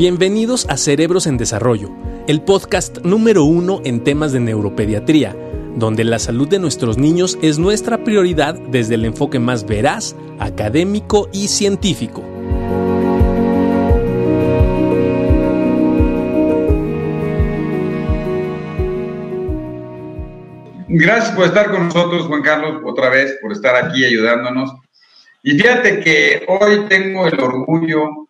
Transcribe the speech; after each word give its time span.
Bienvenidos 0.00 0.66
a 0.70 0.78
Cerebros 0.78 1.26
en 1.26 1.36
Desarrollo, 1.36 1.90
el 2.26 2.40
podcast 2.40 3.00
número 3.04 3.44
uno 3.44 3.82
en 3.84 4.02
temas 4.02 4.32
de 4.32 4.40
neuropediatría, 4.40 5.36
donde 5.76 6.04
la 6.04 6.18
salud 6.18 6.48
de 6.48 6.58
nuestros 6.58 6.96
niños 6.96 7.38
es 7.42 7.58
nuestra 7.58 8.02
prioridad 8.02 8.54
desde 8.54 8.94
el 8.94 9.04
enfoque 9.04 9.38
más 9.38 9.66
veraz, 9.66 10.16
académico 10.38 11.28
y 11.34 11.48
científico. 11.48 12.22
Gracias 20.88 21.32
por 21.36 21.44
estar 21.44 21.70
con 21.70 21.88
nosotros, 21.88 22.22
Juan 22.22 22.40
Carlos, 22.40 22.80
otra 22.86 23.10
vez, 23.10 23.36
por 23.42 23.52
estar 23.52 23.76
aquí 23.76 24.02
ayudándonos. 24.06 24.72
Y 25.42 25.58
fíjate 25.58 26.00
que 26.00 26.46
hoy 26.48 26.86
tengo 26.88 27.26
el 27.26 27.38
orgullo, 27.38 28.29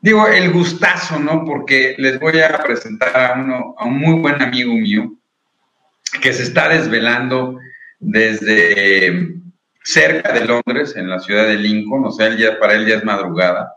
digo, 0.00 0.26
el 0.26 0.52
gustazo, 0.52 1.18
¿no? 1.18 1.44
Porque 1.44 1.94
les 1.98 2.18
voy 2.20 2.40
a 2.40 2.58
presentar 2.58 3.16
a, 3.16 3.40
uno, 3.40 3.74
a 3.78 3.84
un 3.84 3.98
muy 3.98 4.20
buen 4.20 4.40
amigo 4.40 4.72
mío 4.72 5.12
que 6.20 6.32
se 6.32 6.42
está 6.42 6.68
desvelando 6.68 7.58
desde 8.00 9.34
cerca 9.82 10.32
de 10.32 10.44
Londres, 10.44 10.94
en 10.96 11.08
la 11.08 11.18
ciudad 11.18 11.46
de 11.46 11.56
Lincoln, 11.56 12.04
o 12.04 12.10
sea, 12.10 12.26
él 12.26 12.36
ya, 12.36 12.58
para 12.58 12.74
él 12.74 12.86
ya 12.86 12.96
es 12.96 13.04
madrugada. 13.04 13.74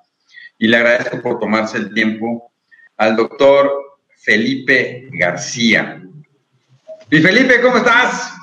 Y 0.57 0.67
le 0.67 0.77
agradezco 0.77 1.21
por 1.21 1.39
tomarse 1.39 1.77
el 1.77 1.94
tiempo 1.94 2.52
al 2.97 3.16
doctor 3.16 3.72
Felipe 4.17 5.09
García. 5.13 6.02
Y 7.09 7.19
Felipe, 7.19 7.61
¿cómo 7.61 7.77
estás? 7.77 8.33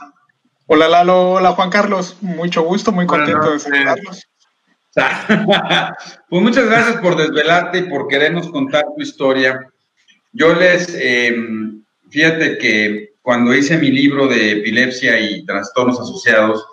Hola 0.66 0.88
Lalo, 0.88 1.32
hola 1.32 1.52
Juan 1.52 1.70
Carlos, 1.70 2.16
mucho 2.20 2.62
gusto, 2.62 2.92
muy 2.92 3.06
contento 3.06 3.52
de 3.52 3.59
saludarlos. 3.59 4.29
pues 6.29 6.43
muchas 6.43 6.66
gracias 6.66 7.01
por 7.01 7.16
desvelarte 7.16 7.79
y 7.79 7.82
por 7.82 8.09
querernos 8.09 8.51
contar 8.51 8.85
tu 8.96 9.02
historia. 9.02 9.68
Yo 10.32 10.54
les, 10.54 10.95
em, 10.99 11.82
fíjate 12.10 12.59
que 12.59 13.10
cuando 13.23 13.54
hice 13.54 13.79
mi 13.79 13.90
libro 13.90 14.26
de 14.26 14.52
epilepsia 14.52 15.18
y 15.21 15.45
trastornos 15.45 16.01
asociados, 16.01 16.65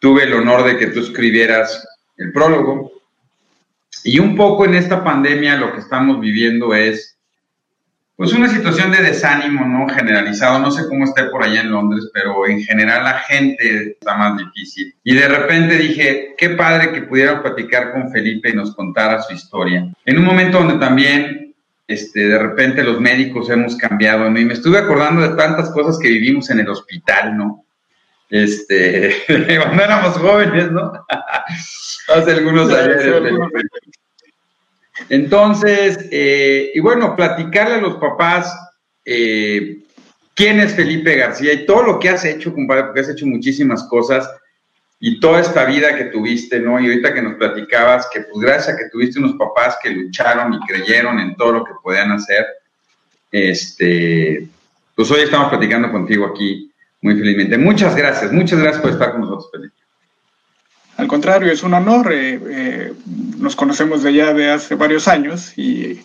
tuve 0.00 0.24
el 0.24 0.34
honor 0.34 0.64
de 0.64 0.78
que 0.78 0.88
tú 0.88 1.00
escribieras 1.00 1.86
el 2.16 2.32
prólogo. 2.32 2.92
Y 4.02 4.18
un 4.18 4.36
poco 4.36 4.64
en 4.64 4.74
esta 4.74 5.02
pandemia 5.04 5.56
lo 5.56 5.72
que 5.72 5.80
estamos 5.80 6.20
viviendo 6.20 6.74
es 6.74 7.16
pues 8.16 8.32
una 8.32 8.48
situación 8.48 8.92
de 8.92 9.02
desánimo, 9.02 9.66
¿no? 9.66 9.88
Generalizado, 9.92 10.60
no 10.60 10.70
sé 10.70 10.86
cómo 10.88 11.04
esté 11.04 11.24
por 11.24 11.42
allá 11.42 11.62
en 11.62 11.72
Londres, 11.72 12.08
pero 12.14 12.46
en 12.46 12.62
general 12.62 13.02
la 13.02 13.18
gente 13.20 13.90
está 13.90 14.16
más 14.16 14.38
difícil. 14.38 14.94
Y 15.02 15.14
de 15.14 15.26
repente 15.26 15.76
dije, 15.76 16.34
qué 16.38 16.50
padre 16.50 16.92
que 16.92 17.02
pudiera 17.02 17.42
platicar 17.42 17.92
con 17.92 18.12
Felipe 18.12 18.50
y 18.50 18.54
nos 18.54 18.74
contara 18.76 19.20
su 19.22 19.34
historia. 19.34 19.92
En 20.04 20.18
un 20.18 20.24
momento 20.24 20.58
donde 20.58 20.78
también, 20.78 21.54
este, 21.88 22.28
de 22.28 22.38
repente 22.38 22.84
los 22.84 23.00
médicos 23.00 23.50
hemos 23.50 23.76
cambiado, 23.76 24.30
¿no? 24.30 24.38
Y 24.38 24.44
me 24.44 24.54
estuve 24.54 24.78
acordando 24.78 25.22
de 25.22 25.36
tantas 25.36 25.70
cosas 25.70 25.98
que 25.98 26.08
vivimos 26.08 26.48
en 26.50 26.60
el 26.60 26.68
hospital, 26.68 27.36
¿no? 27.36 27.64
Este, 28.30 29.12
cuando 29.26 29.82
éramos 29.82 30.16
jóvenes, 30.18 30.70
¿no? 30.70 30.92
Hace 32.14 32.30
algunos 32.30 32.72
años. 32.72 33.02
Entonces, 35.08 35.98
eh, 36.10 36.70
y 36.74 36.80
bueno, 36.80 37.16
platicarle 37.16 37.74
a 37.74 37.80
los 37.80 37.96
papás 37.96 38.54
eh, 39.04 39.78
quién 40.34 40.60
es 40.60 40.74
Felipe 40.74 41.16
García 41.16 41.52
y 41.52 41.66
todo 41.66 41.82
lo 41.82 41.98
que 41.98 42.08
has 42.08 42.24
hecho, 42.24 42.54
compadre, 42.54 42.84
porque 42.84 43.00
has 43.00 43.08
hecho 43.08 43.26
muchísimas 43.26 43.84
cosas 43.84 44.28
y 45.00 45.20
toda 45.20 45.40
esta 45.40 45.64
vida 45.64 45.96
que 45.96 46.04
tuviste, 46.04 46.60
¿no? 46.60 46.80
Y 46.80 46.86
ahorita 46.86 47.12
que 47.12 47.22
nos 47.22 47.34
platicabas 47.34 48.08
que 48.12 48.22
pues 48.22 48.38
gracias 48.40 48.74
a 48.74 48.78
que 48.78 48.88
tuviste 48.90 49.18
unos 49.18 49.34
papás 49.34 49.76
que 49.82 49.90
lucharon 49.90 50.54
y 50.54 50.60
creyeron 50.60 51.18
en 51.18 51.34
todo 51.36 51.52
lo 51.52 51.64
que 51.64 51.72
podían 51.82 52.12
hacer, 52.12 52.46
este, 53.30 54.48
pues 54.94 55.10
hoy 55.10 55.22
estamos 55.22 55.48
platicando 55.48 55.90
contigo 55.90 56.26
aquí 56.26 56.72
muy 57.02 57.16
felizmente. 57.16 57.58
Muchas 57.58 57.94
gracias, 57.96 58.32
muchas 58.32 58.60
gracias 58.60 58.80
por 58.80 58.92
estar 58.92 59.12
con 59.12 59.22
nosotros, 59.22 59.50
Felipe. 59.52 59.83
Al 60.96 61.08
contrario, 61.08 61.50
es 61.50 61.62
un 61.62 61.74
honor. 61.74 62.12
Eh, 62.12 62.40
eh, 62.48 62.92
nos 63.38 63.56
conocemos 63.56 64.02
de 64.02 64.14
ya 64.14 64.32
de 64.32 64.50
hace 64.50 64.74
varios 64.74 65.08
años 65.08 65.52
y, 65.56 65.98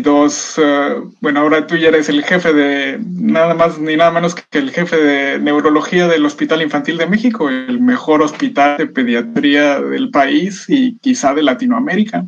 dos, 0.00 0.54
eh, 0.62 1.02
bueno, 1.20 1.40
ahora 1.40 1.66
tú 1.66 1.76
ya 1.76 1.88
eres 1.88 2.08
el 2.08 2.22
jefe 2.22 2.52
de 2.52 3.00
nada 3.00 3.54
más 3.54 3.78
ni 3.78 3.96
nada 3.96 4.12
menos 4.12 4.34
que 4.36 4.58
el 4.58 4.70
jefe 4.70 4.96
de 4.96 5.38
neurología 5.40 6.06
del 6.06 6.24
Hospital 6.26 6.62
Infantil 6.62 6.96
de 6.96 7.06
México, 7.06 7.48
el 7.48 7.80
mejor 7.80 8.22
hospital 8.22 8.76
de 8.78 8.86
pediatría 8.86 9.80
del 9.80 10.10
país 10.10 10.66
y 10.68 10.96
quizá 10.98 11.34
de 11.34 11.42
Latinoamérica. 11.42 12.24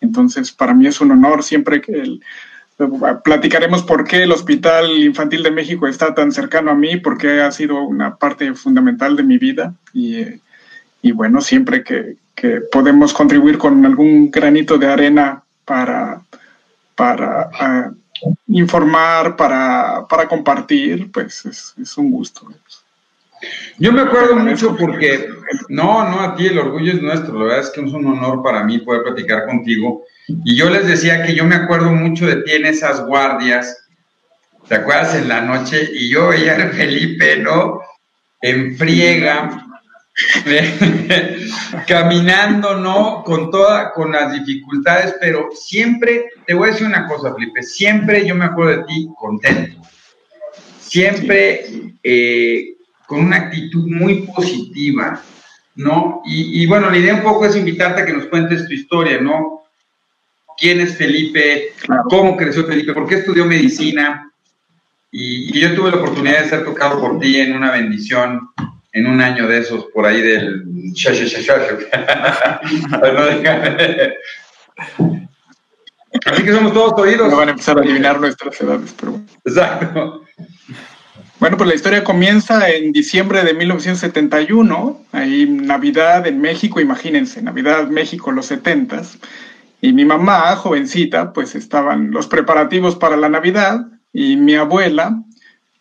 Entonces, 0.00 0.52
para 0.52 0.72
mí 0.72 0.86
es 0.86 1.00
un 1.00 1.10
honor 1.10 1.42
siempre 1.42 1.80
que 1.80 2.18
platicaremos 3.24 3.82
por 3.82 4.04
qué 4.04 4.22
el 4.22 4.32
Hospital 4.32 4.90
Infantil 4.98 5.42
de 5.42 5.50
México 5.50 5.88
está 5.88 6.14
tan 6.14 6.30
cercano 6.30 6.70
a 6.70 6.74
mí, 6.74 6.96
porque 6.96 7.40
ha 7.40 7.50
sido 7.50 7.82
una 7.82 8.16
parte 8.16 8.54
fundamental 8.54 9.16
de 9.16 9.22
mi 9.22 9.38
vida 9.38 9.74
y 9.92 10.24
y 11.02 11.10
bueno, 11.12 11.40
siempre 11.40 11.82
que, 11.82 12.16
podemos 12.72 13.12
contribuir 13.12 13.56
con 13.56 13.86
algún 13.86 14.28
granito 14.28 14.76
de 14.76 14.88
arena 14.88 15.44
para, 15.64 16.22
para 16.96 17.50
ah, 17.52 17.90
informar, 18.48 19.36
para, 19.36 20.26
compartir, 20.28 21.12
pues 21.12 21.44
es, 21.46 21.98
un 21.98 22.10
gusto. 22.10 22.48
Yo 23.78 23.92
me 23.92 24.00
acuerdo 24.00 24.34
mucho 24.34 24.76
porque, 24.76 25.28
no, 25.68 26.08
no, 26.10 26.20
a 26.20 26.34
ti 26.34 26.46
el 26.46 26.58
orgullo 26.58 26.94
es 26.94 27.02
nuestro, 27.02 27.38
la 27.38 27.44
verdad 27.44 27.60
es 27.60 27.70
que 27.70 27.80
es 27.80 27.92
un 27.92 28.06
honor 28.06 28.42
para 28.42 28.64
mí 28.64 28.78
poder 28.78 29.04
platicar 29.04 29.46
contigo. 29.46 30.02
Y 30.44 30.56
yo 30.56 30.68
les 30.68 30.88
decía 30.88 31.24
que 31.24 31.36
yo 31.36 31.44
me 31.44 31.54
acuerdo 31.54 31.92
mucho 31.92 32.26
de 32.26 32.42
ti 32.42 32.52
en 32.52 32.66
esas 32.66 33.06
guardias, 33.06 33.86
¿te 34.66 34.76
acuerdas? 34.76 35.14
En 35.14 35.28
la 35.28 35.42
noche, 35.42 35.88
y 35.92 36.08
yo 36.10 36.28
veía 36.28 36.56
a 36.56 36.70
Felipe, 36.70 37.36
¿no? 37.36 37.80
En 38.40 38.76
friega, 38.76 39.71
caminando, 41.86 42.76
¿no? 42.76 43.22
Con 43.24 43.50
toda, 43.50 43.92
con 43.92 44.12
las 44.12 44.32
dificultades, 44.32 45.14
pero 45.20 45.48
siempre, 45.52 46.26
te 46.46 46.54
voy 46.54 46.68
a 46.68 46.72
decir 46.72 46.86
una 46.86 47.06
cosa, 47.06 47.34
Felipe, 47.34 47.62
siempre 47.62 48.26
yo 48.26 48.34
me 48.34 48.46
acuerdo 48.46 48.78
de 48.78 48.84
ti 48.84 49.08
contento, 49.18 49.80
siempre 50.80 51.64
eh, 52.02 52.74
con 53.06 53.20
una 53.24 53.36
actitud 53.36 53.88
muy 53.88 54.26
positiva, 54.34 55.22
¿no? 55.76 56.22
Y, 56.24 56.66
bueno, 56.66 56.90
la 56.90 56.98
idea 56.98 57.14
un 57.14 57.22
poco 57.22 57.46
es 57.46 57.56
invitarte 57.56 58.02
a 58.02 58.06
que 58.06 58.12
nos 58.12 58.26
cuentes 58.26 58.66
tu 58.66 58.74
historia, 58.74 59.20
¿no? 59.20 59.62
¿Quién 60.56 60.80
es 60.80 60.96
Felipe? 60.96 61.72
¿Cómo 62.08 62.36
creció 62.36 62.66
Felipe? 62.66 62.92
¿Por 62.92 63.06
qué 63.06 63.16
estudió 63.16 63.46
medicina? 63.46 64.30
Y, 65.10 65.56
y 65.56 65.60
yo 65.60 65.74
tuve 65.74 65.90
la 65.90 65.96
oportunidad 65.96 66.42
de 66.42 66.48
ser 66.48 66.64
tocado 66.64 67.00
por 67.00 67.18
ti 67.18 67.40
en 67.40 67.56
una 67.56 67.70
bendición 67.72 68.50
en 68.92 69.06
un 69.06 69.20
año 69.20 69.46
de 69.46 69.58
esos 69.58 69.86
por 69.86 70.06
ahí 70.06 70.20
del 70.20 70.64
Así 76.26 76.44
que 76.44 76.52
somos 76.52 76.72
todos 76.72 76.92
oídos. 77.00 77.30
No 77.30 77.38
van 77.38 77.48
a 77.48 77.52
empezar 77.52 77.78
a 77.78 77.80
adivinar 77.80 78.20
nuestras 78.20 78.60
edades, 78.60 78.94
pero 78.98 79.12
bueno. 79.12 79.26
Exacto. 79.44 80.24
Bueno, 81.40 81.56
pues 81.56 81.68
la 81.68 81.74
historia 81.74 82.04
comienza 82.04 82.70
en 82.70 82.92
diciembre 82.92 83.42
de 83.42 83.52
1971, 83.52 85.06
ahí 85.10 85.44
Navidad 85.48 86.24
en 86.28 86.40
México, 86.40 86.78
imagínense, 86.78 87.42
Navidad 87.42 87.88
México 87.88 88.30
los 88.30 88.46
70 88.46 89.02
y 89.80 89.92
mi 89.92 90.04
mamá, 90.04 90.54
jovencita, 90.54 91.32
pues 91.32 91.56
estaban 91.56 92.12
los 92.12 92.28
preparativos 92.28 92.94
para 92.94 93.16
la 93.16 93.28
Navidad 93.28 93.88
y 94.12 94.36
mi 94.36 94.54
abuela, 94.54 95.20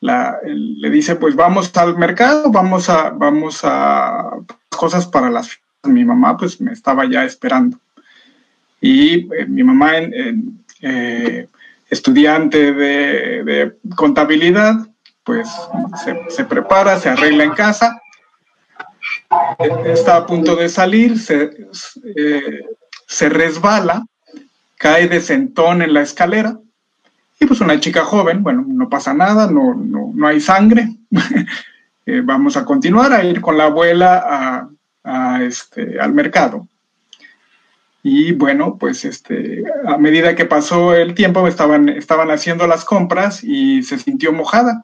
le 0.02 0.90
dice, 0.90 1.16
pues 1.16 1.36
vamos 1.36 1.72
al 1.78 1.98
mercado, 1.98 2.52
vamos 2.52 2.90
a, 2.90 3.12
vamos 3.12 3.62
a 3.64 4.32
cosas 4.70 5.06
para 5.08 5.30
las 5.30 5.60
Mi 5.84 6.04
mamá 6.04 6.38
pues 6.38 6.60
me 6.60 6.74
estaba 6.74 7.06
ya 7.06 7.24
esperando. 7.24 7.78
Y 8.82 9.32
eh, 9.34 9.46
mi 9.48 9.64
mamá, 9.64 9.92
eh, 10.82 11.48
estudiante 11.90 12.74
de, 12.74 13.74
contabilidad, 13.96 14.76
pues 15.24 15.48
se, 16.30 16.46
prepara, 16.46 17.00
se 17.00 17.10
arregla 17.10 17.44
en 17.44 17.52
casa, 17.52 18.02
está 19.86 20.18
a 20.18 20.26
punto 20.26 20.56
de 20.56 20.70
salir, 20.70 21.16
eh, 22.16 22.66
se 23.08 23.30
resbala, 23.30 24.04
cae 24.78 25.08
de 25.08 25.22
sentón 25.22 25.84
en 25.84 25.94
la 25.94 26.02
escalera 26.02 26.58
y 27.42 27.48
pues 27.48 27.60
una 27.60 27.80
chica 27.80 28.06
joven, 28.06 28.44
bueno, 28.44 28.64
no 28.68 28.88
pasa 28.88 29.16
nada, 29.16 29.52
no, 29.52 29.74
no, 29.74 30.28
hay 30.28 30.40
sangre. 30.40 30.88
Eh, 32.08 32.22
vamos 32.26 32.58
a 32.58 32.66
continuar 32.66 33.14
a 33.14 33.24
ir 33.24 33.42
con 33.42 33.60
la 33.60 33.66
abuela 33.66 34.68
a, 35.04 35.44
este, 35.44 36.00
al 36.00 36.12
mercado. 36.16 36.68
Y 38.02 38.32
bueno, 38.32 38.76
pues 38.80 39.06
este, 39.06 39.64
a 39.86 40.00
medida 40.00 40.36
que 40.36 40.46
pasó 40.46 40.96
el 40.96 41.14
tiempo, 41.14 41.48
estaban, 41.48 41.90
estaban 41.90 42.32
haciendo 42.32 42.66
las 42.66 42.86
compras 42.86 43.44
y 43.44 43.84
se 43.84 44.00
sintió 44.00 44.34
mojada. 44.34 44.84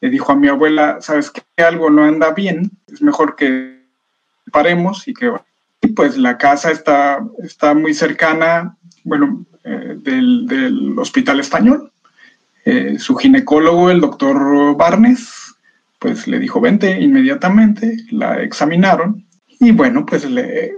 Le 0.00 0.08
dijo 0.08 0.32
a 0.32 0.36
mi 0.36 0.48
abuela, 0.48 1.02
sabes 1.02 1.30
que 1.30 1.62
algo 1.62 1.90
no 1.90 2.02
anda 2.02 2.32
bien, 2.32 2.70
es 2.90 3.02
mejor 3.02 3.36
que 3.36 3.84
paremos 4.50 5.06
y 5.06 5.12
que... 5.12 5.30
Y 5.82 5.88
pues 5.88 6.16
la 6.16 6.38
casa 6.38 6.70
está, 6.70 7.20
está 7.42 7.74
muy 7.74 7.92
cercana, 7.92 8.78
bueno, 9.04 9.44
del, 9.64 10.94
hospital 10.98 11.40
español. 11.40 11.92
Su 12.98 13.16
ginecólogo, 13.16 13.90
el 13.90 14.00
doctor 14.00 14.76
Barnes, 14.76 15.54
pues 15.98 16.26
le 16.26 16.38
dijo, 16.38 16.60
vente 16.60 17.00
inmediatamente, 17.00 17.96
la 18.10 18.42
examinaron. 18.42 19.26
Y 19.60 19.70
bueno, 19.72 20.04
pues 20.04 20.24
le 20.28 20.72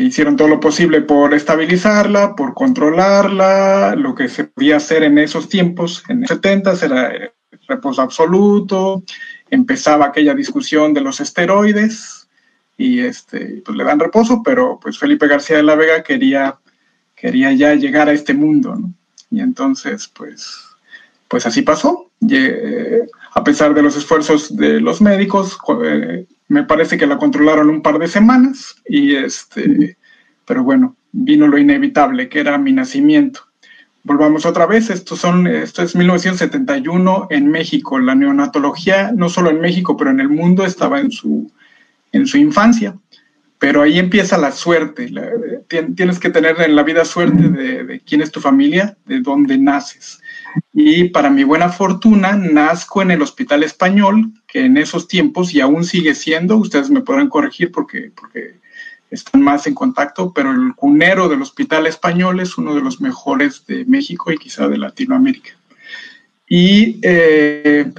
hicieron 0.00 0.36
todo 0.36 0.48
lo 0.48 0.60
posible 0.60 1.02
por 1.02 1.34
estabilizarla, 1.34 2.34
por 2.34 2.54
controlarla, 2.54 3.94
lo 3.96 4.14
que 4.14 4.28
se 4.28 4.44
podía 4.44 4.76
hacer 4.76 5.02
en 5.02 5.18
esos 5.18 5.48
tiempos, 5.48 6.02
en 6.08 6.22
los 6.22 6.28
70 6.28 6.72
era 6.82 7.32
reposo 7.68 8.02
absoluto, 8.02 9.04
empezaba 9.50 10.06
aquella 10.06 10.34
discusión 10.34 10.92
de 10.92 11.00
los 11.00 11.20
esteroides 11.20 12.28
y 12.76 13.00
este, 13.00 13.62
pues 13.64 13.76
le 13.76 13.84
dan 13.84 14.00
reposo, 14.00 14.42
pero 14.42 14.78
pues 14.80 14.98
Felipe 14.98 15.28
García 15.28 15.58
de 15.58 15.62
la 15.62 15.76
Vega 15.76 16.02
quería, 16.02 16.58
quería 17.14 17.52
ya 17.52 17.74
llegar 17.74 18.08
a 18.08 18.12
este 18.12 18.34
mundo, 18.34 18.74
¿no? 18.74 18.92
Y 19.30 19.40
entonces, 19.40 20.08
pues, 20.08 20.69
pues 21.30 21.46
así 21.46 21.62
pasó. 21.62 22.10
Eh, 22.28 23.06
a 23.34 23.44
pesar 23.44 23.72
de 23.72 23.82
los 23.82 23.96
esfuerzos 23.96 24.54
de 24.56 24.80
los 24.80 25.00
médicos, 25.00 25.56
eh, 25.84 26.26
me 26.48 26.64
parece 26.64 26.98
que 26.98 27.06
la 27.06 27.18
controlaron 27.18 27.70
un 27.70 27.82
par 27.82 28.00
de 28.00 28.08
semanas 28.08 28.74
y 28.84 29.14
este, 29.14 29.96
pero 30.44 30.64
bueno, 30.64 30.96
vino 31.12 31.46
lo 31.46 31.56
inevitable, 31.56 32.28
que 32.28 32.40
era 32.40 32.58
mi 32.58 32.72
nacimiento. 32.72 33.42
Volvamos 34.02 34.44
otra 34.44 34.66
vez, 34.66 34.90
esto, 34.90 35.14
son, 35.14 35.46
esto 35.46 35.82
es 35.82 35.94
1971 35.94 37.28
en 37.30 37.48
México. 37.48 38.00
La 38.00 38.16
neonatología, 38.16 39.12
no 39.14 39.28
solo 39.28 39.50
en 39.50 39.60
México, 39.60 39.96
pero 39.96 40.10
en 40.10 40.18
el 40.18 40.30
mundo 40.30 40.64
estaba 40.64 40.98
en 40.98 41.12
su, 41.12 41.48
en 42.10 42.26
su 42.26 42.38
infancia. 42.38 42.96
Pero 43.60 43.82
ahí 43.82 44.00
empieza 44.00 44.36
la 44.36 44.50
suerte. 44.50 45.12
tienes 45.94 46.18
que 46.18 46.30
tener 46.30 46.60
en 46.60 46.74
la 46.74 46.82
vida 46.82 47.04
suerte 47.04 47.50
de, 47.50 48.00
quién 48.04 48.20
es 48.20 48.32
tu 48.32 48.40
familia, 48.40 48.96
de 49.04 49.20
dónde 49.20 49.58
naces. 49.58 50.19
Y 50.72 51.04
para 51.10 51.30
mi 51.30 51.44
buena 51.44 51.68
fortuna, 51.68 52.32
nazco 52.34 53.02
en 53.02 53.10
el 53.10 53.22
Hospital 53.22 53.62
Español, 53.62 54.32
que 54.46 54.64
en 54.64 54.76
esos 54.76 55.08
tiempos, 55.08 55.54
y 55.54 55.60
aún 55.60 55.84
sigue 55.84 56.14
siendo, 56.14 56.56
ustedes 56.56 56.90
me 56.90 57.02
podrán 57.02 57.28
corregir 57.28 57.70
porque, 57.70 58.12
porque 58.14 58.54
están 59.10 59.42
más 59.42 59.66
en 59.66 59.74
contacto, 59.74 60.32
pero 60.32 60.52
el 60.52 60.74
cunero 60.74 61.28
del 61.28 61.42
Hospital 61.42 61.86
Español 61.86 62.40
es 62.40 62.56
uno 62.56 62.74
de 62.74 62.80
los 62.80 63.00
mejores 63.00 63.66
de 63.66 63.84
México 63.84 64.32
y 64.32 64.38
quizá 64.38 64.68
de 64.68 64.78
Latinoamérica. 64.78 65.50
Y 66.48 66.98
eh, 67.02 67.92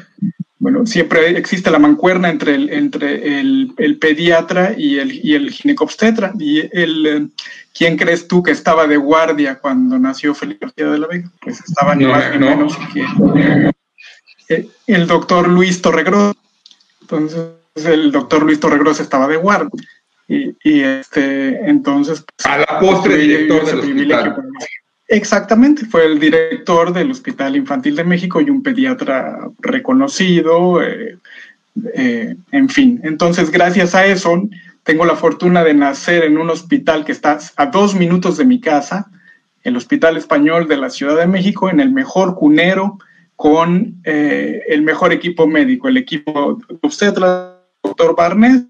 bueno, 0.62 0.86
siempre 0.86 1.40
existe 1.40 1.72
la 1.72 1.80
mancuerna 1.80 2.30
entre 2.30 2.54
el, 2.54 2.70
entre 2.70 3.40
el, 3.40 3.74
el 3.78 3.98
pediatra 3.98 4.76
y 4.78 5.00
el, 5.00 5.26
y 5.26 5.34
el 5.34 5.50
ginecobstetra. 5.50 6.34
¿Y 6.38 6.60
el, 6.72 7.32
quién 7.76 7.98
crees 7.98 8.28
tú 8.28 8.44
que 8.44 8.52
estaba 8.52 8.86
de 8.86 8.96
guardia 8.98 9.58
cuando 9.58 9.98
nació 9.98 10.36
Felipe 10.36 10.68
García 10.68 10.86
de 10.86 11.00
la 11.00 11.08
Vega? 11.08 11.32
Pues 11.42 11.62
estaba 11.68 11.96
ni 11.96 12.06
más 12.06 12.32
ni 12.34 12.46
menos 12.46 12.78
que 12.94 13.72
eh, 14.50 14.70
el 14.86 15.08
doctor 15.08 15.48
Luis 15.48 15.82
Torregros. 15.82 16.36
Entonces, 17.02 17.48
el 17.84 18.12
doctor 18.12 18.44
Luis 18.44 18.60
Torregros 18.60 19.00
estaba 19.00 19.28
de 19.28 19.38
guardia. 19.38 19.72
Y, 20.28 20.82
este, 20.82 21.68
entonces... 21.68 22.24
Pues, 22.38 22.46
a 22.46 22.60
la 22.60 22.80
postre 22.80 23.18
director 23.18 23.66
del 23.66 23.80
hospital. 23.80 24.36
Exactamente, 25.12 25.86
fue 25.86 26.06
el 26.06 26.22
director 26.22 26.94
del 26.94 27.12
Hospital 27.12 27.58
Infantil 27.58 27.98
de 27.98 28.06
México 28.06 28.40
y 28.40 28.50
un 28.50 28.64
pediatra 28.64 29.40
reconocido, 29.60 30.82
eh, 30.82 31.18
eh, 31.96 32.38
en 32.54 32.70
fin. 32.70 33.02
Entonces, 33.04 33.52
gracias 33.52 33.94
a 33.94 34.06
eso, 34.06 34.48
tengo 34.84 35.04
la 35.04 35.18
fortuna 35.18 35.66
de 35.66 35.74
nacer 35.74 36.24
en 36.24 36.38
un 36.38 36.50
hospital 36.50 37.04
que 37.04 37.12
está 37.12 37.38
a 37.58 37.66
dos 37.66 37.94
minutos 37.94 38.38
de 38.38 38.46
mi 38.46 38.62
casa, 38.62 39.12
el 39.64 39.76
Hospital 39.76 40.16
Español 40.16 40.70
de 40.70 40.78
la 40.78 40.90
Ciudad 40.90 41.18
de 41.18 41.28
México, 41.28 41.70
en 41.70 41.82
el 41.82 41.92
mejor 41.92 42.36
cunero, 42.36 42.98
con 43.36 43.96
eh, 44.06 44.62
el 44.70 44.82
mejor 44.82 45.12
equipo 45.12 45.46
médico, 45.46 45.90
el 45.90 45.98
equipo 45.98 46.58
obstetra, 46.82 47.60
doctor 47.84 48.16
Barnes, 48.16 48.66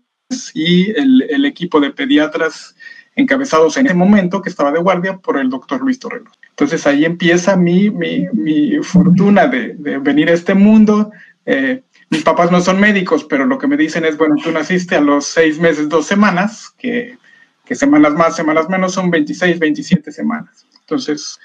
y 0.53 0.91
el, 0.91 1.45
equipo 1.45 1.79
de 1.79 1.91
pediatras 1.91 2.75
encabezados 3.16 3.78
en 3.78 3.88
ese 3.88 3.96
momento 3.96 4.42
que 4.42 4.50
estaba 4.50 4.72
de 4.72 4.80
guardia 4.80 5.18
por 5.18 5.38
el 5.38 5.50
doctor 5.50 5.81
Luis 5.81 6.00
Torrelos. 6.00 6.34
Entonces 6.50 6.86
ahí 6.88 7.06
empieza 7.06 7.56
mi, 7.56 7.90
mi, 7.90 8.78
fortuna 8.84 9.48
de, 9.48 9.75
venir 10.00 10.30
a 10.30 10.34
este 10.34 10.54
mundo. 10.54 11.12
Eh, 11.46 11.81
mis 12.10 12.24
papás 12.24 12.52
no 12.52 12.62
son 12.62 12.80
médicos, 12.80 13.24
pero 13.24 13.46
lo 13.46 13.58
que 13.58 13.68
me 13.68 13.78
dicen 13.78 14.06
es, 14.06 14.18
bueno, 14.18 14.36
tú 14.42 14.52
naciste 14.52 14.96
a 14.96 15.02
los 15.02 15.25
seis 15.25 15.60
meses, 15.60 15.90
dos 15.90 16.06
semanas, 16.06 16.74
que, 16.78 17.18
que 17.66 17.75
semanas 17.75 18.13
más, 18.13 18.36
semanas 18.36 18.69
menos 18.69 18.94
son 18.94 19.10
26, 19.10 19.60
27 19.60 20.12
semanas. 20.12 20.66
Entonces, 20.81 21.40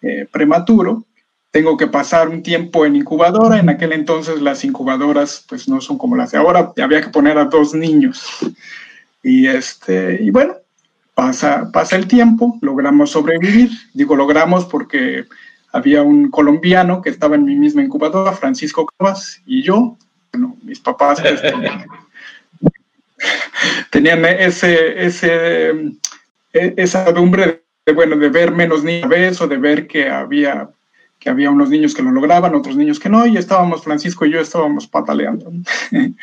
eh, 0.00 0.26
prematuro 0.30 1.04
tengo 1.52 1.76
que 1.76 1.86
pasar 1.86 2.28
un 2.28 2.42
tiempo 2.42 2.86
en 2.86 2.96
incubadora. 2.96 3.58
En 3.58 3.68
aquel 3.68 3.92
entonces 3.92 4.40
las 4.40 4.64
incubadoras 4.64 5.44
pues 5.48 5.68
no 5.68 5.80
son 5.80 5.98
como 5.98 6.16
las 6.16 6.32
de 6.32 6.38
ahora, 6.38 6.72
había 6.82 7.02
que 7.02 7.10
poner 7.10 7.38
a 7.38 7.44
dos 7.44 7.74
niños. 7.74 8.26
Y, 9.22 9.46
este, 9.46 10.18
y 10.20 10.30
bueno, 10.30 10.54
pasa, 11.14 11.70
pasa 11.72 11.96
el 11.96 12.06
tiempo, 12.06 12.58
logramos 12.60 13.10
sobrevivir. 13.10 13.70
Digo 13.94 14.16
logramos 14.16 14.64
porque 14.64 15.24
había 15.72 16.02
un 16.02 16.30
colombiano 16.30 17.02
que 17.02 17.10
estaba 17.10 17.36
en 17.36 17.44
mi 17.44 17.56
misma 17.56 17.82
incubadora, 17.82 18.32
Francisco 18.32 18.86
Cabas, 18.86 19.40
y 19.46 19.62
yo, 19.62 19.96
bueno, 20.32 20.56
mis 20.62 20.80
papás 20.80 21.20
pues, 21.20 21.40
tenían, 23.90 24.24
ese, 24.24 25.06
ese, 25.06 25.70
e, 26.52 26.74
esa 26.76 27.10
dumbre 27.12 27.62
de, 27.86 27.92
bueno, 27.92 28.16
de 28.16 28.28
ver 28.28 28.52
menos 28.52 28.84
niños 28.84 29.40
o 29.40 29.48
de 29.48 29.56
ver 29.56 29.86
que 29.86 30.08
había 30.08 30.68
que 31.18 31.30
había 31.30 31.50
unos 31.50 31.70
niños 31.70 31.94
que 31.94 32.02
lo 32.02 32.10
lograban, 32.10 32.56
otros 32.56 32.74
niños 32.74 32.98
que 32.98 33.08
no, 33.08 33.24
y 33.26 33.36
estábamos, 33.36 33.84
Francisco 33.84 34.26
y 34.26 34.32
yo 34.32 34.40
estábamos 34.40 34.88
pataleando. 34.88 35.52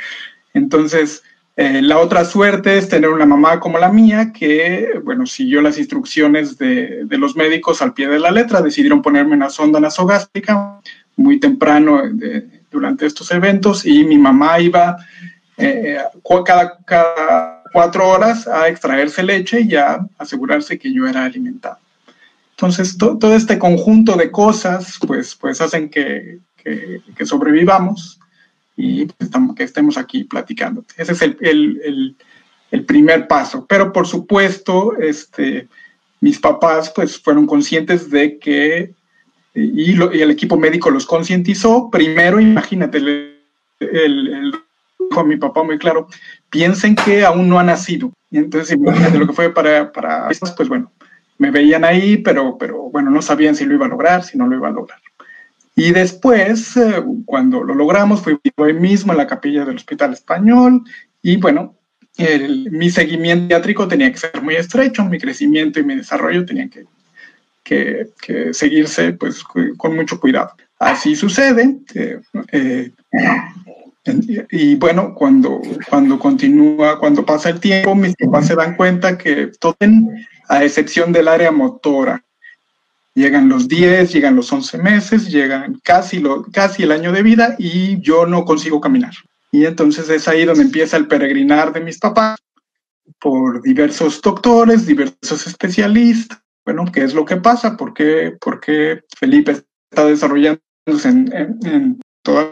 Entonces, 0.54 1.24
eh, 1.62 1.82
la 1.82 1.98
otra 1.98 2.24
suerte 2.24 2.78
es 2.78 2.88
tener 2.88 3.10
una 3.10 3.26
mamá 3.26 3.60
como 3.60 3.78
la 3.78 3.92
mía 3.92 4.32
que, 4.32 4.98
bueno, 5.04 5.26
siguió 5.26 5.62
las 5.62 5.78
instrucciones 5.78 6.58
de, 6.58 7.06
los 7.10 7.36
médicos 7.36 7.82
al 7.82 7.94
pie 7.94 8.08
de 8.08 8.18
la 8.18 8.32
letra, 8.32 8.62
decidieron 8.62 9.02
ponerme 9.02 9.36
una 9.36 9.50
sonda 9.50 9.78
nasogástrica 9.82 10.80
muy 11.18 11.38
temprano 11.38 12.02
durante 12.72 13.06
estos 13.06 13.30
eventos 13.32 13.86
y 13.86 14.06
mi 14.06 14.18
mamá 14.18 14.62
iba 14.62 15.06
eh, 15.58 15.98
cada, 16.46 16.78
cuatro 17.74 18.08
horas 18.08 18.48
a 18.48 18.70
extraerse 18.70 19.22
leche 19.22 19.60
y 19.60 19.76
a 19.76 20.00
asegurarse 20.18 20.80
que 20.80 20.94
yo 20.94 21.08
era 21.08 21.26
alimentado. 21.26 21.78
Entonces, 22.52 22.98
todo 22.98 23.36
este 23.36 23.60
conjunto 23.60 24.16
de 24.16 24.32
cosas, 24.32 24.98
pues, 25.06 25.36
pues 25.36 25.60
hacen 25.60 25.90
que, 25.90 26.40
sobrevivamos 27.26 28.19
y 28.80 29.06
pues, 29.06 29.30
que 29.58 29.64
estemos 29.64 29.98
aquí 29.98 30.24
platicando. 30.24 30.86
Ese 30.96 31.12
es 31.12 31.22
el, 31.22 31.38
el, 31.42 32.16
el, 32.72 32.86
primer 32.86 33.28
paso. 33.28 33.66
Pero, 33.68 33.92
por 33.92 34.08
supuesto, 34.08 34.96
este, 34.98 35.68
mis 36.22 36.40
papás, 36.40 36.90
pues, 36.96 37.20
fueron 37.20 37.46
conscientes 37.46 38.10
de 38.10 38.40
que, 38.40 38.94
y, 39.54 39.92
y 39.92 40.22
el 40.22 40.32
equipo 40.32 40.56
médico 40.56 40.90
los 40.90 41.06
concientizó. 41.06 41.90
Primero, 41.92 42.40
imagínate, 42.40 43.00
el, 43.00 44.54
dijo 44.98 45.26
mi 45.26 45.36
papá 45.36 45.62
muy 45.64 45.78
claro, 45.78 46.08
piensen 46.50 46.96
que 46.96 47.26
aún 47.26 47.50
no 47.50 47.60
ha 47.60 47.64
nacido. 47.64 48.14
Y 48.32 48.38
entonces, 48.38 48.78
imagínate 48.78 49.18
lo 49.18 49.28
que 49.28 49.34
fue 49.34 49.54
para, 49.54 49.92
para 49.92 50.30
pues 50.56 50.70
bueno, 50.70 50.90
me 51.38 51.52
veían 51.52 51.84
ahí, 51.84 52.16
pero, 52.16 52.58
pero 52.58 52.84
bueno, 52.84 53.12
no 53.12 53.22
sabían 53.22 53.58
si 53.58 53.66
lo 53.66 53.74
iba 53.74 53.88
a 53.88 53.90
lograr, 53.90 54.24
si 54.24 54.38
no 54.38 54.48
lo 54.48 54.56
iba 54.56 54.70
a 54.70 54.72
lograr. 54.72 55.00
Y 55.80 55.94
después, 55.94 56.76
eh, 56.76 57.02
cuando 57.26 57.64
lo 57.64 57.74
logramos, 57.74 58.22
fui 58.22 58.38
hoy 58.58 58.74
mismo 58.74 59.14
en 59.14 59.18
la 59.18 59.28
capilla 59.28 59.64
del 59.64 59.78
Hospital 59.78 60.12
Español 60.12 60.84
y 61.22 61.38
bueno, 61.38 61.78
mi 62.72 62.90
seguimiento 62.90 63.48
teátrico 63.48 63.88
tenía 63.88 64.12
que 64.12 64.18
ser 64.18 64.42
muy 64.42 64.58
estrecho, 64.58 65.06
mi 65.06 65.18
crecimiento 65.18 65.80
y 65.80 65.86
mi 65.86 65.96
desarrollo 65.96 66.46
tenían 66.46 66.70
que, 66.70 68.10
que, 68.22 68.54
seguirse 68.54 69.14
pues 69.14 69.42
con 69.78 69.96
mucho 69.96 70.20
cuidado. 70.20 70.52
Así 70.80 71.16
sucede. 71.16 71.78
Eh, 72.52 72.92
y 74.52 74.76
bueno, 74.76 75.16
cuando, 75.16 75.62
cuando 75.90 76.20
continúa, 76.20 77.00
cuando 77.00 77.26
pasa 77.26 77.52
el 77.52 77.62
tiempo, 77.62 77.96
mis 77.96 78.18
papás 78.18 78.48
se 78.48 78.56
dan 78.56 78.76
cuenta 78.76 79.18
que 79.18 79.52
todo 79.58 79.78
a 80.50 80.66
excepción 80.66 81.14
del 81.14 81.30
área 81.30 81.52
motora. 81.52 82.22
Llegan 83.20 83.50
los 83.50 83.68
10, 83.68 84.14
llegan 84.14 84.38
los 84.38 84.50
11 84.50 84.78
meses, 84.78 85.30
llegan 85.30 85.78
casi, 85.84 86.20
lo, 86.20 86.46
casi 86.54 86.84
el 86.84 86.94
año 86.94 87.12
de 87.12 87.22
vida 87.22 87.54
y 87.60 88.00
yo 88.00 88.26
no 88.26 88.46
consigo 88.46 88.80
caminar. 88.80 89.12
Y 89.52 89.66
entonces 89.66 90.08
es 90.08 90.30
ahí 90.30 90.46
donde 90.46 90.64
empieza 90.64 90.96
el 90.96 91.06
peregrinar 91.06 91.74
de 91.74 91.82
mis 91.82 92.00
papás 92.00 92.40
por 93.20 93.62
diversos 93.62 94.22
doctores, 94.22 94.86
diversos 94.86 95.46
especialistas. 95.46 96.42
Bueno, 96.64 96.86
¿qué 96.94 97.04
es 97.04 97.14
lo 97.14 97.26
que 97.26 97.36
pasa? 97.36 97.76
¿Por 97.76 97.94
qué, 97.94 98.38
Felipe 99.18 99.52
está 99.92 100.06
desarrollándose 100.06 101.10
en, 101.10 102.00
todas 102.24 102.48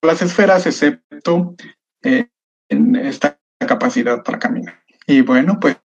las 0.00 0.22
esferas, 0.22 0.66
excepto 0.66 1.54
eh, 2.02 2.26
en 2.70 2.96
esta 2.96 3.38
capacidad 3.58 4.22
para 4.24 4.38
caminar? 4.38 4.80
Y 5.06 5.20
bueno, 5.20 5.60
pues 5.60 5.76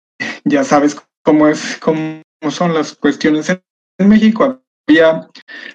ya 0.46 0.64
sabes 0.64 0.96
cómo, 1.22 1.50
es, 1.50 1.78
cómo 1.82 2.22
son 2.50 2.74
las 2.74 2.96
cuestiones 2.96 3.50
en 3.50 3.62
en 4.02 4.10
México 4.10 4.62
había, 4.88 5.28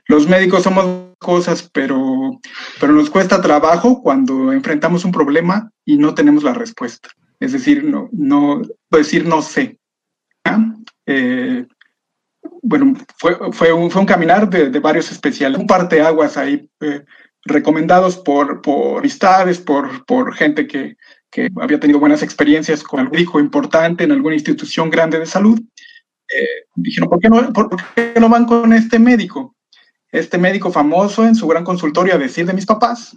los 0.09 0.28
médicos 0.28 0.62
somos 0.62 1.14
cosas, 1.18 1.68
pero, 1.73 2.38
pero 2.80 2.92
nos 2.92 3.11
cuesta 3.11 3.40
trabajo 3.40 4.02
cuando 4.02 4.52
enfrentamos 4.52 5.04
un 5.04 5.12
problema 5.12 5.71
y 5.85 5.97
no 5.97 6.14
tenemos 6.14 6.42
la 6.42 6.52
respuesta. 6.52 7.09
Es 7.40 7.52
decir, 7.52 7.85
no, 7.85 8.09
no 8.12 8.62
decir 8.90 9.26
no 9.26 9.42
sé. 9.42 9.78
Eh, 11.06 11.66
bueno, 12.62 12.95
fue, 13.18 13.37
fue, 13.52 13.73
un, 13.73 13.90
fue 13.90 14.00
un 14.00 14.06
caminar 14.06 14.49
de, 14.50 14.71
de 14.71 14.80
varios 14.80 15.11
especiales, 15.12 15.59
un 15.59 15.66
parte 15.66 16.00
aguas 16.00 16.37
ahí 16.37 16.68
eh, 16.80 17.04
recomendados 17.45 18.16
por, 18.16 18.61
por 18.61 18.99
amistades, 18.99 19.59
por, 19.59 20.04
por 20.04 20.35
gente 20.35 20.66
que, 20.66 20.97
que 21.30 21.49
había 21.61 21.78
tenido 21.78 22.00
buenas 22.00 22.23
experiencias 22.23 22.83
con 22.83 23.00
algún 23.00 23.16
médico 23.16 23.38
importante 23.38 24.04
en 24.04 24.12
alguna 24.12 24.35
institución 24.35 24.90
grande 24.90 25.18
de 25.18 25.26
salud. 25.26 25.61
Eh, 26.35 26.66
dijeron, 26.75 27.09
¿por 27.09 27.21
qué, 27.21 27.28
no, 27.28 27.52
¿por 27.52 27.76
qué 27.95 28.14
no 28.21 28.28
van 28.28 28.47
con 28.47 28.73
este 28.73 28.99
médico? 28.99 29.54
Este 30.11 30.38
médico 30.38 30.71
famoso 30.71 31.26
en 31.26 31.35
su 31.35 31.47
gran 31.47 31.64
consultorio 31.64 32.14
a 32.14 32.18
decir 32.18 32.47
de 32.47 32.52
mis 32.52 32.66
papás, 32.66 33.16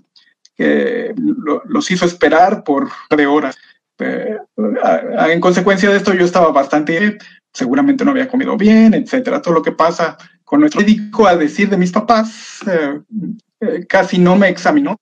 que 0.55 1.13
lo, 1.17 1.61
los 1.65 1.89
hizo 1.91 2.05
esperar 2.05 2.63
por 2.63 2.89
de 3.09 3.25
horas. 3.25 3.57
Eh, 3.99 4.37
en 5.29 5.41
consecuencia 5.41 5.89
de 5.89 5.97
esto 5.97 6.13
yo 6.13 6.23
estaba 6.25 6.51
bastante, 6.51 7.17
seguramente 7.53 8.05
no 8.05 8.11
había 8.11 8.27
comido 8.27 8.55
bien, 8.57 8.93
etcétera. 8.93 9.41
Todo 9.41 9.55
lo 9.55 9.61
que 9.61 9.73
pasa 9.73 10.17
con 10.43 10.61
nuestro 10.61 10.81
médico 10.81 11.27
a 11.27 11.35
decir 11.35 11.69
de 11.69 11.77
mis 11.77 11.91
papás, 11.91 12.59
eh, 12.67 12.99
eh, 13.59 13.85
casi 13.87 14.17
no 14.17 14.35
me 14.35 14.49
examinó. 14.49 14.99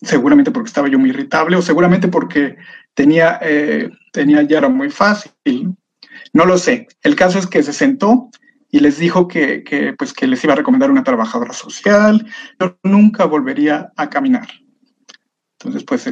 Seguramente 0.00 0.50
porque 0.50 0.68
estaba 0.68 0.88
yo 0.88 0.98
muy 0.98 1.10
irritable 1.10 1.56
o 1.56 1.62
seguramente 1.62 2.08
porque 2.08 2.56
tenía, 2.94 3.40
tenía 4.12 4.42
ya 4.42 4.58
era 4.58 4.68
muy 4.68 4.88
fácil. 4.90 5.32
No 6.36 6.44
lo 6.44 6.58
sé. 6.58 6.86
El 7.02 7.16
caso 7.16 7.38
es 7.38 7.46
que 7.46 7.62
se 7.62 7.72
sentó 7.72 8.28
y 8.70 8.80
les 8.80 8.98
dijo 8.98 9.26
que, 9.26 9.64
que, 9.64 9.94
pues, 9.94 10.12
que 10.12 10.26
les 10.26 10.44
iba 10.44 10.52
a 10.52 10.56
recomendar 10.56 10.90
una 10.90 11.02
trabajadora 11.02 11.54
social. 11.54 12.26
Yo 12.60 12.76
nunca 12.82 13.24
volvería 13.24 13.90
a 13.96 14.10
caminar. 14.10 14.46
Entonces, 15.58 15.82
pues 15.84 16.06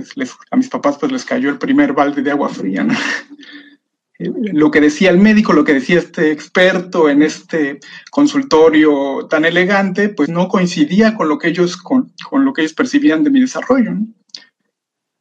a 0.50 0.56
mis 0.56 0.70
papás 0.70 0.96
pues 0.98 1.12
les 1.12 1.26
cayó 1.26 1.50
el 1.50 1.58
primer 1.58 1.92
balde 1.92 2.22
de 2.22 2.30
agua 2.30 2.48
fría. 2.48 2.86
lo 4.18 4.70
que 4.70 4.80
decía 4.80 5.10
el 5.10 5.18
médico, 5.18 5.52
lo 5.52 5.62
que 5.62 5.74
decía 5.74 5.98
este 5.98 6.32
experto 6.32 7.10
en 7.10 7.20
este 7.22 7.80
consultorio 8.10 9.26
tan 9.28 9.44
elegante, 9.44 10.08
pues 10.08 10.30
no 10.30 10.48
coincidía 10.48 11.14
con 11.14 11.28
lo 11.28 11.36
que 11.36 11.48
ellos, 11.48 11.76
con, 11.76 12.14
con 12.30 12.46
lo 12.46 12.54
que 12.54 12.62
ellos 12.62 12.72
percibían 12.72 13.24
de 13.24 13.30
mi 13.30 13.42
desarrollo. 13.42 13.92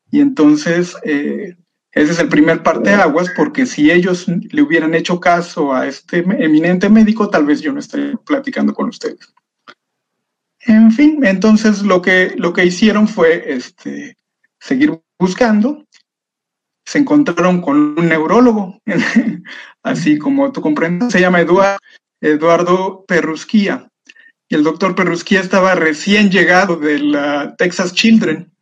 Y 0.10 0.22
entonces, 0.22 0.96
eh, 1.04 1.58
ese 1.94 2.12
es 2.12 2.20
el 2.20 2.30
primer 2.30 2.64
parteaguas, 2.64 3.30
porque 3.36 3.66
si 3.66 3.92
ellos 3.92 4.28
le 4.28 4.62
hubieran 4.62 4.96
hecho 4.96 5.20
caso 5.20 5.74
a 5.74 5.88
este 5.88 6.20
eminente 6.20 6.90
médico, 6.90 7.30
tal 7.30 7.46
vez 7.46 7.62
yo 7.62 7.72
no 7.72 7.80
estaría 7.80 8.14
platicando 8.26 8.74
con 8.74 8.90
ustedes. 8.90 9.34
En 10.62 10.92
fin, 10.92 11.24
entonces 11.24 11.84
lo 11.84 12.02
que, 12.02 12.34
lo 12.38 12.54
que 12.54 12.66
hicieron 12.66 13.08
fue 13.08 13.54
este, 13.54 14.18
seguir 14.60 15.00
buscando 15.20 15.86
se 16.86 17.00
encontraron 17.00 17.62
con 17.62 17.98
un 17.98 18.10
neurólogo, 18.10 18.82
así 19.84 20.18
como 20.18 20.52
tú 20.52 20.62
comprendes, 20.62 21.12
se 21.12 21.22
llama 21.22 21.42
Eduardo, 21.42 21.80
Eduardo 22.22 23.06
Perrusquía. 23.08 23.90
Y 24.50 24.56
el 24.56 24.64
doctor 24.64 24.96
Perrusquía 24.96 25.40
estaba 25.40 25.76
recién 25.76 26.30
llegado 26.30 26.76
de 26.76 27.00
la 27.00 27.56
Texas 27.56 27.94
Children. 27.94 28.53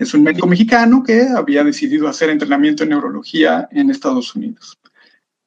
Es 0.00 0.14
un 0.14 0.22
médico 0.22 0.46
mexicano 0.46 1.02
que 1.04 1.28
había 1.36 1.62
decidido 1.62 2.08
hacer 2.08 2.30
entrenamiento 2.30 2.82
en 2.82 2.88
neurología 2.88 3.68
en 3.70 3.90
Estados 3.90 4.34
Unidos. 4.34 4.78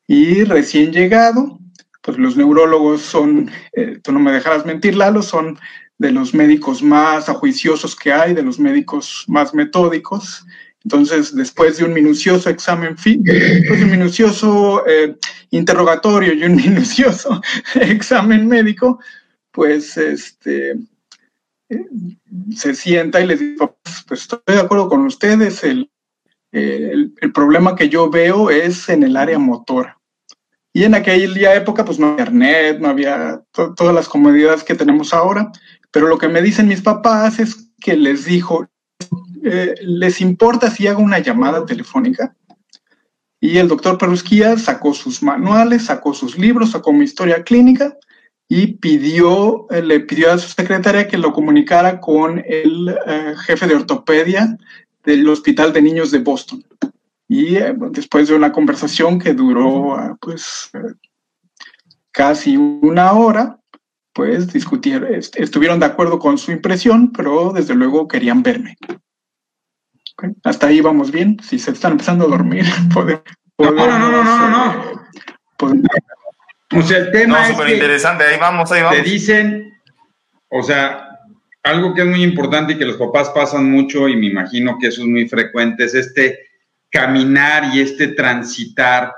Y 0.07 0.43
recién 0.43 0.91
llegado, 0.91 1.60
pues 2.01 2.17
los 2.17 2.38
neurólogos 2.38 3.01
son, 3.01 3.50
eh, 3.74 4.00
tú 4.03 4.12
no 4.12 4.19
me 4.19 4.31
dejarás 4.31 4.65
mentir, 4.65 4.95
Lalo, 4.95 5.24
son 5.24 5.57
de 5.98 6.12
los 6.12 6.33
médicos 6.33 6.83
más 6.83 7.29
ajuiciosos 7.29 7.95
que 7.95 8.13
hay, 8.13 8.33
de 8.33 8.43
los 8.43 8.60
médicos 8.60 9.25
más 9.27 9.53
metódicos, 9.53 10.45
entonces, 10.83 11.33
después 11.33 11.77
de 11.77 11.86
un 11.86 11.93
minucioso 11.93 12.50
examen, 12.50 12.95
después 12.95 13.79
de 13.79 13.86
un 13.86 13.91
minucioso 13.91 14.86
eh, 14.86 15.15
interrogatorio 15.51 16.33
y 16.33 16.43
un 16.43 16.55
minucioso 16.57 17.41
examen 17.75 18.48
médico, 18.48 19.00
pues 19.51 19.95
este, 19.98 20.75
se 22.55 22.75
sienta 22.75 23.21
y 23.21 23.27
les 23.27 23.39
dice, 23.39 23.55
pues, 23.57 24.03
pues, 24.07 24.21
estoy 24.21 24.39
de 24.47 24.59
acuerdo 24.59 24.89
con 24.89 25.05
ustedes, 25.05 25.63
el, 25.63 25.89
el, 26.51 27.13
el, 27.19 27.31
problema 27.31 27.75
que 27.75 27.89
yo 27.89 28.09
veo 28.09 28.49
es 28.49 28.89
en 28.89 29.03
el 29.03 29.17
área 29.17 29.39
motora. 29.39 29.99
Y 30.73 30.83
en 30.83 30.95
aquella 30.95 31.53
época, 31.53 31.85
pues 31.85 31.99
no 31.99 32.07
había 32.07 32.25
internet, 32.25 32.79
no 32.79 32.89
había 32.89 33.43
to 33.51 33.75
todas 33.75 33.93
las 33.93 34.09
comodidades 34.09 34.63
que 34.63 34.73
tenemos 34.73 35.13
ahora, 35.13 35.51
pero 35.91 36.07
lo 36.07 36.17
que 36.17 36.27
me 36.27 36.41
dicen 36.41 36.67
mis 36.67 36.81
papás 36.81 37.39
es 37.39 37.69
que 37.79 37.95
les 37.95 38.25
dijo, 38.25 38.67
eh, 39.43 39.75
¿les 39.81 40.19
importa 40.21 40.71
si 40.71 40.87
hago 40.87 41.01
una 41.01 41.19
llamada 41.19 41.65
telefónica? 41.65 42.35
Y 43.39 43.57
el 43.57 43.67
doctor 43.67 43.97
Perusquía 43.97 44.57
sacó 44.57 44.93
sus 44.93 45.21
manuales, 45.21 45.85
sacó 45.85 46.13
sus 46.13 46.37
libros, 46.37 46.71
sacó 46.71 46.91
mi 46.93 47.03
historia 47.03 47.43
clínica 47.43 47.95
y 48.55 48.67
pidió, 48.67 49.65
eh, 49.72 49.81
le 49.81 50.01
pidió 50.01 50.31
a 50.31 50.38
su 50.38 50.48
secretaria 50.48 51.07
que 51.07 51.17
lo 51.17 51.33
comunicara 51.33 52.00
con 52.00 52.38
el 52.48 52.95
eh, 53.07 53.33
jefe 53.48 53.65
de 53.65 53.74
ortopedia 53.74 54.55
del 55.03 55.27
Hospital 55.27 55.74
de 55.74 55.81
Niños 55.81 56.12
de 56.12 56.19
Boston. 56.19 56.63
Y 57.27 57.55
eh, 57.55 57.74
después 57.89 58.27
de 58.27 58.36
una 58.36 58.51
conversación 58.51 59.17
que 59.17 59.33
duró 59.33 59.95
ah, 59.95 60.15
pues 60.22 60.69
casi 62.12 62.55
una 62.55 63.13
hora, 63.13 63.60
pues 64.13 64.53
discutieron, 64.53 65.12
estuvieron 65.15 65.79
de 65.79 65.88
acuerdo 65.88 66.19
con 66.19 66.38
su 66.38 66.51
impresión, 66.51 67.12
pero 67.12 67.53
desde 67.53 67.74
luego 67.74 68.07
querían 68.07 68.43
verme. 68.43 68.77
Okay. 70.15 70.29
Hasta 70.43 70.67
ahí 70.67 70.79
vamos 70.79 71.10
bien. 71.10 71.39
Si 71.41 71.57
se 71.57 71.72
están 71.72 71.93
empezando 71.93 72.25
a 72.25 72.29
dormir, 72.29 72.65
podemos. 72.93 73.24
no, 73.57 73.72
no, 73.72 73.88
no, 73.98 74.12
no, 74.12 74.24
no, 74.24 74.50
no. 74.50 75.01
Podemos, 75.57 75.88
o 76.75 76.81
sea, 76.81 76.97
el 76.97 77.11
tema 77.11 77.39
no, 77.39 77.43
es 77.43 77.47
súper 77.49 77.69
interesante. 77.69 78.23
Ahí 78.23 78.39
vamos, 78.39 78.71
ahí 78.71 78.81
vamos. 78.81 78.97
Te 78.97 79.09
dicen, 79.09 79.73
o 80.49 80.63
sea, 80.63 81.09
algo 81.63 81.93
que 81.93 82.01
es 82.01 82.07
muy 82.07 82.23
importante 82.23 82.73
y 82.73 82.77
que 82.77 82.85
los 82.85 82.97
papás 82.97 83.29
pasan 83.29 83.69
mucho, 83.69 84.07
y 84.07 84.15
me 84.15 84.27
imagino 84.27 84.77
que 84.79 84.87
eso 84.87 85.01
es 85.01 85.07
muy 85.07 85.27
frecuente, 85.27 85.85
es 85.85 85.93
este 85.93 86.39
caminar 86.89 87.73
y 87.73 87.81
este 87.81 88.09
transitar 88.09 89.13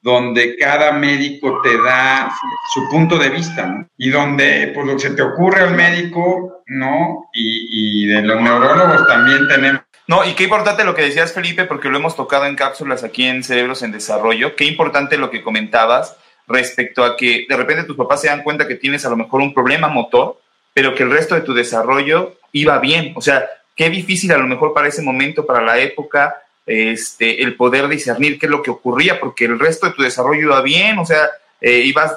donde 0.00 0.56
cada 0.56 0.92
médico 0.92 1.60
te 1.62 1.76
da 1.82 2.32
su 2.72 2.88
punto 2.88 3.18
de 3.18 3.30
vista, 3.30 3.66
¿no? 3.66 3.88
Y 3.96 4.10
donde, 4.10 4.70
pues, 4.72 4.86
lo 4.86 4.92
que 4.94 5.00
se 5.00 5.10
te 5.10 5.22
ocurre 5.22 5.62
al 5.62 5.74
médico, 5.74 6.62
¿no? 6.66 7.28
Y, 7.32 8.04
y 8.04 8.06
de 8.06 8.22
los 8.22 8.40
neurólogos 8.40 9.06
también 9.08 9.48
tenemos 9.48 9.82
no, 10.08 10.24
y 10.24 10.34
qué 10.34 10.44
importante 10.44 10.84
lo 10.84 10.94
que 10.94 11.02
decías, 11.02 11.32
Felipe, 11.32 11.64
porque 11.64 11.88
lo 11.88 11.98
hemos 11.98 12.14
tocado 12.14 12.46
en 12.46 12.54
cápsulas 12.54 13.02
aquí 13.02 13.24
en 13.24 13.42
Cerebros 13.42 13.82
en 13.82 13.90
Desarrollo. 13.90 14.54
Qué 14.54 14.64
importante 14.64 15.18
lo 15.18 15.30
que 15.30 15.42
comentabas 15.42 16.16
respecto 16.46 17.04
a 17.04 17.16
que 17.16 17.46
de 17.48 17.56
repente 17.56 17.84
tus 17.84 17.96
papás 17.96 18.20
se 18.20 18.28
dan 18.28 18.42
cuenta 18.42 18.66
que 18.66 18.76
tienes 18.76 19.04
a 19.04 19.10
lo 19.10 19.16
mejor 19.16 19.40
un 19.40 19.54
problema 19.54 19.88
motor, 19.88 20.40
pero 20.72 20.94
que 20.94 21.02
el 21.02 21.10
resto 21.10 21.34
de 21.34 21.40
tu 21.40 21.54
desarrollo 21.54 22.36
iba 22.52 22.78
bien. 22.78 23.12
O 23.16 23.20
sea, 23.20 23.46
qué 23.74 23.90
difícil 23.90 24.32
a 24.32 24.38
lo 24.38 24.46
mejor 24.46 24.72
para 24.72 24.88
ese 24.88 25.02
momento, 25.02 25.46
para 25.46 25.62
la 25.62 25.78
época, 25.78 26.42
este, 26.66 27.42
el 27.42 27.56
poder 27.56 27.88
discernir 27.88 28.38
qué 28.38 28.46
es 28.46 28.50
lo 28.50 28.62
que 28.62 28.70
ocurría, 28.70 29.20
porque 29.20 29.44
el 29.44 29.58
resto 29.58 29.86
de 29.86 29.92
tu 29.92 30.02
desarrollo 30.02 30.42
iba 30.42 30.62
bien, 30.62 30.98
o 30.98 31.06
sea, 31.06 31.28
eh, 31.60 31.82
ibas 31.84 32.12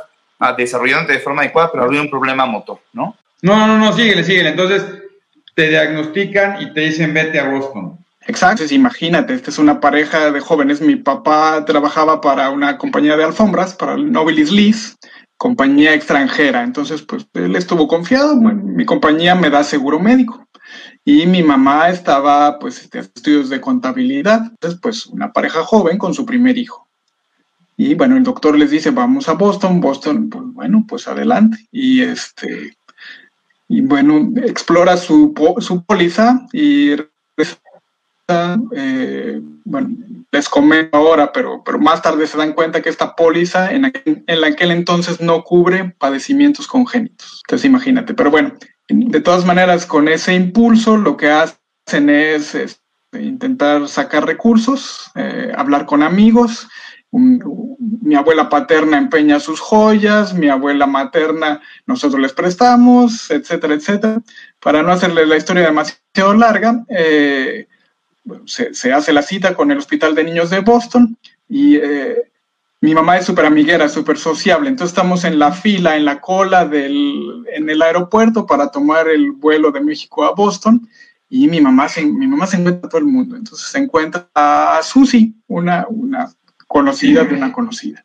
desarrollándote 0.57 1.13
de 1.13 1.19
forma 1.19 1.41
adecuada, 1.41 1.71
pero 1.71 1.83
había 1.83 2.01
un 2.01 2.09
problema 2.09 2.45
motor, 2.45 2.79
¿no? 2.93 3.17
No, 3.41 3.67
no, 3.67 3.77
no, 3.77 3.93
síguele, 3.93 4.23
síguele. 4.23 4.49
Entonces, 4.49 4.85
te 5.53 5.69
diagnostican 5.69 6.61
y 6.61 6.73
te 6.73 6.81
dicen 6.81 7.13
vete 7.13 7.39
a 7.39 7.49
Boston. 7.49 7.98
Exacto, 8.29 8.61
Entonces, 8.61 8.77
imagínate, 8.77 9.33
esta 9.33 9.49
es 9.49 9.57
una 9.57 9.79
pareja 9.79 10.29
de 10.29 10.39
jóvenes. 10.39 10.81
Mi 10.81 10.95
papá 10.95 11.65
trabajaba 11.65 12.21
para 12.21 12.51
una 12.51 12.77
compañía 12.77 13.17
de 13.17 13.23
alfombras, 13.23 13.73
para 13.73 13.95
el 13.95 14.11
Nobilis 14.11 14.51
Lease, 14.51 14.95
compañía 15.35 15.95
extranjera. 15.95 16.61
Entonces, 16.61 17.01
pues 17.01 17.25
él 17.33 17.55
estuvo 17.55 17.87
confiado. 17.87 18.35
Bueno, 18.35 18.61
mi 18.63 18.85
compañía 18.85 19.33
me 19.33 19.49
da 19.49 19.63
seguro 19.63 19.99
médico. 19.99 20.47
Y 21.03 21.25
mi 21.25 21.41
mamá 21.41 21.89
estaba, 21.89 22.59
pues, 22.59 22.87
en 22.93 22.99
estudios 22.99 23.49
de 23.49 23.59
contabilidad. 23.59 24.41
Entonces, 24.43 24.79
pues, 24.79 25.07
una 25.07 25.33
pareja 25.33 25.63
joven 25.63 25.97
con 25.97 26.13
su 26.13 26.23
primer 26.23 26.55
hijo. 26.55 26.87
Y 27.77 27.95
bueno, 27.95 28.15
el 28.15 28.23
doctor 28.23 28.55
les 28.55 28.69
dice, 28.69 28.91
vamos 28.91 29.27
a 29.27 29.33
Boston. 29.33 29.81
Boston, 29.81 30.29
pues 30.29 30.43
bueno, 30.53 30.85
pues 30.87 31.07
adelante. 31.07 31.57
Y 31.71 32.01
este, 32.01 32.77
y 33.67 33.81
bueno, 33.81 34.33
explora 34.43 34.97
su, 34.97 35.33
su 35.61 35.83
póliza 35.83 36.45
y 36.53 36.95
eh, 38.75 39.41
bueno, 39.65 39.89
les 40.31 40.47
comento 40.47 40.97
ahora, 40.97 41.31
pero, 41.31 41.63
pero 41.63 41.79
más 41.79 42.01
tarde 42.01 42.27
se 42.27 42.37
dan 42.37 42.53
cuenta 42.53 42.81
que 42.81 42.89
esta 42.89 43.15
póliza 43.15 43.71
en 43.71 43.85
aquel, 43.85 44.23
en 44.27 44.43
aquel 44.43 44.71
entonces 44.71 45.19
no 45.21 45.43
cubre 45.43 45.95
padecimientos 45.97 46.67
congénitos. 46.67 47.41
Entonces 47.45 47.65
imagínate, 47.65 48.13
pero 48.13 48.31
bueno, 48.31 48.53
de 48.87 49.21
todas 49.21 49.45
maneras, 49.45 49.85
con 49.85 50.07
ese 50.07 50.33
impulso 50.33 50.97
lo 50.97 51.17
que 51.17 51.29
hacen 51.29 52.09
es, 52.09 52.55
es 52.55 52.81
intentar 53.13 53.87
sacar 53.87 54.25
recursos, 54.25 55.11
eh, 55.15 55.51
hablar 55.55 55.85
con 55.85 56.03
amigos, 56.03 56.67
mi 57.11 58.15
abuela 58.15 58.49
paterna 58.49 58.97
empeña 58.97 59.39
sus 59.39 59.59
joyas, 59.59 60.33
mi 60.33 60.47
abuela 60.47 60.85
materna 60.85 61.59
nosotros 61.87 62.21
les 62.21 62.33
prestamos, 62.33 63.31
etcétera, 63.31 63.73
etcétera. 63.73 64.21
Para 64.59 64.83
no 64.83 64.91
hacerle 64.91 65.25
la 65.25 65.37
historia 65.37 65.63
demasiado 65.63 66.33
larga, 66.35 66.85
eh, 66.89 67.67
se, 68.45 68.93
hace 68.93 69.13
la 69.13 69.21
cita 69.21 69.55
con 69.55 69.71
el 69.71 69.77
Hospital 69.77 70.15
de 70.15 70.23
Niños 70.23 70.49
de 70.49 70.59
Boston 70.59 71.17
y 71.47 71.75
eh, 71.77 72.31
mi 72.81 72.93
mamá 72.93 73.17
es 73.17 73.25
súper 73.25 73.45
amiguera, 73.45 73.89
súper 73.89 74.17
sociable, 74.17 74.69
entonces 74.69 74.91
estamos 74.93 75.25
en 75.25 75.37
la 75.37 75.51
fila, 75.51 75.97
en 75.97 76.05
la 76.05 76.21
cola 76.21 76.65
del, 76.65 77.45
en 77.53 77.69
el 77.69 77.81
aeropuerto 77.81 78.45
para 78.45 78.71
tomar 78.71 79.09
el 79.09 79.31
vuelo 79.31 79.71
de 79.71 79.81
México 79.81 80.23
a 80.23 80.33
Boston 80.33 80.87
y 81.29 81.47
mi 81.47 81.59
mamá 81.61 81.89
se, 81.89 82.05
mi 82.05 82.27
mamá 82.27 82.47
se 82.47 82.57
encuentra 82.57 82.87
a 82.87 82.89
todo 82.89 82.99
el 82.99 83.07
mundo, 83.07 83.35
entonces 83.35 83.67
se 83.67 83.77
encuentra 83.77 84.29
a 84.33 84.79
Susi, 84.81 85.35
una, 85.47 85.85
una 85.89 86.31
conocida 86.67 87.23
de 87.23 87.35
una 87.35 87.51
conocida. 87.51 88.03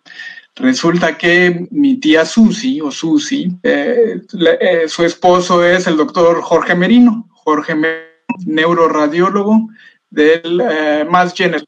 Resulta 0.56 1.18
que 1.18 1.66
mi 1.70 1.96
tía 1.96 2.24
Susi, 2.24 2.80
o 2.80 2.90
Susi, 2.90 3.50
eh, 3.62 4.20
eh, 4.60 4.84
su 4.88 5.04
esposo 5.04 5.64
es 5.64 5.86
el 5.86 5.96
doctor 5.96 6.40
Jorge 6.42 6.74
Merino, 6.74 7.28
Jorge 7.32 7.74
Merino, 7.74 8.14
neuroradiólogo 8.46 9.68
del 10.14 10.60
eh, 10.60 11.06
Mass 11.08 11.34
General. 11.34 11.66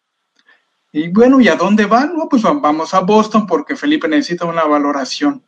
Y 0.93 1.09
bueno, 1.09 1.41
¿y 1.41 1.49
a 1.49 1.57
dónde 1.57 1.85
van? 1.85 2.17
No, 2.17 2.29
pues 2.29 2.43
vamos 2.43 2.95
a 2.95 3.01
Boston 3.01 3.47
porque 3.47 3.77
Felipe 3.77 4.09
necesita 4.09 4.47
una 4.47 4.65
valoración. 4.65 5.43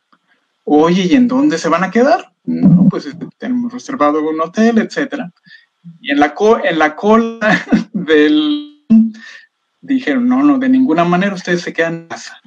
Oye, 0.64 1.05
¿y 1.05 1.14
en 1.14 1.28
dónde 1.28 1.57
se 1.57 1.71
van 1.71 1.85
a 1.85 1.90
quedar? 1.90 2.31
No, 2.45 2.87
pues 2.90 3.07
este, 3.07 3.26
tenemos 3.38 3.73
reservado 3.73 4.23
un 4.23 4.40
hotel, 4.40 4.78
etcétera. 4.78 5.33
Y 6.00 6.11
en 6.11 6.21
la, 6.21 6.35
en 6.64 6.78
la 6.78 6.95
cola 6.95 7.64
del... 7.93 8.85
Dijeron, 9.81 10.28
no, 10.28 10.43
no, 10.43 10.59
de 10.59 10.69
ninguna 10.69 11.05
manera 11.05 11.35
ustedes 11.35 11.62
se 11.62 11.73
quedan 11.73 11.95
en 11.95 12.09
casa. 12.09 12.38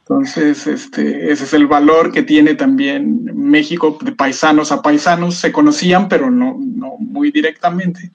Entonces, 0.00 0.66
este, 0.66 1.32
ese 1.32 1.44
es 1.44 1.52
el 1.52 1.66
valor 1.66 2.12
que 2.12 2.22
tiene 2.22 2.54
también 2.54 3.24
México 3.34 3.98
de 4.00 4.12
paisanos 4.12 4.70
a 4.70 4.80
paisanos. 4.80 5.34
Se 5.34 5.50
conocían, 5.50 6.08
pero 6.08 6.30
no, 6.30 6.56
no 6.58 6.96
muy 6.98 7.30
directamente. 7.30 8.12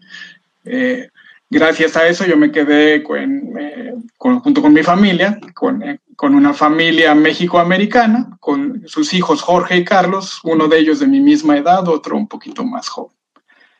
Eh, 0.65 1.09
gracias 1.49 1.97
a 1.97 2.07
eso 2.07 2.25
yo 2.25 2.37
me 2.37 2.51
quedé 2.51 2.95
eh, 2.95 3.93
junto 4.17 4.61
con 4.61 4.73
mi 4.73 4.83
familia, 4.83 5.39
eh, 5.41 5.99
con, 6.15 6.35
una 6.35 6.53
familia 6.53 7.15
mexicoamericana, 7.15 8.37
con 8.39 8.83
sus 8.87 9.13
hijos 9.13 9.41
Jorge 9.41 9.77
y 9.77 9.85
Carlos, 9.85 10.39
uno 10.43 10.67
de 10.67 10.79
ellos 10.79 10.99
de 10.99 11.07
mi 11.07 11.19
misma 11.19 11.57
edad, 11.57 11.87
otro 11.87 12.15
un 12.15 12.27
poquito 12.27 12.63
más 12.63 12.87
joven. 12.87 13.15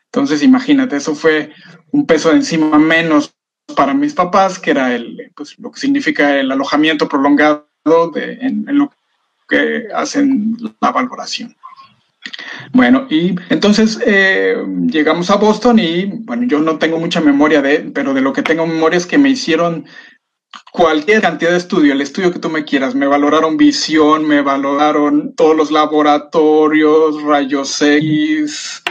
Entonces, 0.06 0.42
imagínate, 0.42 0.96
eso 0.96 1.14
fue 1.14 1.52
un 1.92 2.04
peso 2.06 2.30
de 2.30 2.36
encima 2.36 2.78
menos 2.78 3.34
para 3.76 3.94
mis 3.94 4.14
papás, 4.14 4.58
que 4.58 4.72
era 4.72 4.94
el, 4.94 5.30
pues, 5.36 5.56
lo 5.58 5.70
que 5.70 5.78
significa 5.78 6.36
el 6.36 6.50
alojamiento 6.50 7.08
prolongado 7.08 7.68
en 8.16 8.64
lo 8.66 8.92
que 9.48 9.88
hacen 9.94 10.56
la 10.80 10.90
valoración. 10.90 11.56
Bueno, 12.72 13.06
y 13.10 13.34
entonces 13.48 13.98
eh, 14.06 14.56
llegamos 14.86 15.28
a 15.30 15.36
Boston 15.36 15.78
y, 15.80 16.06
bueno, 16.06 16.44
yo 16.46 16.60
no 16.60 16.78
tengo 16.78 16.98
mucha 16.98 17.20
memoria 17.20 17.60
de, 17.60 17.90
pero 17.92 18.14
de 18.14 18.20
lo 18.20 18.32
que 18.32 18.42
tengo 18.42 18.66
memoria 18.66 18.96
es 18.96 19.06
que 19.06 19.18
me 19.18 19.30
hicieron 19.30 19.86
cualquier 20.72 21.20
cantidad 21.20 21.50
de 21.50 21.56
estudio, 21.56 21.92
el 21.92 22.00
estudio 22.00 22.32
que 22.32 22.38
tú 22.38 22.48
me 22.48 22.64
quieras, 22.64 22.94
me 22.94 23.06
valoraron 23.06 23.56
visión, 23.56 24.26
me 24.26 24.40
valoraron 24.42 25.34
todos 25.34 25.56
los 25.56 25.70
laboratorios, 25.70 27.22
rayos 27.22 27.82
X, 27.82 28.82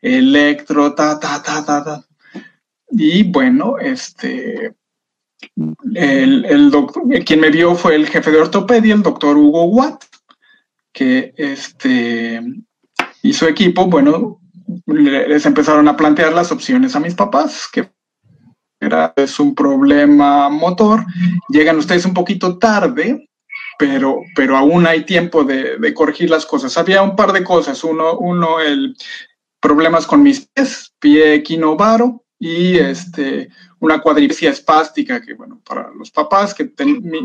electro, 0.00 0.94
ta, 0.94 1.18
ta, 1.18 1.42
ta, 1.42 1.64
ta, 1.64 1.84
ta. 1.84 2.04
Y 2.90 3.24
bueno, 3.24 3.78
este, 3.78 4.74
el, 5.94 6.44
el 6.44 6.70
doctor, 6.70 7.02
quien 7.24 7.40
me 7.40 7.50
vio 7.50 7.74
fue 7.74 7.96
el 7.96 8.08
jefe 8.08 8.30
de 8.30 8.40
ortopedia, 8.40 8.94
el 8.94 9.02
doctor 9.02 9.36
Hugo 9.36 9.64
Watt, 9.64 10.04
que 10.92 11.34
este, 11.36 12.40
y 13.24 13.32
su 13.32 13.46
equipo, 13.46 13.86
bueno, 13.86 14.38
les 14.86 15.46
empezaron 15.46 15.88
a 15.88 15.96
plantear 15.96 16.34
las 16.34 16.52
opciones 16.52 16.94
a 16.94 17.00
mis 17.00 17.14
papás, 17.14 17.66
que 17.72 17.90
era 18.78 19.14
es 19.16 19.40
un 19.40 19.54
problema 19.54 20.50
motor. 20.50 21.06
Llegan 21.48 21.78
ustedes 21.78 22.04
un 22.04 22.12
poquito 22.12 22.58
tarde, 22.58 23.30
pero, 23.78 24.20
pero 24.36 24.58
aún 24.58 24.86
hay 24.86 25.06
tiempo 25.06 25.42
de, 25.42 25.94
corregir 25.94 26.28
las 26.28 26.44
cosas. 26.44 26.76
Había 26.76 27.00
un 27.00 27.16
par 27.16 27.32
de 27.32 27.42
cosas. 27.42 27.82
Uno, 27.82 28.18
uno 28.18 28.60
el 28.60 28.94
problemas 29.58 30.06
con 30.06 30.22
mis 30.22 30.46
pies, 30.52 30.92
pie 31.00 31.32
equinovaro 31.32 32.26
y 32.38 32.76
este, 32.76 33.48
una 33.84 34.00
cuadricesia 34.00 34.50
espástica, 34.50 35.20
que 35.20 35.34
bueno, 35.34 35.60
para 35.64 35.90
los 35.90 36.10
papás, 36.10 36.54
que 36.54 36.72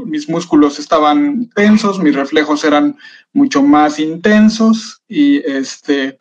mis 0.05 0.29
músculos 0.29 0.77
estaban 0.79 1.49
tensos, 1.55 1.99
mis 1.99 2.15
reflejos 2.15 2.63
eran 2.63 2.97
mucho 3.33 3.63
más 3.63 3.99
intensos 3.99 5.01
y 5.07 5.37
este, 5.37 6.17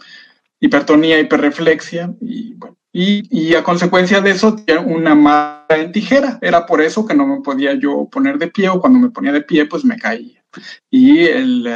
hipertonía, 0.61 1.18
hiperreflexia 1.18 2.14
y 2.20 2.55
y, 3.01 3.55
a 3.55 3.62
consecuencia 3.62 4.20
de 4.20 4.31
eso 4.31 4.57
una 4.85 5.14
mala 5.14 5.66
en 5.70 5.92
tijera. 5.92 6.38
Era 6.40 6.66
por 6.66 6.81
eso 6.81 7.07
que 7.07 7.14
no 7.14 7.27
me 7.27 7.40
podía 7.42 7.74
yo 7.74 8.09
poner 8.11 8.38
de 8.38 8.48
pie 8.48 8.68
o 8.68 8.81
cuando 8.81 8.98
me 8.98 9.11
ponía 9.11 9.33
de 9.33 9.42
pie 9.42 9.66
pues 9.66 9.85
me 9.85 9.96
caía. 9.96 10.42
Y 10.90 11.20
el, 11.20 11.68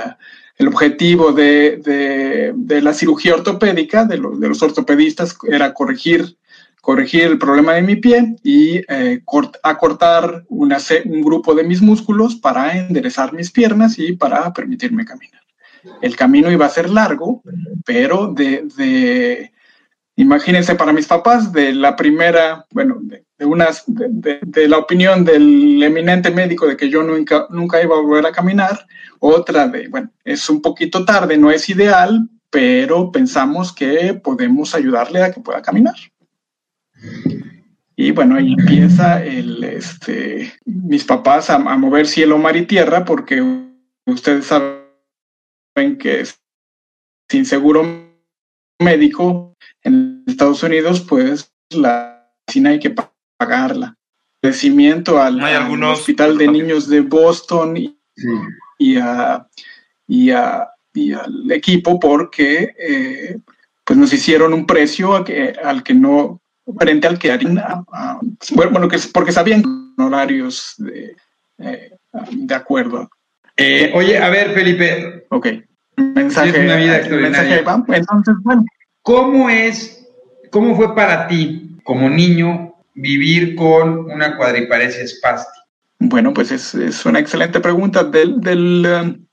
el 0.57 0.69
objetivo 0.69 1.33
de, 1.33 2.53
de, 2.57 2.81
la 2.81 2.95
cirugía 2.95 3.35
ortopédica 3.35 4.05
de 4.05 4.19
los, 4.19 4.41
de 4.41 4.49
los 4.49 4.63
ortopedistas 4.63 5.37
era 5.49 5.73
corregir 5.75 6.37
corregir 6.83 7.23
el 7.23 7.39
problema 7.39 7.75
de 7.75 7.83
mi 7.83 7.97
pie 7.97 8.37
y 8.43 8.83
eh, 8.89 9.23
acortar 9.63 10.45
una, 10.49 10.79
un 11.05 11.23
grupo 11.23 11.55
de 11.55 11.63
mis 11.63 11.81
músculos 11.81 12.35
para 12.35 12.77
enderezar 12.77 13.33
mis 13.33 13.53
piernas 13.53 13.99
y 13.99 14.17
para 14.17 14.53
permitirme 14.53 15.05
caminar. 15.05 15.41
El 16.01 16.17
camino 16.17 16.51
iba 16.51 16.67
a 16.67 16.71
ser 16.71 16.91
largo, 16.91 17.41
pero 17.87 18.35
de, 18.35 19.53
imagínense 20.17 20.75
para 20.75 20.93
mis 20.93 21.07
papás, 21.07 21.53
de 21.53 21.73
la 21.73 21.95
primera, 21.95 22.67
bueno, 22.73 22.99
de, 23.01 23.25
unas, 23.45 23.85
de, 23.87 24.69
la 24.69 24.79
opinión 24.79 25.25
del 25.25 25.81
eminente 25.85 26.33
médico 26.33 26.67
de 26.67 26.77
que 26.77 26.91
yo 26.91 27.05
nunca, 27.05 27.47
nunca 27.51 27.81
iba 27.81 27.97
a 27.97 28.01
volver 28.01 28.27
a 28.27 28.33
caminar, 28.33 28.87
otra 29.21 29.69
de, 29.69 29.87
bueno, 29.87 30.11
es 30.25 30.51
un 30.51 30.61
poquito 30.61 31.05
tarde, 31.05 31.39
no 31.39 31.53
es 31.53 31.69
ideal, 31.69 32.29
pero 32.51 33.13
pensamos 33.13 33.73
que 33.73 34.15
podemos 34.15 34.75
ayudarle 34.75 35.23
a 35.23 35.31
que 35.31 35.41
pueda 35.41 35.63
caminar. 35.63 35.95
Y 37.97 38.11
bueno, 38.11 38.37
ahí 38.37 38.55
empieza 38.59 39.25
el, 39.25 39.63
este, 39.63 40.53
mis 40.65 41.05
papás 41.05 41.51
a, 41.51 41.59
mover 41.59 42.07
cielo, 42.07 42.39
mar 42.39 42.57
y 42.57 42.67
tierra, 42.67 43.05
porque 43.05 43.41
ustedes 44.07 44.47
saben 44.47 45.99
que 45.99 46.27
sin 47.29 47.47
seguro 47.47 47.87
médico 48.81 49.55
en 49.83 50.25
Estados 50.27 50.63
Unidos, 50.63 51.01
pues 51.09 51.53
la 51.71 52.29
medicina 52.47 52.71
hay 52.71 52.81
que 52.81 52.95
pagarla. 53.37 53.97
Agradecimiento 54.43 55.23
al, 55.23 55.41
Hospital 55.85 56.37
de 56.37 56.49
Niños 56.49 56.89
de 56.89 57.03
Boston 57.03 57.77
y, 57.77 57.97
y, 58.79 58.97
a, 58.97 59.47
y, 60.09 60.31
a, 60.31 60.69
y, 60.93 61.13
al 61.13 61.53
equipo 61.53 62.01
porque 62.01 62.75
eh, 62.77 63.39
pues 63.85 63.97
nos 63.97 64.13
hicieron 64.13 64.53
un 64.53 64.67
precio 64.67 65.15
al 65.15 65.83
que 65.85 65.95
no 65.95 66.42
frente 66.79 67.07
al 67.07 67.19
que 67.19 67.33
harían, 67.33 67.63
bueno, 68.55 68.89
que, 68.89 68.99
porque 69.13 69.33
sabían 69.33 69.95
horarios 69.99 70.75
de, 70.79 71.17
eh, 71.59 71.93
de 72.31 72.55
acuerdo. 72.55 73.11
Eh, 73.57 73.93
oye, 73.95 74.19
a 74.19 74.29
ver, 74.31 74.53
Felipe. 74.53 75.27
Ok. 75.29 75.49
Mensaje, 75.97 76.65
una 76.65 76.77
vida 76.77 76.97
extraordinaria. 76.99 77.65
Entonces, 77.89 78.35
bueno. 78.43 78.65
¿Cómo 79.03 79.51
es, 79.51 80.09
cómo 80.51 80.77
fue 80.77 80.95
para 80.95 81.27
ti, 81.27 81.77
como 81.83 82.09
niño, 82.09 82.75
vivir 82.95 83.57
con 83.57 84.11
una 84.11 84.37
cuadriparesia 84.37 85.03
espástica? 85.03 85.59
Bueno, 85.99 86.33
pues 86.33 86.51
es, 86.51 86.75
es 86.75 87.05
una 87.05 87.19
excelente 87.19 87.61
pregunta. 87.61 88.05
Del, 88.05 88.41
del, 88.41 88.87
um, 88.87 89.27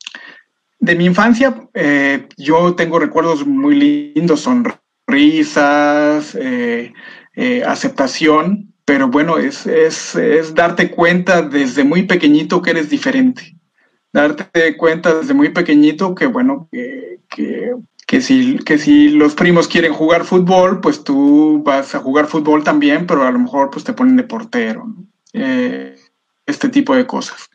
de 0.80 0.96
mi 0.96 1.06
infancia, 1.06 1.56
eh, 1.74 2.28
yo 2.38 2.76
tengo 2.76 3.00
recuerdos 3.00 3.46
muy 3.46 4.14
lindos, 4.16 4.42
sonrisas, 5.08 6.36
eh, 6.40 6.94
eh, 7.42 7.64
aceptación, 7.66 8.74
pero 8.84 9.08
bueno, 9.08 9.38
es, 9.38 9.66
es, 9.66 10.14
es, 10.16 10.54
darte 10.54 10.92
cuenta 10.92 11.42
desde 11.42 11.86
muy 11.86 12.04
pequeñito 12.04 12.62
que 12.62 12.72
eres 12.72 12.90
diferente. 12.90 13.56
Darte 14.12 14.76
cuenta 14.76 15.14
desde 15.14 15.34
muy 15.34 15.48
pequeñito 15.48 16.16
que, 16.16 16.26
bueno, 16.26 16.68
que, 16.70 17.22
que, 17.30 17.76
que, 18.06 18.20
si, 18.20 18.58
que 18.60 18.78
si 18.78 19.08
los 19.08 19.36
primos 19.36 19.70
quieren 19.70 19.94
jugar 19.94 20.26
fútbol, 20.26 20.82
pues 20.82 21.06
tú 21.06 21.64
vas 21.64 21.96
a 21.96 22.00
jugar 22.00 22.28
fútbol 22.28 22.66
también, 22.66 23.08
pero 23.08 23.26
a 23.26 23.32
lo 23.32 23.40
mejor 23.40 23.70
pues 23.70 23.86
te 23.86 23.94
ponen 23.94 24.18
de 24.18 24.24
portero. 24.24 24.94
Eh, 25.32 25.96
este 26.46 26.68
tipo 26.68 26.94
de 26.94 27.08
cosas 27.08 27.50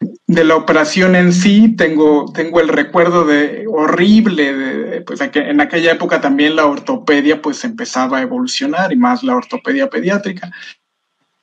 de 0.00 0.44
la 0.44 0.56
operación 0.56 1.14
en 1.14 1.32
sí 1.32 1.74
tengo, 1.76 2.32
tengo 2.32 2.60
el 2.60 2.68
recuerdo 2.68 3.24
de 3.24 3.66
horrible, 3.68 5.02
pues 5.04 5.20
en 5.20 5.60
aquella 5.60 5.92
época 5.92 6.20
también 6.20 6.56
la 6.56 6.66
ortopedia 6.66 7.42
pues 7.42 7.64
empezaba 7.64 8.18
a 8.18 8.22
evolucionar 8.22 8.92
y 8.92 8.96
más 8.96 9.22
la 9.22 9.36
ortopedia 9.36 9.90
pediátrica. 9.90 10.50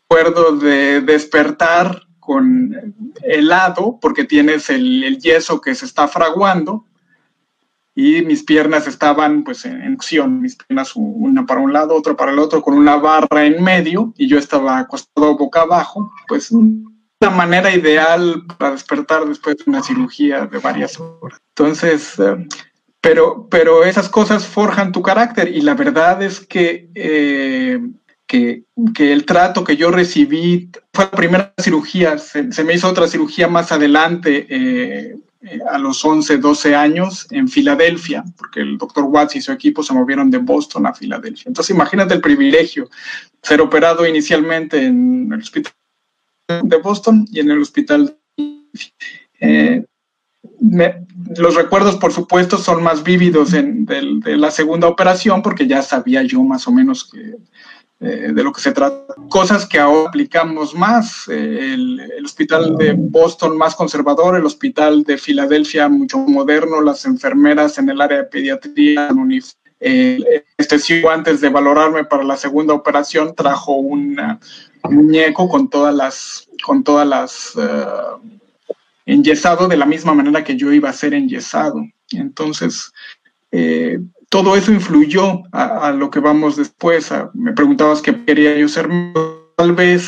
Recuerdo 0.10 0.56
de 0.56 1.02
despertar 1.02 2.04
con 2.20 2.96
helado 3.24 4.00
porque 4.02 4.24
tienes 4.24 4.70
el, 4.70 5.20
yeso 5.20 5.62
que 5.62 5.76
se 5.76 5.86
está 5.86 6.08
fraguando 6.08 6.86
y 7.94 8.22
mis 8.22 8.44
piernas 8.44 8.88
estaban 8.88 9.44
pues 9.44 9.66
en 9.66 9.94
acción, 9.94 10.42
mis 10.42 10.56
piernas 10.56 10.94
una 10.96 11.46
para 11.46 11.62
un 11.62 11.74
lado, 11.74 11.96
otra 11.96 12.16
para 12.16 12.32
el 12.32 12.40
otro, 12.40 12.62
con 12.62 12.74
una 12.74 12.96
barra 12.96 13.46
en 13.46 13.62
medio 13.62 14.14
y 14.18 14.28
yo 14.28 14.40
estaba 14.40 14.80
acostado 14.80 15.38
boca 15.38 15.62
abajo, 15.62 16.12
pues 16.28 16.52
una 17.20 17.32
manera 17.32 17.74
ideal 17.74 18.44
para 18.58 18.72
despertar 18.72 19.26
después 19.26 19.58
de 19.58 19.64
una 19.68 19.82
cirugía 19.82 20.46
de 20.46 20.60
varias 20.60 21.00
horas. 21.00 21.40
Entonces, 21.50 22.14
eh, 22.20 22.48
pero, 23.02 23.48
pero 23.50 23.84
esas 23.84 24.10
cosas 24.10 24.46
forjan 24.46 24.92
tu 24.92 25.02
carácter 25.02 25.48
y 25.48 25.62
la 25.62 25.74
verdad 25.74 26.22
es 26.22 26.40
que, 26.40 26.90
eh, 26.94 27.80
que, 28.28 28.64
el 28.98 29.26
trato 29.26 29.64
que 29.64 29.78
yo 29.78 29.90
recibí 29.90 30.70
fue 30.94 31.06
la 31.06 31.12
primera 31.12 31.54
cirugía, 31.60 32.18
se, 32.18 32.44
me 32.64 32.74
hizo 32.74 32.88
otra 32.88 33.08
cirugía 33.08 33.48
más 33.48 33.72
adelante. 33.72 34.48
Eh, 34.50 35.16
a 35.72 35.78
los 35.78 36.04
11, 36.04 36.40
12 36.40 36.76
años 36.76 37.28
en 37.30 37.48
Filadelfia, 37.48 38.24
porque 38.36 38.60
el 38.60 38.78
doctor 38.78 39.06
Watts 39.06 39.36
y 39.36 39.42
su 39.42 39.52
equipo 39.52 39.82
se 39.82 39.94
movieron 39.94 40.30
de 40.30 40.40
Boston 40.40 40.88
a 40.88 40.94
Filadelfia. 40.94 41.46
Entonces, 41.46 41.74
imagínate 41.74 42.16
el 42.16 42.22
privilegio, 42.22 42.90
ser 43.44 43.62
operado 43.62 44.06
inicialmente 44.06 44.84
en 44.84 45.32
el 45.32 45.40
hospital 45.40 45.72
de 46.48 46.78
Boston 46.78 47.26
y 47.32 47.40
en 47.40 47.52
el 47.52 47.62
hospital. 47.62 48.18
Eh, 49.40 49.86
los 51.36 51.56
recuerdos, 51.56 51.98
por 51.98 52.14
supuesto, 52.14 52.58
son 52.58 52.82
más 52.82 53.04
vívidos 53.04 53.54
en, 53.54 53.86
de, 53.86 54.38
la 54.38 54.52
segunda 54.52 54.88
operación 54.88 55.42
porque 55.42 55.68
ya 55.68 55.82
sabía 55.82 56.24
yo 56.24 56.42
más 56.44 56.68
o 56.68 56.72
menos 56.72 57.10
que, 57.10 57.36
eh, 58.00 58.32
de 58.34 58.44
lo 58.44 58.52
que 58.52 58.62
se 58.62 58.72
trata. 58.72 59.14
Cosas 59.30 59.66
que 59.66 59.80
ahora 59.80 60.10
aplicamos 60.10 60.74
más. 60.74 61.28
Eh, 61.28 61.74
el, 61.74 62.26
hospital 62.26 62.76
de 62.78 62.94
Boston 62.94 63.58
más 63.58 63.76
conservador, 63.76 64.36
el 64.36 64.46
hospital 64.46 65.04
de 65.04 65.18
Filadelfia 65.18 65.90
mucho 65.90 66.18
moderno, 66.18 66.82
las 66.82 67.06
enfermeras 67.06 67.78
en 67.78 67.90
el 67.90 68.02
área 68.02 68.20
de 68.20 68.24
pediatría, 68.26 69.10
este 69.80 71.08
antes 71.10 71.42
de 71.42 71.50
valorarme 71.50 72.04
para 72.06 72.24
la 72.24 72.38
segunda 72.38 72.74
operación 72.74 73.36
trajo 73.36 73.74
un 73.74 74.18
muñeco 74.90 75.48
con 75.50 75.70
todas 75.70 75.94
las, 75.94 76.48
con 76.64 76.84
todas 76.84 77.08
las 77.08 77.56
uh, 77.56 78.20
enyesado 79.06 79.68
de 79.68 79.78
la 79.78 79.86
misma 79.86 80.14
manera 80.14 80.44
que 80.44 80.56
yo 80.56 80.72
iba 80.72 80.90
a 80.90 80.94
ser 80.94 81.14
enyesado. 81.14 81.86
Entonces, 82.12 82.92
eh, 83.52 84.00
todo 84.30 84.56
eso 84.56 84.72
influyó 84.72 85.44
a, 85.52 85.92
lo 85.92 86.10
que 86.10 86.20
vamos 86.20 86.58
después. 86.58 87.12
me 87.34 87.54
preguntabas 87.54 88.02
qué 88.02 88.26
quería 88.26 88.56
yo 88.58 88.68
ser. 88.68 88.90
Tal 89.56 89.74
vez 89.74 90.08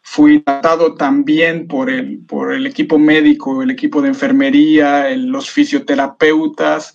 fui 0.00 0.40
tratado 0.40 0.94
también 0.94 1.66
por 1.66 1.90
el, 1.90 2.20
por 2.26 2.54
el 2.54 2.66
equipo 2.66 2.98
médico, 2.98 3.62
el 3.62 3.70
equipo 3.70 4.00
de 4.00 4.08
enfermería, 4.08 5.10
los 5.16 5.50
fisioterapeutas, 5.50 6.94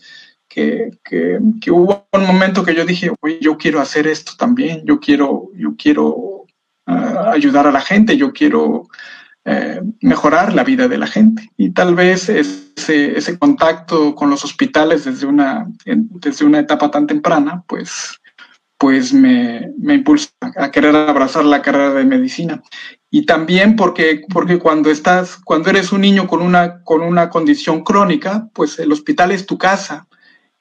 que, 0.53 0.91
que, 1.03 1.71
hubo 1.71 2.07
un 2.11 2.25
momento 2.25 2.63
que 2.63 2.75
yo 2.75 2.85
dije, 2.85 3.11
oye, 3.21 3.39
yo 3.41 3.57
quiero 3.57 3.79
hacer 3.79 4.05
esto 4.05 4.33
también, 4.37 4.83
yo 4.85 4.99
quiero, 4.99 5.49
yo 5.55 5.75
quiero 5.77 6.45
ah, 6.87 7.31
ayudar 7.31 7.67
a 7.67 7.71
la 7.71 7.79
gente, 7.79 8.17
yo 8.17 8.33
quiero 8.33 8.87
eh, 9.45 9.81
mejorar 10.01 10.53
la 10.53 10.65
vida 10.65 10.89
de 10.89 10.97
la 10.97 11.07
gente. 11.07 11.49
Y 11.55 11.71
tal 11.71 11.95
vez 11.95 12.27
ese, 12.27 13.17
ese 13.17 13.39
contacto 13.39 14.13
con 14.13 14.29
los 14.29 14.43
hospitales 14.43 15.05
desde 15.05 15.25
una, 15.25 15.67
desde 15.85 16.45
una 16.45 16.59
etapa 16.59 16.91
tan 16.91 17.07
temprana, 17.07 17.63
pues, 17.67 18.19
pues 18.77 19.13
me, 19.13 19.71
me 19.77 19.93
impulsa 19.95 20.31
a 20.57 20.69
querer 20.69 20.95
abrazar 20.95 21.45
la 21.45 21.61
carrera 21.61 21.93
de 21.93 22.03
medicina. 22.03 22.61
Y 23.09 23.25
también 23.25 23.77
porque, 23.77 24.23
porque 24.33 24.59
cuando 24.59 24.91
estás, 24.91 25.37
cuando 25.37 25.69
eres 25.69 25.93
un 25.93 26.01
niño 26.01 26.27
con 26.27 26.41
una, 26.41 26.83
con 26.83 27.01
una 27.01 27.29
condición 27.29 27.83
crónica, 27.83 28.49
pues 28.53 28.79
el 28.79 28.91
hospital 28.91 29.31
es 29.31 29.45
tu 29.45 29.57
casa. 29.57 30.07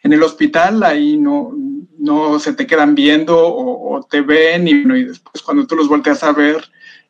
En 0.03 0.13
el 0.13 0.23
hospital 0.23 0.83
ahí 0.83 1.17
no, 1.17 1.53
no 1.99 2.39
se 2.39 2.53
te 2.53 2.67
quedan 2.67 2.95
viendo 2.95 3.37
o, 3.39 4.07
te 4.09 4.23
ven 4.23 4.67
y, 4.67 4.71
y 4.71 5.05
después 5.05 5.43
cuando 5.43 5.67
tú 5.67 5.77
los 5.77 5.89
volteas 5.89 6.23
a 6.23 6.33
ver, 6.33 6.65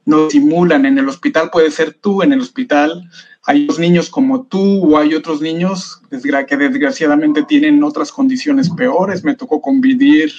no 0.05 0.29
simulan. 0.29 0.87
En 0.87 0.99
el 0.99 1.09
hospital 1.09 1.51
puede 1.51 1.71
ser 1.71 1.95
tú, 1.95 2.23
en 2.23 2.33
el 2.33 2.41
hospital 2.41 3.09
hay 3.45 3.65
otros 3.65 3.79
niños 3.79 4.11
como 4.11 4.47
tú 4.47 4.93
o 4.95 4.99
hay 4.99 5.15
otros 5.15 5.41
niños 5.41 6.03
que 6.11 6.57
desgraciadamente 6.57 7.43
tienen 7.45 7.83
otras 7.83 8.13
condiciones 8.13 8.69
peores. 8.71 9.25
Me 9.25 9.35
tocó 9.35 9.61
convivir 9.61 10.33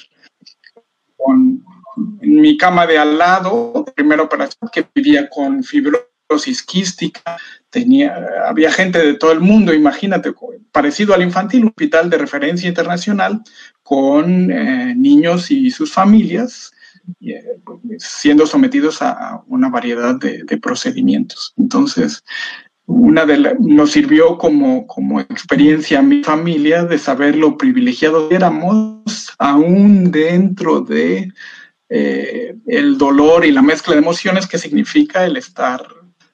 con 1.17 1.63
en 2.21 2.41
mi 2.41 2.57
cama 2.57 2.87
de 2.87 2.97
al 2.97 3.17
lado, 3.17 3.85
primera 3.95 4.23
operación, 4.23 4.69
que 4.71 4.85
vivía 4.93 5.29
con 5.29 5.63
fibrosis 5.63 6.63
quística. 6.65 7.37
Tenía, 7.71 8.15
había 8.47 8.71
gente 8.71 8.99
de 8.99 9.15
todo 9.15 9.31
el 9.31 9.39
mundo, 9.39 9.73
imagínate, 9.73 10.33
parecido 10.71 11.15
al 11.15 11.23
infantil, 11.23 11.65
hospital 11.65 12.09
de 12.09 12.17
referencia 12.17 12.69
internacional, 12.69 13.41
con 13.81 14.51
eh, 14.51 14.93
niños 14.95 15.49
y 15.49 15.71
sus 15.71 15.91
familias 15.91 16.71
eh, 17.21 17.43
siendo 17.97 18.45
sometidos 18.45 19.01
a 19.01 19.41
una 19.47 19.69
variedad 19.69 20.15
de, 20.15 20.57
procedimientos. 20.57 21.53
Entonces, 21.57 22.23
una 22.85 23.25
de 23.25 23.55
nos 23.59 23.91
sirvió 23.91 24.37
como, 24.37 24.85
como 24.87 25.19
experiencia 25.19 25.99
a 25.99 26.03
mi 26.03 26.23
familia 26.23 26.83
de 26.83 26.97
saber 26.97 27.35
lo 27.35 27.57
privilegiado 27.57 28.29
que 28.29 28.35
éramos, 28.35 29.33
aún 29.37 30.11
dentro 30.11 30.81
de 30.81 31.31
eh, 31.89 32.55
el 32.67 32.97
dolor 32.97 33.45
y 33.45 33.51
la 33.51 33.61
mezcla 33.61 33.93
de 33.93 33.99
emociones 33.99 34.47
que 34.47 34.57
significa 34.57 35.25
el 35.25 35.37
estar 35.37 35.85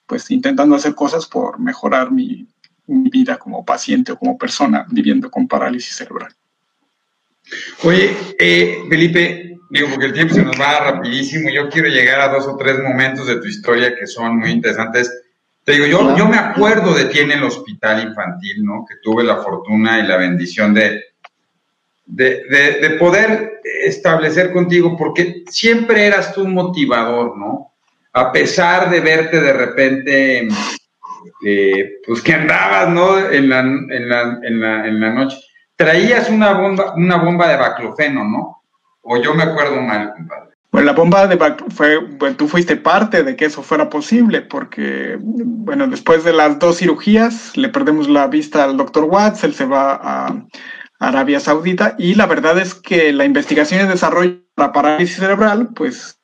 pues 0.08 0.32
intentando 0.32 0.76
hacer 0.76 0.96
cosas 0.96 1.28
por 1.28 1.60
mejorar 1.60 2.12
mi, 2.12 2.48
mi 2.88 3.10
vida 3.10 3.38
como 3.38 3.66
paciente 3.66 4.14
o 4.14 4.18
como 4.18 4.38
persona 4.38 4.86
viviendo 4.90 5.30
con 5.30 5.48
parálisis 5.48 5.96
cerebral. 5.96 6.34
Oye, 7.84 8.16
eh, 8.40 8.84
Felipe, 8.90 9.58
digo, 9.70 9.90
porque 9.90 10.06
el 10.08 10.14
tiempo 10.14 10.34
se 10.34 10.44
nos 10.44 10.60
va 10.60 10.92
rapidísimo, 10.92 11.50
yo 11.50 11.70
quiero 11.70 11.90
llegar 11.90 12.22
a 12.22 12.30
dos 12.30 12.48
o 12.48 12.58
tres 12.58 12.82
momentos 12.82 13.28
de 13.28 13.38
tu 13.38 13.48
historia 13.48 13.96
que 13.96 14.08
son 14.08 14.38
muy 14.38 14.52
interesantes. 14.52 15.12
Te 15.64 15.74
digo, 15.74 15.86
yo, 15.86 16.18
yo 16.18 16.28
me 16.28 16.38
acuerdo 16.38 16.94
de 16.94 17.06
ti 17.06 17.20
en 17.20 17.32
el 17.32 17.44
hospital 17.44 18.08
infantil, 18.08 18.64
¿no? 18.64 18.86
Que 18.88 18.96
tuve 19.04 19.24
la 19.24 19.38
fortuna 19.38 20.00
y 20.00 20.08
la 20.08 20.18
bendición 20.18 20.74
de, 20.74 21.04
de, 22.06 22.46
de, 22.50 22.90
poder 22.92 23.60
establecer 23.84 24.54
contigo, 24.54 24.96
porque 24.98 25.44
siempre 25.50 26.06
eras 26.06 26.34
tú 26.34 26.44
un 26.44 26.54
motivador, 26.54 27.38
¿no? 27.38 27.74
A 28.14 28.32
pesar 28.32 28.90
de 28.90 29.00
verte 29.00 29.40
de 29.40 29.54
repente, 29.54 30.48
eh, 31.46 31.92
pues 32.06 32.22
que 32.22 32.34
andabas, 32.34 32.90
¿no? 32.90 33.20
En 33.20 33.50
la, 33.50 33.60
en 33.60 34.10
la, 34.10 34.40
en 34.44 34.62
la, 34.62 34.88
en 34.88 35.00
la 35.00 35.14
noche. 35.14 35.38
Traías 35.76 36.30
una 36.30 36.54
bomba, 36.54 36.94
una 36.96 37.18
bomba 37.18 37.48
de 37.50 37.58
baclofeno, 37.58 38.24
¿no? 38.24 38.64
O 39.02 39.22
yo 39.22 39.34
me 39.34 39.44
acuerdo 39.44 39.80
mal, 39.82 40.14
compadre. 40.14 40.48
Bueno, 40.72 40.88
la 40.88 40.94
bomba 40.94 41.28
de 41.28 41.56
fue, 41.70 41.98
bueno, 41.98 42.36
tú 42.36 42.48
fuiste 42.48 42.76
parte 42.76 43.24
de 43.24 43.36
que 43.36 43.46
eso 43.46 43.64
fuera 43.64 43.90
posible, 43.90 44.42
porque, 44.42 45.18
bueno, 45.20 45.88
después 45.88 46.24
de 46.24 46.34
las 46.34 46.60
dos 46.60 46.78
cirugías, 46.78 47.56
le 47.56 47.70
perdemos 47.70 48.10
la 48.10 48.28
vista 48.28 48.66
al 48.66 48.76
doctor 48.76 49.06
Watts, 49.06 49.44
él 49.44 49.54
se 49.54 49.66
va 49.66 50.00
a 50.02 50.36
Arabia 51.00 51.40
Saudita, 51.40 51.96
y 51.98 52.16
la 52.16 52.26
verdad 52.26 52.60
es 52.60 52.74
que 52.74 53.14
la 53.14 53.24
investigación 53.24 53.86
y 53.86 53.90
desarrollo 53.90 54.40
para 54.56 54.74
parálisis 54.74 55.18
cerebral, 55.18 55.70
pues, 55.74 56.17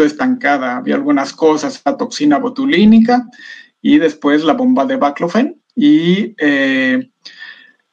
estancada. 0.00 0.76
Había 0.76 0.94
algunas 0.94 1.32
cosas, 1.32 1.80
la 1.84 1.96
toxina 1.96 2.38
botulínica 2.38 3.26
y 3.80 3.98
después 3.98 4.44
la 4.44 4.54
bomba 4.54 4.86
de 4.86 4.96
baclofen. 4.96 5.60
Y 5.74 6.34
eh, 6.38 7.10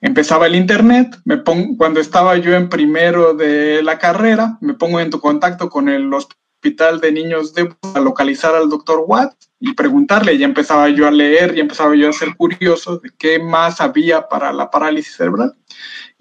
empezaba 0.01 0.47
el 0.47 0.55
internet, 0.55 1.17
me 1.25 1.38
pongo, 1.38 1.77
cuando 1.77 1.99
estaba 1.99 2.38
yo 2.38 2.55
en 2.55 2.69
primero 2.69 3.33
de 3.33 3.81
la 3.83 3.97
carrera, 3.97 4.57
me 4.62 4.73
pongo 4.73 4.99
en 4.99 5.09
tu 5.09 5.19
contacto 5.19 5.69
con 5.69 5.89
el 5.89 6.13
hospital 6.13 6.99
de 6.99 7.12
niños 7.12 7.53
de 7.53 7.73
a 7.95 7.99
localizar 7.99 8.55
al 8.55 8.69
doctor 8.69 9.03
Watt 9.07 9.33
y 9.59 9.73
preguntarle, 9.73 10.38
ya 10.38 10.45
empezaba 10.45 10.89
yo 10.89 11.07
a 11.07 11.12
leer, 11.12 11.55
ya 11.55 11.62
empezaba 11.62 11.95
yo 11.95 12.09
a 12.09 12.13
ser 12.13 12.35
curioso 12.35 12.97
de 12.99 13.12
qué 13.17 13.39
más 13.39 13.81
había 13.81 14.27
para 14.27 14.51
la 14.53 14.69
parálisis 14.69 15.15
cerebral. 15.15 15.55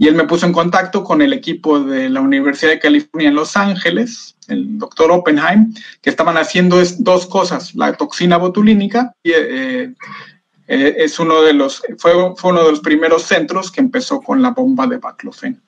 Y 0.00 0.06
él 0.06 0.14
me 0.14 0.24
puso 0.24 0.46
en 0.46 0.52
contacto 0.52 1.02
con 1.02 1.20
el 1.20 1.32
equipo 1.32 1.80
de 1.80 2.08
la 2.08 2.20
Universidad 2.20 2.70
de 2.70 2.78
California 2.78 3.28
en 3.28 3.34
Los 3.34 3.56
Ángeles, 3.56 4.36
el 4.46 4.78
doctor 4.78 5.10
Oppenheim, 5.10 5.74
que 6.00 6.10
estaban 6.10 6.36
haciendo 6.36 6.80
dos 7.00 7.26
cosas, 7.26 7.74
la 7.74 7.92
toxina 7.94 8.36
botulínica 8.36 9.12
y 9.24 9.32
eh, 9.32 9.92
eh, 10.68 10.94
es 10.98 11.18
uno 11.18 11.42
de 11.42 11.54
los, 11.54 11.82
fue, 11.96 12.12
fue, 12.36 12.50
uno 12.50 12.62
de 12.62 12.70
los 12.70 12.80
primeros 12.80 13.22
centros 13.24 13.72
que 13.72 13.80
empezó 13.80 14.20
con 14.20 14.40
la 14.40 14.50
bomba 14.50 14.86
de 14.86 14.98
baclofen. 14.98 15.60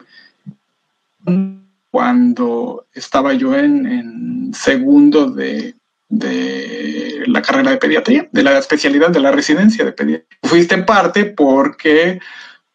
Cuando 1.91 2.87
estaba 2.93 3.33
yo 3.33 3.57
en, 3.57 4.53
segundo 4.55 5.31
de, 5.31 5.75
de, 6.09 7.25
la 7.27 7.43
carrera 7.43 7.71
de 7.73 7.79
pediatría, 7.79 8.29
de 8.31 8.43
la 8.43 8.59
especialidad 8.59 9.11
de 9.11 9.21
la 9.21 9.33
residencia 9.33 9.85
de 9.85 9.93
pediatría. 9.93 10.39
Fuiste 10.43 10.75
en 10.75 10.87
parte 10.87 11.25
porque 11.25 12.21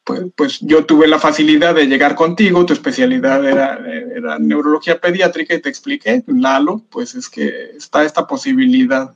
pues, 0.06 0.22
pues, 0.36 0.60
yo 0.62 0.86
tuve 0.86 1.08
la 1.08 1.18
facilidad 1.18 1.74
de 1.74 1.88
llegar 1.88 2.13
contigo, 2.13 2.63
tu 2.63 2.74
especialidad 2.74 3.44
era, 3.44 4.38
neurología 4.39 5.02
pediátrica 5.02 5.56
y 5.56 5.62
te 5.62 5.70
expliqué, 5.70 6.24
Lalo, 6.28 6.84
pues 6.91 7.15
es 7.15 7.28
que 7.28 7.72
está 7.76 8.04
esta 8.04 8.28
posibilidad. 8.28 9.13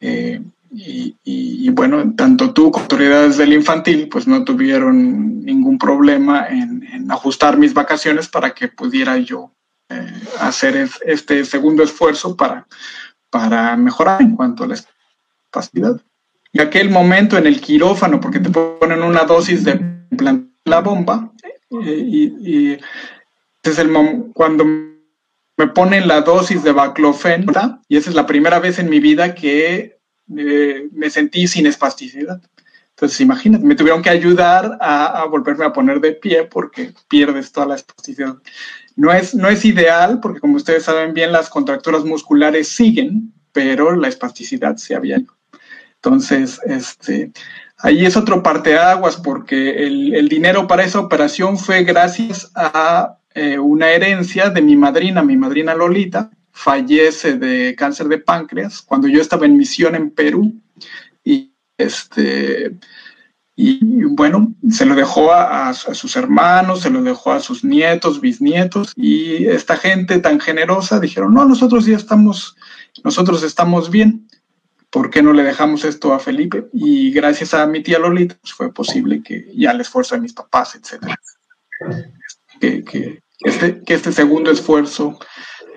Eh, 0.00 0.40
y, 0.70 1.68
bueno, 1.70 2.14
tanto 2.16 2.54
tú 2.54 2.70
como 2.70 2.84
autoridades 2.84 3.36
del 3.36 3.52
infantil 3.52 4.08
pues 4.08 4.26
no 4.26 4.44
tuvieron 4.44 5.44
ningún 5.44 5.78
problema 5.78 6.46
en, 6.48 7.10
ajustar 7.10 7.58
mis 7.58 7.74
vacaciones 7.74 8.28
para 8.28 8.52
que 8.54 8.68
pudiera 8.68 9.16
yo 9.18 9.50
eh, 9.88 10.12
hacer 10.40 10.88
este 11.06 11.44
segundo 11.44 11.82
esfuerzo 11.82 12.36
para, 12.36 12.66
para 13.30 13.76
mejorar 13.76 14.22
en 14.22 14.36
cuanto 14.36 14.64
a 14.64 14.68
la 14.68 14.76
capacidad. 15.50 16.00
Y 16.52 16.60
aquel 16.60 16.90
momento 16.90 17.36
en 17.36 17.46
el 17.46 17.60
quirófano, 17.60 18.20
porque 18.20 18.40
te 18.40 18.50
ponen 18.50 19.02
una 19.02 19.24
dosis 19.24 19.64
de 19.64 19.80
la 20.64 20.80
bomba, 20.80 21.32
eh, 21.84 22.04
y, 22.06 22.78
es 23.62 23.78
el 23.78 23.90
cuando 24.32 24.64
me 24.64 25.66
ponen 25.74 26.08
la 26.08 26.22
dosis 26.22 26.62
de 26.62 26.72
baclofeno, 26.72 27.82
y 27.88 27.96
esa 27.96 28.08
es 28.10 28.16
la 28.16 28.26
primera 28.26 28.58
vez 28.60 28.78
en 28.78 28.88
mi 28.88 28.98
vida 28.98 29.34
que 29.34 29.98
eh, 30.36 30.88
me 30.92 31.10
sentí 31.10 31.46
sin 31.46 31.66
espasticidad. 31.66 32.40
Entonces, 32.90 33.20
imagínate, 33.20 33.64
me 33.64 33.76
tuvieron 33.76 34.02
que 34.02 34.10
ayudar 34.10 34.76
a, 34.80 35.24
volverme 35.30 35.64
a 35.64 35.72
poner 35.72 36.00
de 36.00 36.12
pie 36.12 36.44
porque 36.44 36.92
pierdes 37.08 37.52
toda 37.52 37.66
la 37.66 37.76
espasticidad. 37.76 38.36
No 38.96 39.12
es, 39.12 39.34
no 39.34 39.48
es 39.48 39.64
ideal 39.64 40.18
porque, 40.20 40.40
como 40.40 40.56
ustedes 40.56 40.84
saben 40.84 41.14
bien, 41.14 41.30
las 41.30 41.48
contracturas 41.48 42.04
musculares 42.04 42.68
siguen, 42.68 43.32
pero 43.52 43.94
la 43.94 44.08
espasticidad 44.08 44.76
se 44.78 44.96
había. 44.96 45.20
Entonces, 46.02 46.60
este, 46.64 47.32
ahí 47.78 48.06
es 48.06 48.16
otro 48.16 48.42
parteaguas 48.42 49.16
porque 49.16 49.86
el, 49.86 50.28
dinero 50.28 50.66
para 50.66 50.84
esa 50.84 51.00
operación 51.00 51.58
fue 51.58 51.84
gracias 51.84 52.50
a 52.54 53.18
eh, 53.34 53.58
una 53.58 53.90
herencia 53.90 54.50
de 54.50 54.62
mi 54.62 54.76
madrina, 54.76 55.22
mi 55.22 55.36
madrina 55.36 55.74
Lolita, 55.74 56.30
fallece 56.52 57.34
de 57.34 57.74
cáncer 57.76 58.08
de 58.08 58.18
páncreas 58.18 58.82
cuando 58.82 59.08
yo 59.08 59.20
estaba 59.20 59.46
en 59.46 59.56
misión 59.56 59.94
en 59.94 60.10
Perú. 60.10 60.52
Y 61.24 61.52
este 61.76 62.72
y 63.60 64.04
bueno, 64.04 64.54
se 64.70 64.86
lo 64.86 64.94
dejó 64.94 65.32
a, 65.32 65.74
sus 65.74 66.14
hermanos, 66.14 66.82
se 66.82 66.90
lo 66.90 67.02
dejó 67.02 67.32
a 67.32 67.40
sus 67.40 67.64
nietos, 67.64 68.20
bisnietos, 68.20 68.92
y 68.94 69.46
esta 69.46 69.76
gente 69.76 70.20
tan 70.20 70.38
generosa 70.38 71.00
dijeron, 71.00 71.34
no, 71.34 71.44
nosotros 71.44 71.84
ya 71.84 71.96
estamos, 71.96 72.54
nosotros 73.02 73.42
estamos 73.42 73.90
bien, 73.90 74.28
¿por 74.90 75.10
qué 75.10 75.22
no 75.22 75.32
le 75.32 75.42
dejamos 75.42 75.84
esto 75.84 76.12
a 76.12 76.18
Felipe? 76.18 76.68
Y 76.72 77.10
gracias 77.10 77.54
a 77.54 77.66
mi 77.66 77.82
tía 77.82 77.98
Lolita, 77.98 78.36
pues 78.40 78.52
fue 78.52 78.72
posible 78.72 79.22
que 79.22 79.50
ya 79.54 79.72
el 79.72 79.80
esfuerzo 79.80 80.14
de 80.14 80.22
mis 80.22 80.32
papás, 80.32 80.74
etcétera, 80.74 81.16
que, 82.60 83.22
este, 83.40 83.82
que 83.84 83.94
este 83.94 84.12
segundo 84.12 84.50
esfuerzo 84.50 85.18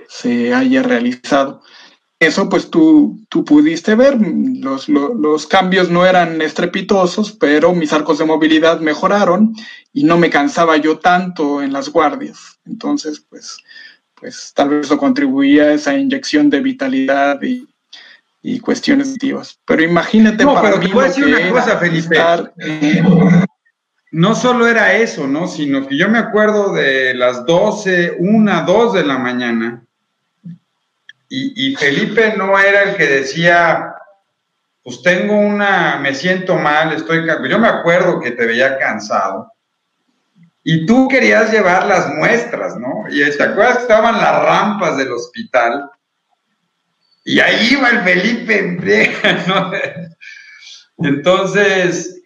se 0.08 0.54
haya 0.54 0.84
realizado. 0.84 1.62
Eso 2.19 2.50
pues 2.50 2.69
tú, 2.69 3.19
tú 3.30 3.43
pudiste 3.43 3.95
ver, 3.95 4.15
los, 4.21 4.88
los, 4.88 5.47
cambios 5.47 5.89
no 5.89 6.06
eran 6.06 6.39
estrepitosos, 6.39 7.32
pero 7.32 7.74
mis 7.74 7.91
arcos 7.93 8.19
de 8.19 8.26
movilidad 8.26 8.80
mejoraron 8.80 9.56
y 9.91 10.04
no 10.04 10.19
me 10.19 10.30
cansaba 10.30 10.78
yo 10.78 11.00
tanto 11.00 11.63
en 11.63 11.74
las 11.74 11.89
guardias. 11.89 12.60
Entonces, 12.63 13.26
pues, 13.28 13.58
pues 14.13 14.54
tal 14.54 14.69
vez 14.69 14.86
eso 14.86 15.00
contribuía 15.00 15.63
a 15.63 15.74
esa 15.74 15.97
inyección 15.97 16.52
de 16.52 16.60
vitalidad 16.60 17.41
y, 17.41 17.67
y 18.41 18.60
cuestiones 18.60 19.13
activas. 19.13 19.60
Pero 19.65 19.84
imagínate 19.84 20.43
no, 20.43 20.62
pero 20.62 20.80
te 20.80 20.88
voy 20.88 21.06
a 21.06 21.08
decir 21.08 21.25
una 21.25 21.49
cosa, 21.49 21.77
Felipe. 21.77 22.17
No 24.13 24.36
solo 24.36 24.67
era 24.67 24.93
eso, 24.95 25.25
¿no? 25.25 25.47
Sino 25.47 25.88
que 25.88 25.97
yo 25.97 26.10
me 26.10 26.17
acuerdo 26.17 26.73
de 26.73 27.13
las 27.13 27.45
12, 27.45 28.17
1, 28.19 28.63
2 28.65 28.93
de 28.93 29.06
la 29.06 29.17
mañana 29.17 29.86
y, 31.34 31.75
Felipe 31.77 32.34
no 32.36 32.60
era 32.60 32.84
el 32.84 32.97
que 32.97 33.08
decía, 33.08 33.95
pues 34.84 35.01
tengo 35.01 35.34
una, 35.34 35.97
me 36.01 36.13
siento 36.13 36.58
mal, 36.58 36.91
estoy, 36.91 37.25
yo 37.49 37.58
me 37.58 37.69
acuerdo 37.69 38.19
que 38.19 38.32
te 38.32 38.45
veía 38.45 38.77
cansado. 38.77 39.49
Y 40.62 40.86
tú 40.86 41.08
querías 41.08 41.49
llevar 41.49 41.86
las 41.86 42.10
muestras, 42.15 42.75
¿no? 42.75 43.06
Y 43.10 43.23
te 43.38 43.43
acuerdas 43.43 43.77
que 43.77 43.84
estaban 43.84 44.17
las 44.17 44.43
rampas 44.43 44.97
del 44.97 45.13
hospital. 45.13 45.89
Y 47.24 47.40
ahí 47.40 47.70
iba 47.74 47.90
el 47.90 48.02
Felipe 48.02 49.18
¿no? 49.48 49.72
Entonces, 50.98 52.22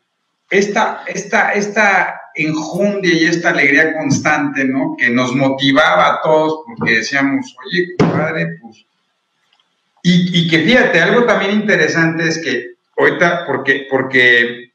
esta, 0.50 1.04
esta, 1.08 1.52
esta 1.54 2.22
enjundia 2.36 3.14
y 3.14 3.26
esta 3.26 3.50
alegría 3.50 3.94
constante, 3.94 4.64
¿no? 4.66 4.96
Que 4.98 5.10
nos 5.10 5.34
motivaba 5.34 6.14
a 6.14 6.22
todos 6.22 6.62
porque 6.66 6.98
decíamos, 6.98 7.56
oye, 7.66 7.88
padre, 7.98 8.58
pues 8.62 8.86
y, 10.08 10.48
que 10.48 10.60
fíjate, 10.60 11.02
algo 11.02 11.26
también 11.26 11.54
interesante 11.54 12.28
es 12.28 12.38
que 12.38 12.76
ahorita, 12.96 13.44
porque, 13.48 13.88
porque 13.90 14.72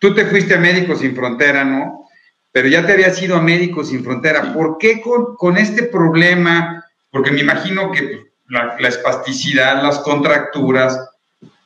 tú 0.00 0.12
te 0.16 0.26
fuiste 0.26 0.54
a 0.54 0.58
Médicos 0.58 0.98
Sin 0.98 1.14
Frontera, 1.14 1.62
¿no? 1.62 2.08
Pero 2.50 2.66
ya 2.66 2.84
te 2.84 2.94
habías 2.94 3.22
ido 3.22 3.36
a 3.36 3.40
Médicos 3.40 3.90
Sin 3.90 4.02
Frontera. 4.02 4.52
¿Por 4.52 4.76
qué 4.78 5.00
con, 5.00 5.56
este 5.58 5.84
problema? 5.84 6.84
Porque 7.08 7.30
me 7.30 7.42
imagino 7.42 7.92
que 7.92 8.02
pues, 8.02 8.20
la, 8.48 8.76
espasticidad, 8.88 9.82
las 9.82 9.98
contracturas, 10.00 10.98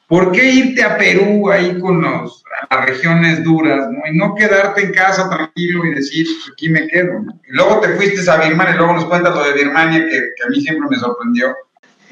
¿por 0.06 0.32
qué 0.32 0.50
irte 0.50 0.82
a 0.82 0.96
Perú 0.96 1.50
ahí 1.50 1.78
con 1.78 2.02
los, 2.02 2.42
las 2.70 2.86
regiones 2.86 3.42
duras. 3.44 3.88
Y 4.10 4.16
no 4.16 4.34
quedarte 4.34 4.82
en 4.82 4.92
casa 4.92 5.28
tranquilo 5.28 5.84
y 5.86 5.94
decir, 5.94 6.26
pues, 6.26 6.52
aquí 6.52 6.68
me 6.68 6.86
quedo, 6.88 7.24
luego 7.48 7.80
te 7.80 7.88
fuiste 7.96 8.28
a 8.30 8.36
Birmania 8.36 8.74
y 8.74 8.78
luego 8.78 8.94
nos 8.94 9.04
cuentas 9.06 9.34
lo 9.34 9.44
de 9.44 9.52
Birmania, 9.52 10.00
que, 10.00 10.20
que 10.36 10.44
a 10.44 10.48
mí 10.48 10.60
siempre 10.60 10.88
me 10.90 10.96
sorprendió 10.96 11.54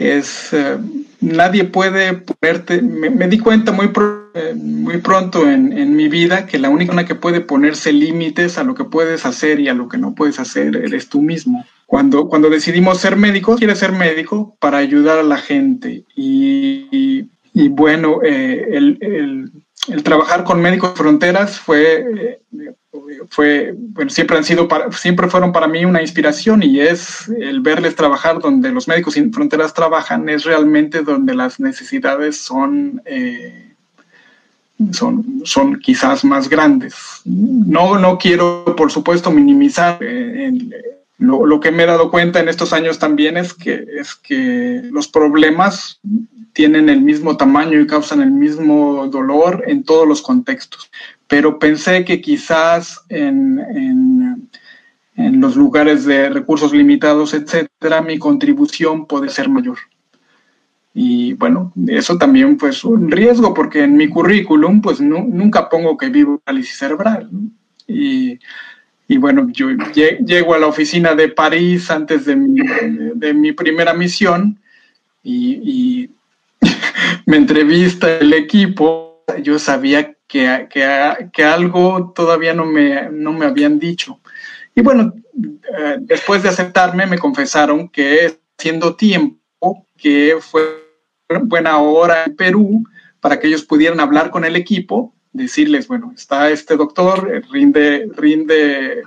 es 0.00 0.54
eh, 0.54 0.78
nadie 1.20 1.64
puede 1.64 2.14
ponerte, 2.14 2.80
me, 2.80 3.28
di 3.28 3.38
cuenta 3.38 3.70
muy, 3.70 3.90
eh, 4.34 4.54
muy 4.56 4.96
pronto 4.96 5.48
en, 5.48 5.76
en, 5.76 5.94
mi 5.94 6.08
vida 6.08 6.46
que 6.46 6.58
la 6.58 6.70
única 6.70 7.04
que 7.04 7.14
puede 7.14 7.42
ponerse 7.42 7.92
límites 7.92 8.56
a 8.56 8.64
lo 8.64 8.74
que 8.74 8.84
puedes 8.84 9.26
hacer 9.26 9.60
y 9.60 9.68
a 9.68 9.74
lo 9.74 9.90
que 9.90 9.98
no 9.98 10.14
puedes 10.14 10.40
hacer 10.40 10.74
eres 10.74 11.10
tú 11.10 11.20
mismo. 11.20 11.66
Cuando, 11.90 12.28
cuando 12.28 12.48
decidimos 12.48 12.98
ser 12.98 13.16
médicos, 13.16 13.58
quieres 13.58 13.80
ser 13.80 13.90
médico 13.90 14.56
para 14.60 14.78
ayudar 14.78 15.18
a 15.18 15.24
la 15.24 15.38
gente 15.38 16.04
y, 16.14 17.28
bueno, 17.70 18.20
eh, 18.22 18.64
el, 18.70 18.96
el, 19.00 19.50
el, 19.88 20.02
trabajar 20.04 20.44
con 20.44 20.62
Médicos 20.62 20.92
Fronteras 20.94 21.58
fue 21.58 22.38
fue, 23.28 23.74
bueno, 23.76 24.08
siempre 24.08 24.36
han 24.36 24.44
sido, 24.44 24.68
para, 24.68 24.92
siempre 24.92 25.28
fueron 25.28 25.50
para 25.50 25.66
mí 25.66 25.84
una 25.84 26.00
inspiración 26.00 26.62
y 26.62 26.78
es 26.78 27.28
el 27.28 27.60
verles 27.60 27.96
trabajar 27.96 28.38
donde 28.38 28.70
los 28.70 28.86
médicos 28.86 29.14
sin 29.14 29.32
fronteras 29.32 29.74
trabajan, 29.74 30.28
es 30.28 30.44
realmente 30.44 31.02
donde 31.02 31.34
las 31.34 31.58
necesidades 31.58 32.36
son, 32.36 33.02
eh, 33.04 33.74
son, 34.92 35.42
son 35.44 35.80
quizás 35.80 36.24
más 36.24 36.48
grandes. 36.48 36.94
No, 37.24 37.98
no 37.98 38.16
quiero, 38.16 38.76
por 38.76 38.92
supuesto, 38.92 39.32
minimizar 39.32 39.98
eh, 40.00 40.52
lo, 41.20 41.46
lo, 41.46 41.60
que 41.60 41.70
me 41.70 41.84
he 41.84 41.86
dado 41.86 42.10
cuenta 42.10 42.40
en 42.40 42.48
estos 42.48 42.72
años 42.72 42.98
también 42.98 43.36
es 43.36 43.54
que, 43.54 43.86
es 43.98 44.16
que 44.16 44.82
los 44.90 45.06
problemas 45.06 46.00
tienen 46.52 46.88
el 46.88 47.00
mismo 47.00 47.36
tamaño 47.36 47.80
y 47.80 47.86
causan 47.86 48.20
el 48.20 48.32
mismo 48.32 49.06
dolor 49.06 49.62
en 49.68 49.84
todos 49.84 50.08
los 50.08 50.20
contextos 50.20 50.90
pero 51.30 51.60
pensé 51.60 52.04
que 52.04 52.20
quizás 52.20 53.04
en, 53.08 53.60
en, 55.14 55.40
los 55.40 55.54
lugares 55.54 56.04
de 56.04 56.28
recursos 56.28 56.72
limitados, 56.72 57.34
etcétera, 57.34 58.02
mi 58.02 58.18
contribución 58.18 59.06
puede 59.06 59.28
ser 59.28 59.48
mayor. 59.48 59.78
Y 60.92 61.34
bueno, 61.34 61.72
eso 61.86 62.18
también 62.18 62.56
pues 62.56 62.82
un 62.82 63.12
riesgo 63.12 63.54
porque 63.54 63.84
en 63.84 63.96
mi 63.96 64.08
currículum 64.08 64.80
pues 64.80 65.00
nunca 65.00 65.68
pongo 65.68 65.96
que 65.96 66.08
vivo 66.08 66.40
parálisis 66.40 66.78
cerebral. 66.78 67.30
Y, 67.86 68.40
y, 69.10 69.18
bueno, 69.18 69.48
yo 69.52 69.70
llego 70.24 70.54
a 70.54 70.58
la 70.60 70.68
oficina 70.68 71.16
de 71.16 71.30
París 71.30 71.90
antes 71.90 72.26
de 72.26 72.36
mi, 72.36 72.60
de, 73.16 73.34
mi 73.34 73.50
primera 73.50 73.92
misión 73.92 74.60
y, 75.20 75.58
y 75.64 76.10
me 77.26 77.36
entrevista 77.36 78.18
el 78.18 78.32
equipo. 78.32 79.24
Yo 79.42 79.58
sabía 79.58 80.14
que, 80.28 80.68
que, 80.70 81.42
algo 81.44 82.12
todavía 82.14 82.54
no 82.54 82.64
me, 82.64 83.10
no 83.10 83.32
me 83.32 83.46
habían 83.46 83.80
dicho. 83.80 84.20
Y 84.76 84.80
bueno, 84.80 85.12
eh, 85.76 85.96
después 86.02 86.44
de 86.44 86.50
aceptarme, 86.50 87.04
me 87.06 87.18
confesaron 87.18 87.88
que 87.88 88.38
haciendo 88.56 88.94
tiempo, 88.94 89.86
que 89.98 90.36
fue 90.40 90.62
buena 91.42 91.78
hora 91.78 92.26
en 92.26 92.36
Perú 92.36 92.84
para 93.18 93.40
que 93.40 93.48
ellos 93.48 93.64
pudieran 93.64 93.98
hablar 93.98 94.30
con 94.30 94.44
el 94.44 94.54
equipo, 94.54 95.12
decirles, 95.32 95.88
bueno, 95.88 96.12
está 96.14 96.50
este 96.50 96.76
doctor, 96.76 97.30
eh, 97.32 97.40
rinde, 97.50 98.10
rinde, 98.16 99.02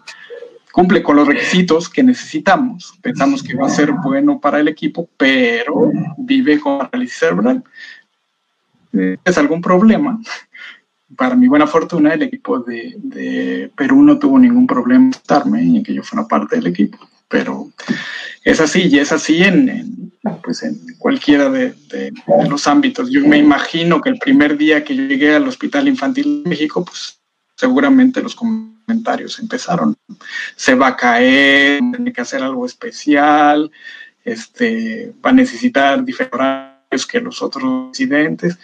cumple 0.72 1.04
con 1.04 1.16
los 1.16 1.28
requisitos 1.28 1.90
que 1.90 2.04
necesitamos. 2.04 2.98
Pensamos 3.02 3.44
que 3.44 3.56
va 3.56 3.68
a 3.68 3.70
ser 3.70 3.92
bueno 3.92 4.40
para 4.40 4.60
el 4.60 4.68
equipo, 4.68 5.10
pero 5.18 5.92
vive 6.18 6.60
con 6.60 6.80
parálisis 6.80 7.18
cerebral. 7.18 7.64
¿Es 9.26 9.38
algún 9.38 9.62
problema? 9.62 10.20
para 11.16 11.36
mi 11.36 11.48
buena 11.48 11.68
fortuna, 11.68 12.14
el 12.14 12.24
equipo 12.24 12.60
de, 12.60 13.72
Perú 13.76 14.02
no 14.04 14.20
tuvo 14.20 14.40
ningún 14.40 14.68
problema 14.68 15.06
en 15.06 15.12
estarme 15.12 15.64
y 15.64 15.78
en 15.78 15.84
que 15.84 15.94
yo 15.94 16.04
fuera 16.04 16.28
parte 16.28 16.56
del 16.56 16.68
equipo. 16.68 16.98
Pero 17.28 17.70
es 18.44 18.60
así, 18.60 18.88
y 18.88 19.00
es 19.00 19.12
así 19.12 19.44
en, 19.44 20.03
pues 20.44 20.64
en 20.64 20.80
cualquiera 20.98 21.50
de, 21.50 21.76
los 22.50 22.68
ámbitos. 22.68 23.10
Yo 23.10 23.26
me 23.28 23.38
imagino 23.38 24.02
que 24.02 24.10
el 24.10 24.18
primer 24.18 24.58
día 24.58 24.84
que 24.84 24.96
llegué 24.96 25.36
al 25.36 25.48
Hospital 25.48 25.88
Infantil 25.88 26.44
de 26.44 26.50
México, 26.50 26.86
pues 26.86 27.20
seguramente 27.56 28.22
los 28.22 28.36
comentarios 28.36 29.40
empezaron. 29.40 29.96
Se 30.56 30.76
va 30.76 30.88
a 30.88 30.96
caer, 30.96 31.80
tiene 31.80 32.14
que 32.14 32.22
hacer 32.22 32.42
algo 32.42 32.66
especial, 32.66 33.70
este, 34.24 35.14
va 35.24 35.32
a 35.32 35.34
necesitar 35.34 36.04
diferentes 36.04 37.06
que 37.06 37.20
los 37.20 37.42
otros 37.42 37.90
residentes. 37.90 38.58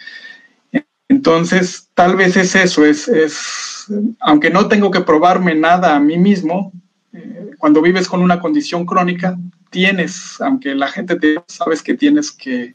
Entonces, 1.08 1.88
tal 1.94 2.14
vez 2.14 2.36
es 2.36 2.54
eso, 2.54 2.86
es, 2.86 3.08
es, 3.08 3.86
aunque 4.20 4.48
no 4.48 4.68
tengo 4.68 4.92
que 4.92 5.00
probarme 5.00 5.56
nada 5.56 5.96
a 5.96 6.00
mí 6.00 6.16
mismo, 6.16 6.72
eh, 7.12 7.50
cuando 7.58 7.82
vives 7.82 8.06
con 8.06 8.22
una 8.22 8.38
condición 8.38 8.86
crónica, 8.86 9.36
tienes, 9.70 10.40
aunque 10.40 10.74
la 10.74 10.88
gente 10.88 11.16
te 11.16 11.42
sabes 11.46 11.82
que 11.82 11.94
tienes 11.94 12.30
que, 12.30 12.74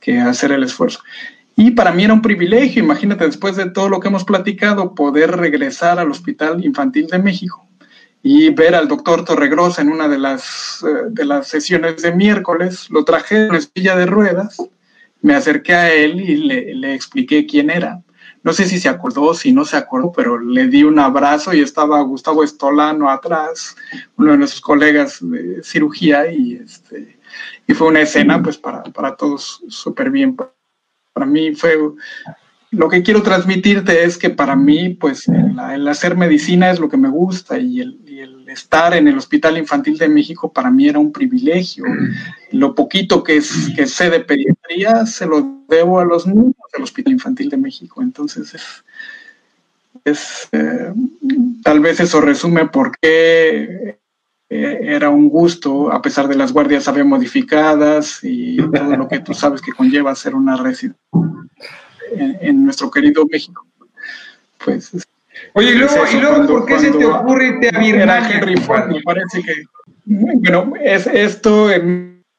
que 0.00 0.18
hacer 0.18 0.52
el 0.52 0.62
esfuerzo. 0.62 1.00
Y 1.56 1.72
para 1.72 1.92
mí 1.92 2.04
era 2.04 2.14
un 2.14 2.22
privilegio, 2.22 2.82
imagínate, 2.82 3.26
después 3.26 3.56
de 3.56 3.70
todo 3.70 3.88
lo 3.88 4.00
que 4.00 4.08
hemos 4.08 4.24
platicado, 4.24 4.94
poder 4.94 5.36
regresar 5.36 5.98
al 5.98 6.10
Hospital 6.10 6.64
Infantil 6.64 7.08
de 7.08 7.18
México 7.18 7.66
y 8.22 8.50
ver 8.50 8.74
al 8.74 8.88
doctor 8.88 9.24
Torregrosa 9.24 9.82
en 9.82 9.90
una 9.90 10.08
de 10.08 10.18
las, 10.18 10.84
eh, 10.86 11.08
de 11.10 11.24
las 11.24 11.48
sesiones 11.48 12.02
de 12.02 12.12
miércoles. 12.12 12.88
Lo 12.90 13.04
traje 13.04 13.44
en 13.44 13.50
una 13.50 13.60
silla 13.60 13.96
de 13.96 14.06
ruedas 14.06 14.58
me 15.20 15.34
acerqué 15.34 15.74
a 15.74 15.92
él 15.92 16.20
y 16.20 16.36
le, 16.36 16.94
expliqué 16.94 17.46
quién 17.46 17.70
era. 17.70 18.02
No 18.42 18.52
sé 18.52 18.66
si 18.66 18.78
se 18.78 18.88
acordó, 18.88 19.34
si 19.34 19.52
no 19.52 19.64
se 19.64 19.76
acordó, 19.76 20.12
pero 20.12 20.38
le 20.38 20.68
di 20.68 20.84
un 20.84 20.98
abrazo 20.98 21.52
y 21.52 21.60
estaba 21.60 22.00
Gustavo 22.02 22.44
Estolano 22.44 23.10
atrás, 23.10 23.76
uno 24.16 24.32
de 24.32 24.38
nuestros 24.38 24.60
colegas 24.60 25.18
de 25.20 25.62
cirugía, 25.62 26.30
y, 26.30 26.54
este, 26.54 27.18
y 27.66 27.74
fue 27.74 27.88
una 27.88 28.00
escena 28.00 28.42
pues 28.42 28.56
para, 28.56 28.82
para 28.84 29.16
todos 29.16 29.62
súper 29.68 30.10
bien. 30.10 30.36
Para 31.12 31.26
mí 31.26 31.54
fue, 31.54 31.76
lo 32.70 32.88
que 32.88 33.02
quiero 33.02 33.22
transmitirte 33.22 34.04
es 34.04 34.18
que 34.18 34.30
para 34.30 34.54
mí 34.54 34.90
pues 34.90 35.26
el, 35.28 35.88
hacer 35.88 36.16
medicina 36.16 36.70
es 36.70 36.78
lo 36.78 36.88
que 36.88 36.96
me 36.96 37.08
gusta 37.08 37.58
y 37.58 37.80
el, 37.80 37.98
y 38.04 38.07
el 38.07 38.07
estar 38.48 38.94
en 38.94 39.08
el 39.08 39.18
Hospital 39.18 39.58
Infantil 39.58 39.98
de 39.98 40.08
México 40.08 40.52
para 40.52 40.70
mí 40.70 40.88
era 40.88 40.98
un 40.98 41.12
privilegio. 41.12 41.84
Lo 42.52 42.74
poquito 42.74 43.22
que, 43.22 43.36
es, 43.38 43.70
que 43.74 43.86
sé 43.86 44.10
de 44.10 44.20
pediatría 44.20 45.06
se 45.06 45.26
lo 45.26 45.64
debo 45.68 46.00
a 46.00 46.04
los 46.04 46.26
niños 46.26 46.54
del 46.72 46.82
Hospital 46.82 47.12
Infantil 47.12 47.50
de 47.50 47.56
México. 47.56 48.02
Entonces, 48.02 48.54
es, 50.04 50.48
eh, 50.52 50.92
tal 51.62 51.80
vez 51.80 52.00
eso 52.00 52.20
resume 52.20 52.66
por 52.68 52.92
qué 52.98 53.98
eh, 54.50 54.78
era 54.82 55.10
un 55.10 55.28
gusto, 55.28 55.92
a 55.92 56.00
pesar 56.00 56.26
de 56.26 56.36
las 56.36 56.52
guardias 56.52 56.88
había 56.88 57.04
modificadas 57.04 58.20
y 58.22 58.56
todo 58.56 58.96
lo 58.96 59.08
que 59.08 59.20
tú 59.20 59.34
sabes 59.34 59.60
que 59.60 59.72
conlleva 59.72 60.14
ser 60.14 60.34
una 60.34 60.56
residencia 60.56 60.98
en, 62.12 62.64
nuestro 62.64 62.90
querido 62.90 63.26
México. 63.30 63.66
Pues 64.64 64.92
Oye, 65.54 65.72
y 65.72 65.74
luego, 65.74 66.46
¿por 66.46 66.66
qué 66.66 66.78
se 66.78 66.90
te 66.90 67.04
ocurre 67.04 67.48
irte 67.48 67.68
a 67.68 67.78
Birmania? 67.78 68.40
me 68.88 69.02
parece 69.02 69.42
que, 69.42 69.64
bueno, 70.04 70.72
es, 70.82 71.06
esto 71.06 71.68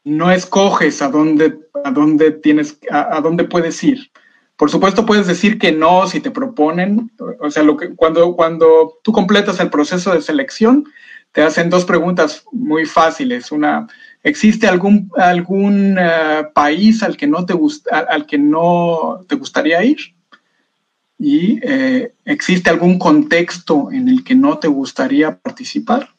no 0.03 0.31
escoges 0.31 1.01
a 1.01 1.09
dónde, 1.09 1.59
a 1.83 1.91
dónde 1.91 2.31
tienes, 2.31 2.79
a, 2.89 3.19
dónde 3.21 3.43
puedes 3.43 3.83
ir. 3.83 4.11
Por 4.57 4.69
supuesto, 4.69 5.05
puedes 5.05 5.27
decir 5.27 5.57
que 5.57 5.71
no 5.71 6.07
si 6.07 6.19
te 6.19 6.31
proponen, 6.31 7.11
o 7.39 7.49
sea, 7.49 7.63
lo 7.63 7.77
que, 7.77 7.95
cuando, 7.95 8.35
cuando 8.35 8.99
tú 9.03 9.11
completas 9.11 9.59
el 9.59 9.69
proceso 9.69 10.13
de 10.13 10.21
selección, 10.21 10.85
te 11.31 11.43
hacen 11.43 11.69
dos 11.69 11.85
preguntas 11.85 12.43
muy 12.51 12.85
fáciles. 12.85 13.51
Una, 13.51 13.87
¿existe 14.23 14.67
algún, 14.67 15.09
algún 15.15 15.97
eh, 15.99 16.43
país 16.53 17.03
al 17.03 17.15
que, 17.15 17.27
no 17.27 17.45
te 17.45 17.53
gusta, 17.53 17.99
al 17.99 18.25
que 18.25 18.37
no 18.37 19.23
te 19.27 19.35
gustaría 19.35 19.83
ir? 19.83 19.97
Y 21.19 21.59
eh, 21.61 22.13
existe 22.23 22.69
algún 22.69 22.97
contexto 22.97 23.91
en 23.91 24.07
el 24.07 24.23
que 24.23 24.35
no 24.35 24.57
te 24.57 24.69
gustaría 24.69 25.37
participar. 25.37 26.09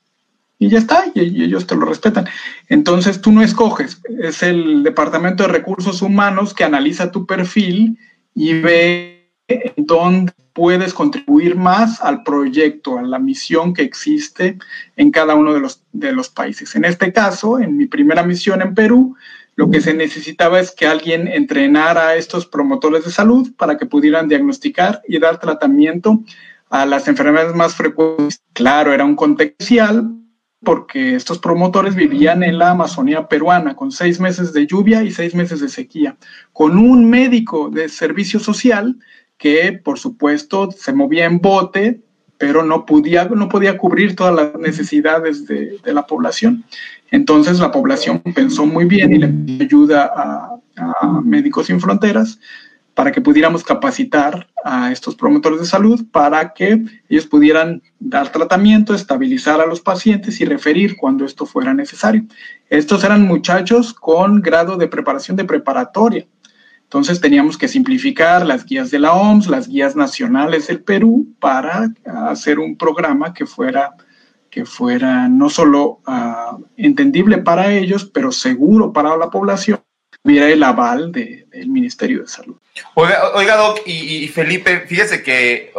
Y 0.58 0.68
ya 0.68 0.76
está, 0.76 1.04
y, 1.14 1.42
ellos 1.42 1.66
te 1.66 1.74
lo 1.74 1.86
respetan. 1.86 2.26
Entonces 2.68 3.22
tú 3.22 3.32
no 3.32 3.42
escoges, 3.42 4.02
es 4.22 4.42
el 4.42 4.82
Departamento 4.82 5.42
de 5.42 5.48
Recursos 5.48 6.02
Humanos 6.02 6.52
que 6.52 6.64
analiza 6.64 7.10
tu 7.10 7.24
perfil 7.24 7.98
y 8.34 8.52
ve 8.60 9.30
dónde 9.78 10.32
puedes 10.52 10.92
contribuir 10.92 11.56
más 11.56 12.02
al 12.02 12.22
proyecto, 12.22 12.98
a 12.98 13.02
la 13.02 13.18
misión 13.18 13.72
que 13.72 13.82
existe 13.82 14.58
en 14.96 15.10
cada 15.10 15.34
uno 15.34 15.54
de 15.92 16.12
los 16.12 16.28
países. 16.28 16.76
En 16.76 16.84
este 16.84 17.10
caso, 17.10 17.58
en 17.58 17.78
mi 17.78 17.86
primera 17.86 18.22
misión 18.22 18.60
en 18.60 18.74
Perú, 18.74 19.16
lo 19.56 19.70
que 19.70 19.80
se 19.80 19.94
necesitaba 19.94 20.60
es 20.60 20.70
que 20.70 20.86
alguien 20.86 21.28
entrenara 21.28 22.08
a 22.08 22.16
estos 22.16 22.46
promotores 22.46 23.04
de 23.04 23.10
salud 23.10 23.52
para 23.56 23.76
que 23.76 23.86
pudieran 23.86 24.28
diagnosticar 24.28 25.02
y 25.06 25.18
dar 25.18 25.38
tratamiento 25.38 26.22
a 26.70 26.86
las 26.86 27.08
enfermedades 27.08 27.54
más 27.54 27.74
frecuentes. 27.74 28.40
Claro, 28.52 28.92
era 28.92 29.04
un 29.04 29.16
contextual 29.16 30.16
porque 30.62 31.14
estos 31.14 31.38
promotores 31.38 31.94
vivían 31.94 32.42
en 32.42 32.58
la 32.58 32.70
Amazonía 32.70 33.28
peruana 33.28 33.74
con 33.74 33.92
seis 33.92 34.20
meses 34.20 34.52
de 34.52 34.66
lluvia 34.66 35.02
y 35.02 35.10
seis 35.10 35.34
meses 35.34 35.60
de 35.60 35.68
sequía, 35.68 36.16
con 36.52 36.78
un 36.78 37.08
médico 37.08 37.70
de 37.70 37.88
servicio 37.88 38.38
social 38.40 38.96
que, 39.38 39.72
por 39.72 39.98
supuesto, 39.98 40.70
se 40.70 40.92
movía 40.92 41.24
en 41.24 41.40
bote, 41.40 42.02
pero 42.36 42.62
no 42.62 42.84
podía, 42.84 43.24
no 43.24 43.48
podía 43.48 43.78
cubrir 43.78 44.14
todas 44.14 44.34
las 44.34 44.54
necesidades 44.60 45.46
de, 45.46 45.78
de 45.82 45.94
la 45.94 46.06
población. 46.06 46.64
Entonces 47.11 47.59
la 47.59 47.70
población 47.70 48.20
pensó 48.20 48.66
muy 48.66 48.85
bien 48.85 49.12
y 49.12 49.18
le 49.18 49.64
ayuda 49.64 50.11
a, 50.14 50.57
Médicos 51.23 51.66
Sin 51.66 51.79
Fronteras 51.79 52.38
para 52.94 53.12
que 53.12 53.20
pudiéramos 53.20 53.62
capacitar 53.64 54.49
a 54.64 54.90
estos 54.90 55.14
promotores 55.14 55.61
de 55.61 55.66
salud 55.66 56.07
para 56.11 56.55
que 56.55 56.83
ellos 57.09 57.27
pudieran 57.27 57.83
dar 57.99 58.33
tratamiento, 58.33 58.94
estabilizar 58.94 59.61
a 59.61 59.66
los 59.66 59.81
pacientes 59.81 60.40
y 60.40 60.46
referir 60.46 60.96
cuando 60.96 61.27
esto 61.27 61.44
fuera 61.44 61.75
necesario. 61.75 62.25
Estos 62.70 63.05
eran 63.05 63.27
muchachos 63.27 63.92
con 63.92 64.40
grado 64.40 64.77
de 64.79 64.88
preparación 64.88 65.37
de 65.37 65.44
preparatoria. 65.44 66.27
Entonces 66.85 67.20
teníamos 67.20 67.59
que 67.59 67.68
simplificar 67.68 68.46
las 68.46 68.64
guías 68.64 68.90
de 68.90 69.01
la 69.01 69.12
OMS, 69.12 69.49
las 69.49 69.68
guías 69.68 69.96
nacionales 69.96 70.66
del 70.66 70.81
Perú 70.81 71.29
para 71.38 71.92
hacer 72.05 72.59
un 72.59 72.77
programa 72.77 73.35
que 73.35 73.44
fuera 73.44 73.94
que 74.50 74.64
fuera 74.64 75.28
no 75.28 75.48
solo 75.48 76.00
ah, 76.06 76.58
entendible 76.76 77.38
para 77.38 77.72
ellos, 77.72 78.04
pero 78.04 78.32
seguro 78.32 78.92
para 78.92 79.16
la 79.16 79.30
población, 79.30 79.80
hubiera 80.22 80.48
el 80.48 80.62
aval 80.62 81.12
del 81.12 81.68
Ministerio 81.68 82.22
de 82.22 82.28
Salud. 82.28 82.56
Oiga, 82.94 83.56
Doc, 83.56 83.80
y, 83.86 84.28
Felipe, 84.28 84.80
fíjese 84.80 85.22
que 85.22 85.72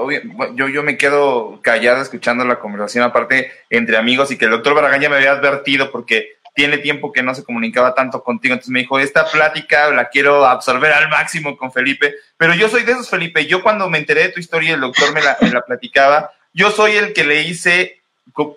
yo, 0.56 0.68
yo 0.68 0.84
me 0.84 0.98
quedo 0.98 1.60
callado 1.62 2.02
escuchando 2.02 2.46
la 2.46 2.60
conversación, 2.60 3.04
aparte 3.04 3.52
entre 3.70 3.98
amigos, 3.98 4.32
y 4.32 4.38
que 4.38 4.46
el 4.46 4.52
doctor 4.52 4.74
Barragán 4.74 5.02
ya 5.02 5.10
me 5.10 5.18
había 5.18 5.32
advertido 5.32 5.92
porque 5.92 6.38
tiene 6.54 6.78
tiempo 6.80 7.12
que 7.12 7.24
no 7.24 7.34
se 7.34 7.44
comunicaba 7.44 7.94
tanto 7.94 8.24
contigo, 8.24 8.54
entonces 8.54 8.72
me 8.72 8.80
dijo, 8.80 9.00
esta 9.00 9.30
plática 9.30 9.90
la 9.92 10.10
quiero 10.10 10.46
absorber 10.46 10.92
al 10.92 11.10
máximo 11.10 11.56
con 11.56 11.72
Felipe, 11.72 12.16
pero 12.38 12.54
yo 12.54 12.68
soy 12.68 12.84
de 12.84 12.92
esos, 12.92 13.10
Felipe, 13.10 13.46
yo 13.46 13.64
cuando 13.64 13.90
me 13.90 14.00
enteré 14.00 14.24
de 14.24 14.30
tu 14.30 14.40
historia, 14.40 14.74
el 14.74 14.82
doctor 14.82 15.14
me 15.14 15.22
la 15.22 15.62
platicaba, 15.62 16.32
yo 16.54 16.72
soy 16.72 16.98
el 16.98 17.14
que 17.14 17.24
le 17.24 17.44
hice 17.44 18.01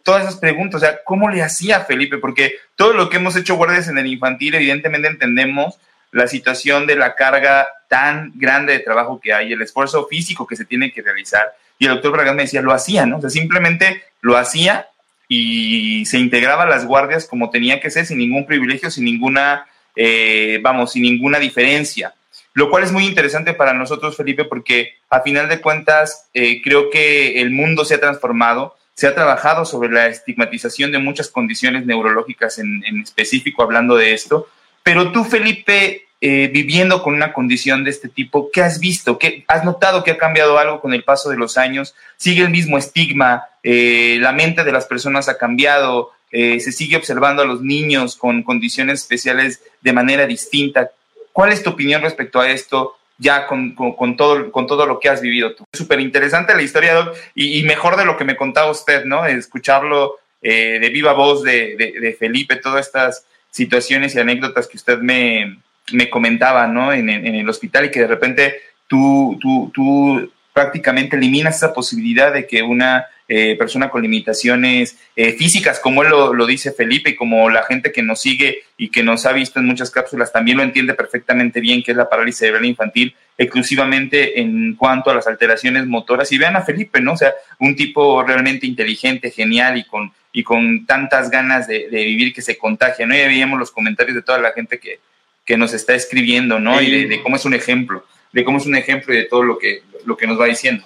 todas 0.04 0.22
esas 0.22 0.36
preguntas, 0.36 0.82
o 0.82 0.84
sea, 0.84 1.00
¿cómo 1.04 1.28
le 1.28 1.42
hacía 1.42 1.80
Felipe? 1.80 2.18
Porque 2.18 2.56
todo 2.76 2.92
lo 2.92 3.08
que 3.08 3.16
hemos 3.16 3.36
hecho 3.36 3.56
guardias 3.56 3.88
en 3.88 3.98
el 3.98 4.06
infantil, 4.06 4.54
evidentemente 4.54 5.08
entendemos 5.08 5.78
la 6.12 6.28
situación 6.28 6.86
de 6.86 6.96
la 6.96 7.14
carga 7.16 7.66
tan 7.88 8.32
grande 8.36 8.72
de 8.72 8.78
trabajo 8.78 9.20
que 9.20 9.32
hay, 9.32 9.52
el 9.52 9.62
esfuerzo 9.62 10.06
físico 10.06 10.46
que 10.46 10.56
se 10.56 10.64
tiene 10.64 10.92
que 10.92 11.02
realizar. 11.02 11.54
Y 11.78 11.86
el 11.86 11.94
doctor 11.94 12.12
Bragán 12.12 12.36
me 12.36 12.42
decía, 12.42 12.62
lo 12.62 12.72
hacía, 12.72 13.04
¿no? 13.04 13.18
O 13.18 13.20
sea, 13.20 13.30
simplemente 13.30 14.02
lo 14.20 14.36
hacía 14.36 14.86
y 15.28 16.04
se 16.06 16.18
integraba 16.18 16.62
a 16.62 16.68
las 16.68 16.86
guardias 16.86 17.26
como 17.26 17.50
tenía 17.50 17.80
que 17.80 17.90
ser, 17.90 18.06
sin 18.06 18.18
ningún 18.18 18.46
privilegio, 18.46 18.90
sin 18.90 19.04
ninguna, 19.04 19.66
eh, 19.96 20.60
vamos, 20.62 20.92
sin 20.92 21.02
ninguna 21.02 21.38
diferencia. 21.40 22.14
Lo 22.52 22.70
cual 22.70 22.84
es 22.84 22.92
muy 22.92 23.06
interesante 23.06 23.52
para 23.52 23.74
nosotros, 23.74 24.16
Felipe, 24.16 24.44
porque 24.44 24.94
a 25.10 25.20
final 25.20 25.48
de 25.48 25.60
cuentas 25.60 26.28
eh, 26.32 26.62
creo 26.62 26.90
que 26.90 27.40
el 27.40 27.50
mundo 27.50 27.84
se 27.84 27.94
ha 27.94 28.00
transformado 28.00 28.76
se 28.94 29.08
ha 29.08 29.14
trabajado 29.14 29.64
sobre 29.64 29.90
la 29.90 30.06
estigmatización 30.06 30.92
de 30.92 30.98
muchas 30.98 31.28
condiciones 31.28 31.84
neurológicas 31.84 32.58
en, 32.58 32.82
específico, 33.02 33.62
hablando 33.62 33.96
de 33.96 34.14
esto. 34.14 34.48
Pero 34.82 35.10
tú, 35.10 35.24
Felipe, 35.24 36.06
eh, 36.20 36.48
viviendo 36.52 37.02
con 37.02 37.14
una 37.14 37.32
condición 37.32 37.82
de 37.82 37.90
este 37.90 38.08
tipo, 38.08 38.50
¿qué 38.52 38.62
has 38.62 38.78
visto? 38.78 39.18
¿Qué, 39.18 39.44
¿Has 39.48 39.64
notado 39.64 40.04
que 40.04 40.12
ha 40.12 40.18
cambiado 40.18 40.58
algo 40.58 40.80
con 40.80 40.94
el 40.94 41.02
paso 41.02 41.28
de 41.28 41.36
los 41.36 41.58
años? 41.58 41.94
¿Sigue 42.16 42.42
el 42.42 42.50
mismo 42.50 42.78
estigma? 42.78 43.48
Eh, 43.62 44.18
¿La 44.20 44.32
mente 44.32 44.62
de 44.62 44.72
las 44.72 44.86
personas 44.86 45.28
ha 45.28 45.38
cambiado? 45.38 46.12
Eh, 46.30 46.60
¿Se 46.60 46.70
sigue 46.70 46.96
observando 46.96 47.42
a 47.42 47.46
los 47.46 47.62
niños 47.62 48.16
con 48.16 48.42
condiciones 48.44 49.00
especiales 49.00 49.60
de 49.80 49.92
manera 49.92 50.26
distinta? 50.26 50.90
¿Cuál 51.32 51.52
es 51.52 51.64
tu 51.64 51.70
opinión 51.70 52.02
respecto 52.02 52.40
a 52.40 52.48
esto? 52.48 52.96
Ya 53.18 53.46
con, 53.46 53.74
todo, 54.16 54.50
con 54.50 54.66
todo 54.66 54.86
lo 54.86 54.98
que 54.98 55.08
has 55.08 55.20
vivido 55.20 55.54
tú. 55.54 55.64
Súper 55.72 56.00
interesante 56.00 56.54
la 56.54 56.62
historia, 56.62 56.94
Doc, 56.94 57.16
y, 57.34 57.62
mejor 57.64 57.96
de 57.96 58.04
lo 58.04 58.16
que 58.16 58.24
me 58.24 58.36
contaba 58.36 58.70
usted, 58.70 59.04
¿no? 59.04 59.26
Escucharlo 59.26 60.16
eh, 60.42 60.78
de 60.80 60.88
viva 60.90 61.12
voz 61.12 61.42
de, 61.42 62.16
Felipe, 62.18 62.56
todas 62.56 62.86
estas 62.86 63.24
situaciones 63.50 64.14
y 64.14 64.20
anécdotas 64.20 64.66
que 64.66 64.76
usted 64.76 64.98
me, 64.98 65.58
me 65.92 66.10
comentaba, 66.10 66.66
¿no? 66.66 66.92
En, 66.92 67.08
en, 67.08 67.34
el 67.34 67.48
hospital 67.48 67.86
y 67.86 67.90
que 67.90 68.00
de 68.00 68.08
repente 68.08 68.60
tú, 68.88 69.38
tú, 69.40 69.70
tú 69.72 70.30
prácticamente 70.54 71.16
eliminas 71.16 71.56
esa 71.56 71.74
posibilidad 71.74 72.32
de 72.32 72.46
que 72.46 72.62
una 72.62 73.06
eh, 73.26 73.56
persona 73.56 73.90
con 73.90 74.02
limitaciones 74.02 74.96
eh, 75.16 75.32
físicas, 75.32 75.80
como 75.80 76.04
él 76.04 76.10
lo, 76.10 76.46
dice 76.46 76.70
Felipe, 76.70 77.10
y 77.10 77.16
como 77.16 77.50
la 77.50 77.64
gente 77.64 77.90
que 77.90 78.02
nos 78.02 78.20
sigue 78.20 78.62
y 78.78 78.88
que 78.88 79.02
nos 79.02 79.26
ha 79.26 79.32
visto 79.32 79.58
en 79.58 79.66
muchas 79.66 79.90
cápsulas 79.90 80.32
también 80.32 80.58
lo 80.58 80.62
entiende 80.62 80.94
perfectamente 80.94 81.58
bien, 81.60 81.82
que 81.82 81.90
es 81.90 81.96
la 81.96 82.08
parálisis 82.08 82.38
cerebral 82.38 82.66
infantil, 82.66 83.16
exclusivamente 83.36 84.40
en 84.40 84.76
cuanto 84.76 85.10
a 85.10 85.14
las 85.14 85.26
alteraciones 85.26 85.86
motoras. 85.86 86.30
Y 86.30 86.38
vean 86.38 86.54
a 86.54 86.62
Felipe, 86.62 87.00
¿no? 87.00 87.14
O 87.14 87.16
sea, 87.16 87.32
un 87.58 87.74
tipo 87.74 88.22
realmente 88.22 88.64
inteligente, 88.64 89.32
genial 89.32 89.76
y 89.76 89.84
con, 89.84 90.12
y 90.32 90.44
con 90.44 90.86
tantas 90.86 91.30
ganas 91.30 91.66
de, 91.66 91.88
vivir 91.90 92.32
que 92.32 92.42
se 92.42 92.56
contagia, 92.56 93.06
¿no? 93.06 93.16
Ya 93.16 93.26
veíamos 93.26 93.58
los 93.58 93.72
comentarios 93.72 94.14
de 94.14 94.22
toda 94.22 94.38
la 94.38 94.52
gente 94.52 94.78
que, 94.78 95.00
que 95.44 95.56
nos 95.56 95.74
está 95.74 95.94
escribiendo, 95.94 96.60
¿no? 96.60 96.80
Y 96.80 97.06
de, 97.06 97.22
cómo 97.22 97.36
es 97.36 97.44
un 97.44 97.54
ejemplo, 97.54 98.04
de 98.34 98.44
cómo 98.44 98.58
es 98.58 98.66
un 98.66 98.74
ejemplo 98.74 99.14
y 99.14 99.18
de 99.18 99.24
todo 99.24 99.44
lo 99.44 99.56
que, 99.56 99.82
lo 100.04 100.16
que 100.16 100.26
nos 100.26 100.38
va 100.38 100.46
diciendo. 100.46 100.84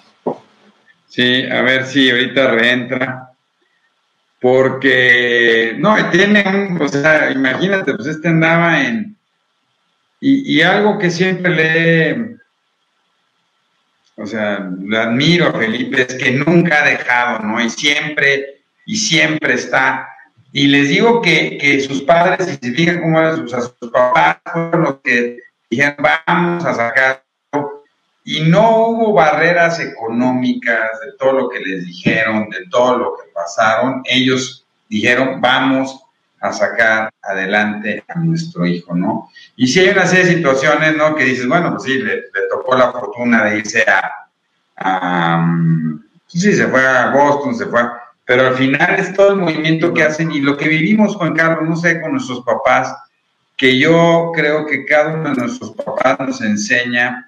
Sí, 1.07 1.43
a 1.45 1.61
ver 1.63 1.85
si 1.85 2.09
ahorita 2.09 2.51
reentra. 2.51 3.31
Porque, 4.39 5.75
no, 5.77 6.09
tiene 6.11 6.77
o 6.79 6.87
sea, 6.87 7.31
imagínate, 7.31 7.93
pues 7.95 8.07
este 8.07 8.29
andaba 8.29 8.81
en, 8.81 9.17
y, 10.21 10.57
y 10.57 10.61
algo 10.61 10.97
que 10.97 11.09
siempre 11.09 11.49
le, 11.55 12.35
o 14.15 14.25
sea, 14.25 14.69
le 14.81 14.97
admiro 14.97 15.47
a 15.47 15.53
Felipe, 15.53 16.03
es 16.03 16.13
que 16.13 16.31
nunca 16.31 16.83
ha 16.83 16.87
dejado, 16.87 17.39
¿no? 17.39 17.61
Y 17.61 17.69
siempre, 17.69 18.61
y 18.85 18.95
siempre 18.95 19.55
está. 19.55 20.07
Y 20.53 20.67
les 20.67 20.87
digo 20.89 21.21
que, 21.21 21.57
que 21.57 21.81
sus 21.81 22.03
padres, 22.03 22.47
si 22.47 22.55
se 22.55 22.73
fijan 22.73 23.01
cómo 23.01 23.19
eran 23.19 23.37
sus, 23.37 23.51
sus 23.51 23.91
papás, 23.91 24.37
fueron 24.53 24.83
los 24.83 24.95
que 25.03 25.39
dijeron, 25.69 25.95
vamos 25.99 26.63
a 26.65 26.73
sacar 26.73 27.23
y 28.29 28.41
no 28.41 28.89
hubo 28.89 29.13
barreras 29.13 29.79
económicas 29.79 30.99
de 31.03 31.13
todo 31.17 31.31
lo 31.31 31.49
que 31.49 31.61
les 31.61 31.83
dijeron, 31.83 32.47
de 32.51 32.67
todo 32.69 32.95
lo 32.95 33.17
que 33.17 33.23
pasaron. 33.33 34.03
Ellos 34.05 34.67
dijeron, 34.87 35.41
vamos 35.41 35.99
a 36.39 36.53
sacar 36.53 37.09
adelante 37.23 38.03
a 38.07 38.19
nuestro 38.19 38.67
hijo, 38.67 38.93
¿no? 38.93 39.31
Y 39.55 39.65
si 39.65 39.79
hay 39.79 39.89
una 39.89 40.05
serie 40.05 40.25
de 40.25 40.35
situaciones, 40.35 40.95
¿no? 40.95 41.15
Que 41.15 41.23
dices, 41.23 41.47
bueno, 41.47 41.71
pues 41.71 41.85
sí, 41.85 41.97
le, 41.97 42.25
tocó 42.51 42.77
la 42.77 42.91
fortuna 42.91 43.45
de 43.45 43.57
irse 43.57 43.83
a, 44.77 45.37
mm, 45.37 45.99
sí, 46.27 46.53
se 46.53 46.67
fue 46.67 46.87
a 46.87 47.09
Boston, 47.09 47.55
se 47.55 47.65
fue, 47.65 47.81
pero 48.25 48.49
al 48.49 48.53
final 48.53 48.99
es 48.99 49.11
todo 49.11 49.31
el 49.31 49.37
movimiento 49.37 49.91
que 49.91 50.03
hacen 50.03 50.31
y 50.31 50.39
lo 50.39 50.55
que 50.55 50.67
vivimos, 50.67 51.15
Juan 51.15 51.33
Carlos, 51.33 51.67
no 51.67 51.75
sé, 51.75 51.99
con 51.99 52.11
nuestros 52.11 52.43
papás, 52.43 52.95
que 53.57 53.79
yo 53.79 54.31
creo 54.35 54.67
que 54.67 54.85
cada 54.85 55.15
uno 55.15 55.31
de 55.31 55.35
nuestros 55.35 55.71
papás 55.71 56.19
nos 56.19 56.41
enseña 56.41 57.25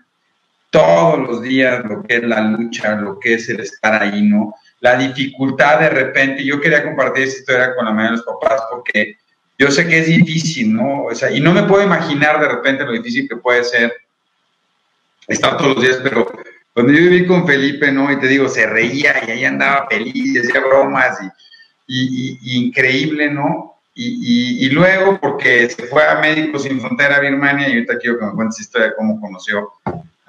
todos 0.72 1.20
los 1.20 1.42
días 1.44 1.84
lo 1.86 2.02
que 2.02 2.16
es 2.16 2.24
la 2.24 2.42
lucha, 2.42 2.96
lo 2.96 3.20
que 3.20 3.36
es 3.36 3.48
el 3.50 3.60
estar 3.60 4.02
ahí, 4.02 4.24
¿no? 4.24 4.56
La 4.80 4.96
dificultad 4.96 5.80
de 5.80 5.90
repente, 5.90 6.44
yo 6.44 6.60
quería 6.60 6.84
compartir 6.84 7.24
esta 7.24 7.40
historia 7.40 7.76
con 7.76 7.86
la 7.86 7.92
mayoría 7.92 8.12
de 8.12 8.18
los 8.18 8.26
papás 8.26 8.64
porque 8.72 9.18
yo 9.60 9.70
sé 9.70 9.88
que 9.88 10.00
es 10.00 10.08
difícil, 10.08 10.74
¿no? 10.74 11.04
O 11.04 11.14
sea, 11.14 11.30
y 11.30 11.40
no 11.40 11.54
me 11.54 11.64
puedo 11.64 11.84
imaginar 11.84 12.40
de 12.40 12.48
repente 12.48 12.84
lo 12.84 12.94
difícil 12.94 13.30
que 13.30 13.36
puede 13.36 13.64
ser 13.64 13.94
estar 15.28 15.58
todos 15.58 15.76
los 15.76 15.84
días, 15.84 16.00
pero 16.02 16.32
cuando 16.74 16.94
yo 16.94 17.00
viví 17.00 17.28
con 17.28 17.46
Felipe, 17.46 17.92
¿no? 17.92 18.12
Y 18.12 18.20
te 18.20 18.28
digo, 18.28 18.48
se 18.48 18.66
reía 18.66 19.22
y 19.28 19.32
ahí 19.32 19.46
andaba 19.46 19.88
feliz, 19.88 20.34
decía 20.34 20.62
bromas 20.62 21.20
y, 21.86 22.60
increíble, 22.60 23.30
¿no? 23.30 23.76
Y, 23.94 24.66
y, 24.66 24.70
luego, 24.70 25.20
porque 25.20 25.70
se 25.70 25.84
fue 25.88 26.08
a 26.08 26.20
Médicos 26.22 26.64
Sin 26.64 26.80
Frontera 26.80 27.20
Birmania, 27.20 27.68
y 27.68 27.74
ahorita 27.74 28.00
quiero 28.00 28.18
que 28.18 28.26
me 28.26 28.32
cuentes 28.32 28.62
historia 28.62 28.88
de 28.88 28.96
cómo 28.96 29.20
conoció 29.20 29.70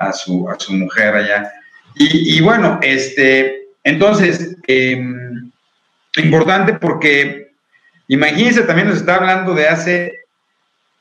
a 0.08 0.12
su, 0.12 0.48
a 0.48 0.58
su 0.58 0.72
mujer 0.72 1.14
allá. 1.14 1.52
Y, 1.94 2.40
bueno, 2.40 2.78
este, 2.82 3.68
entonces, 3.84 4.56
em, 4.66 5.50
importante 6.16 6.74
porque 6.74 7.52
imagínense, 8.08 8.62
también 8.62 8.88
nos 8.88 8.98
está 8.98 9.16
hablando 9.16 9.54
de 9.54 9.68
hace 9.68 10.20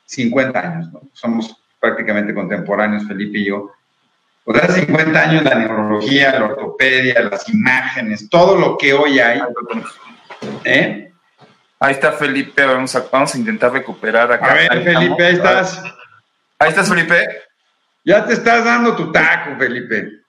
50 0.06 0.60
años, 0.60 0.92
¿no? 0.92 1.02
Somos 1.12 1.56
prácticamente 1.80 2.34
contemporáneos, 2.34 3.06
Felipe 3.06 3.38
y 3.38 3.46
yo. 3.46 3.72
Pues 4.44 4.62
hace 4.62 4.80
50 4.80 5.20
años 5.20 5.44
la 5.44 5.54
neurología, 5.54 6.38
la 6.38 6.46
ortopedia, 6.46 7.22
las 7.22 7.48
imágenes, 7.48 8.28
todo 8.28 8.56
lo 8.58 8.76
que 8.76 8.92
hoy 8.92 9.18
hay. 9.18 9.40
¿eh? 10.64 11.12
Ahí 11.78 11.92
está 11.92 12.12
Felipe, 12.12 12.64
vamos 12.64 12.94
a, 12.94 13.04
vamos 13.10 13.34
a 13.34 13.38
intentar 13.38 13.72
recuperar 13.72 14.30
acá. 14.30 14.52
A 14.52 14.54
ver, 14.54 14.84
Felipe, 14.84 15.24
ahí 15.24 15.34
estás. 15.34 15.82
Ahí 16.58 16.68
estás, 16.68 16.88
Felipe. 16.88 17.26
Ya 18.04 18.26
te 18.26 18.32
estás 18.32 18.64
dando 18.64 18.96
tu 18.96 19.12
taco, 19.12 19.56
Felipe. 19.58 20.22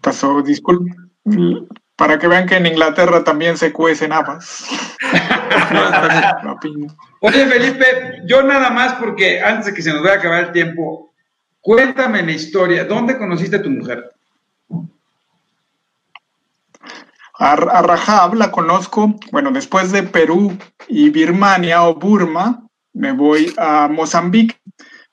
Pasó, 0.00 0.42
disculpe. 0.42 0.90
Para 1.96 2.18
que 2.18 2.26
vean 2.26 2.46
que 2.46 2.56
en 2.56 2.66
Inglaterra 2.66 3.22
también 3.22 3.56
se 3.56 3.72
cuecen 3.72 4.12
habas. 4.12 4.66
Oye, 7.20 7.46
Felipe, 7.46 8.22
yo 8.26 8.42
nada 8.42 8.70
más 8.70 8.94
porque 8.94 9.40
antes 9.40 9.66
de 9.66 9.74
que 9.74 9.82
se 9.82 9.92
nos 9.92 10.02
vaya 10.02 10.16
a 10.16 10.18
acabar 10.18 10.44
el 10.44 10.52
tiempo, 10.52 11.14
cuéntame 11.60 12.22
la 12.22 12.32
historia. 12.32 12.84
¿Dónde 12.84 13.16
conociste 13.16 13.56
a 13.56 13.62
tu 13.62 13.70
mujer? 13.70 14.10
A, 17.38 17.52
a 17.52 17.82
Rahab 17.82 18.34
la 18.34 18.50
conozco, 18.50 19.14
bueno, 19.30 19.50
después 19.52 19.92
de 19.92 20.02
Perú 20.02 20.56
y 20.88 21.10
Birmania 21.10 21.84
o 21.84 21.94
Burma, 21.94 22.63
me 22.94 23.12
voy 23.12 23.52
a 23.58 23.88
Mozambique. 23.88 24.56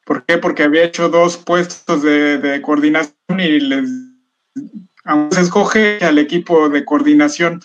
¿Por 0.05 0.25
qué? 0.25 0.37
Porque 0.37 0.63
había 0.63 0.83
hecho 0.83 1.09
dos 1.09 1.37
puestos 1.37 2.01
de, 2.01 2.61
coordinación 2.63 3.39
y 3.39 3.59
les 3.59 3.89
escoge 5.37 5.99
al 6.01 6.17
equipo 6.17 6.69
de 6.69 6.85
coordinación. 6.85 7.61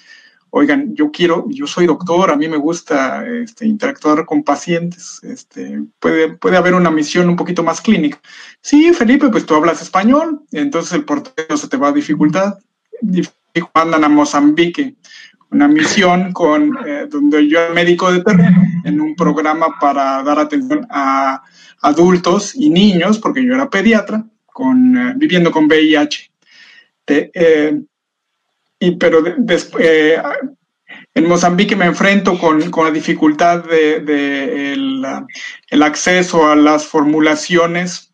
Oigan, 0.51 0.95
yo 0.95 1.11
quiero, 1.11 1.47
yo 1.51 1.67
soy 1.67 1.87
doctor, 1.87 2.31
a 2.31 2.37
mí 2.37 2.49
me 2.49 2.57
gusta 2.57 3.27
este, 3.27 3.67
interactuar 3.67 4.25
con 4.25 4.43
pacientes, 4.43 5.21
este, 5.23 5.83
puede, 5.99 6.35
puede 6.35 6.57
haber 6.57 6.75
una 6.75 6.91
misión 6.91 7.29
un 7.29 7.37
poquito 7.37 7.63
más 7.63 7.81
clínica. 7.81 8.21
Sí, 8.63 8.95
Felipe, 8.95 9.29
pues 9.29 9.45
tú 9.45 9.55
hablas 9.55 9.83
español, 9.83 10.43
entonces 10.53 10.93
el 10.93 11.05
portero 11.05 11.57
se 11.57 11.69
te 11.69 11.77
va 11.77 11.89
a 11.89 11.93
dificultad. 11.93 12.59
Mandan 13.75 14.05
a 14.05 14.09
Mozambique 14.09 14.97
una 15.51 15.69
misión 15.69 16.33
con, 16.33 16.77
eh, 16.87 17.07
donde 17.09 17.49
yo 17.49 17.61
era 17.61 17.75
médico 17.75 18.13
de 18.13 18.23
terreno 18.23 18.63
en 18.85 19.01
un 19.01 19.15
programa 19.15 19.69
para 19.81 20.23
dar 20.23 20.39
atención 20.39 20.87
a 20.91 21.43
adultos 21.83 22.55
y 22.55 22.71
niños, 22.71 23.19
porque 23.19 23.45
yo 23.45 23.55
era 23.55 23.71
pediatra, 23.71 24.25
con, 24.47 24.97
eh, 24.97 25.15
viviendo 25.17 25.51
con 25.51 25.67
VIH. 25.67 26.31
Eh, 27.09 27.81
y, 28.81 28.91
pero 28.97 29.23
en 31.15 31.29
Mozambique 31.29 31.77
me 31.77 31.87
enfrento 31.87 32.39
con, 32.39 32.71
con 32.71 32.85
la 32.85 32.91
dificultad 32.91 33.65
de, 33.65 34.01
de 34.01 34.73
el, 34.73 35.05
el, 35.71 35.83
acceso 35.83 36.51
a 36.51 36.57
las 36.57 36.85
formulaciones 36.87 38.13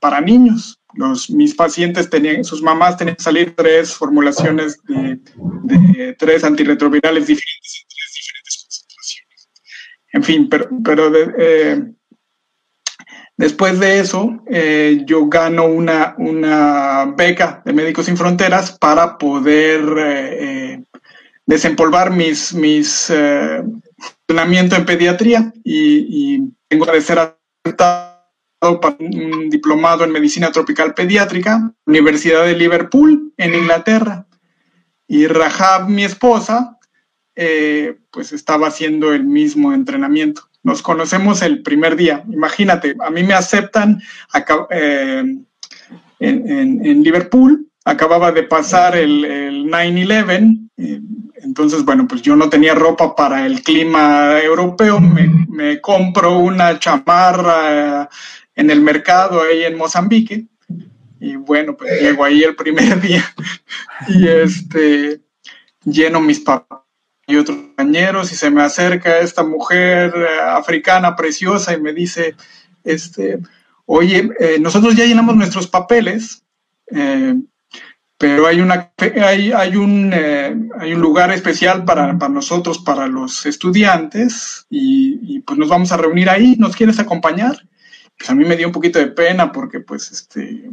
para 0.00 0.20
niños 0.22 0.80
los, 0.96 1.30
mis 1.30 1.54
pacientes 1.54 2.10
tenían, 2.10 2.44
sus 2.44 2.62
mamás 2.62 2.96
tenían 2.96 3.16
que 3.16 3.22
salir 3.22 3.54
tres 3.54 3.94
formulaciones 3.94 4.78
de, 4.84 6.14
tres 6.18 6.44
antirretrovirales 6.44 7.26
diferentes 7.26 7.82
en 7.82 7.88
tres 7.88 8.12
diferentes 8.14 8.62
concentraciones. 8.62 9.48
En 10.12 10.22
fin, 10.22 10.48
pero, 10.48 10.68
pero 10.82 11.12
eh, 11.38 11.84
después 13.36 13.78
de 13.78 14.00
eso, 14.00 14.42
eh, 14.50 15.02
yo 15.06 15.26
gano 15.28 15.66
una, 15.66 16.14
una 16.18 17.12
beca 17.16 17.62
de 17.64 17.72
Médicos 17.72 18.06
Sin 18.06 18.16
Fronteras 18.16 18.72
para 18.72 19.18
poder 19.18 19.82
eh, 19.98 20.82
desempolvar 21.44 22.10
mis, 22.10 22.54
mis 22.54 23.10
entrenamiento 24.28 24.76
en 24.76 24.86
pediatría 24.86 25.52
y, 25.62 26.36
y 26.36 26.52
tengo 26.68 26.86
que 26.86 27.00
ser 27.00 27.18
aceptado 27.64 28.15
un 28.60 29.50
diplomado 29.50 30.04
en 30.04 30.12
medicina 30.12 30.50
tropical 30.50 30.94
pediátrica, 30.94 31.72
Universidad 31.84 32.44
de 32.44 32.56
Liverpool, 32.56 33.32
en 33.36 33.54
Inglaterra. 33.54 34.26
Y 35.06 35.26
Rahab, 35.26 35.88
mi 35.88 36.04
esposa, 36.04 36.78
eh, 37.34 37.98
pues 38.10 38.32
estaba 38.32 38.68
haciendo 38.68 39.12
el 39.12 39.24
mismo 39.24 39.72
entrenamiento. 39.72 40.42
Nos 40.62 40.82
conocemos 40.82 41.42
el 41.42 41.62
primer 41.62 41.96
día. 41.96 42.24
Imagínate, 42.30 42.96
a 42.98 43.10
mí 43.10 43.22
me 43.22 43.34
aceptan 43.34 44.02
acá, 44.32 44.66
eh, 44.70 45.22
en, 46.18 47.02
Liverpool, 47.02 47.68
acababa 47.84 48.32
de 48.32 48.42
pasar 48.44 48.96
el, 48.96 49.24
el 49.24 49.66
9-11, 49.66 50.70
entonces, 51.42 51.84
bueno, 51.84 52.08
pues 52.08 52.22
yo 52.22 52.34
no 52.34 52.48
tenía 52.48 52.74
ropa 52.74 53.14
para 53.14 53.46
el 53.46 53.62
clima 53.62 54.40
europeo, 54.40 54.98
me 55.00 55.80
compro 55.80 56.38
una 56.38 56.78
chamarra 56.78 58.08
en 58.56 58.70
el 58.70 58.80
mercado 58.80 59.42
ahí 59.42 59.62
en 59.62 59.76
Mozambique. 59.76 60.46
Y 61.20 61.36
bueno, 61.36 61.76
pues 61.76 62.00
llego 62.00 62.24
ahí 62.24 62.42
el 62.42 62.56
primer 62.56 63.00
día 63.02 63.24
y 64.08 64.26
este 64.26 65.20
lleno 65.84 66.20
mis 66.20 66.42
y 67.28 67.36
otros 67.36 67.56
compañeros 67.58 68.32
y 68.32 68.36
se 68.36 68.50
me 68.50 68.62
acerca 68.62 69.18
esta 69.18 69.42
mujer 69.42 70.14
eh, 70.16 70.40
africana 70.40 71.16
preciosa 71.16 71.74
y 71.74 71.80
me 71.80 71.92
dice, 71.92 72.36
este, 72.84 73.40
oye, 73.84 74.30
eh, 74.38 74.58
nosotros 74.60 74.94
ya 74.94 75.04
llenamos 75.04 75.34
nuestros 75.34 75.66
papeles, 75.66 76.44
eh, 76.92 77.34
pero 78.16 78.46
hay, 78.46 78.60
una, 78.60 78.92
hay, 78.98 79.52
hay, 79.52 79.76
un, 79.76 80.14
hay 80.14 80.94
un 80.94 81.00
lugar 81.00 81.32
especial 81.32 81.84
para, 81.84 82.16
para, 82.16 82.32
nosotros, 82.32 82.78
para 82.78 83.08
los 83.08 83.44
estudiantes, 83.44 84.66
y, 84.70 85.40
pues 85.40 85.58
nos 85.58 85.68
vamos 85.68 85.92
a 85.92 85.98
reunir 85.98 86.30
ahí, 86.30 86.56
¿nos 86.58 86.74
quieres 86.74 86.98
acompañar? 86.98 87.65
Pues 88.18 88.30
a 88.30 88.34
mí 88.34 88.44
me 88.44 88.56
dio 88.56 88.66
un 88.66 88.72
poquito 88.72 88.98
de 88.98 89.08
pena 89.08 89.52
porque 89.52 89.80
pues 89.80 90.10
este, 90.10 90.70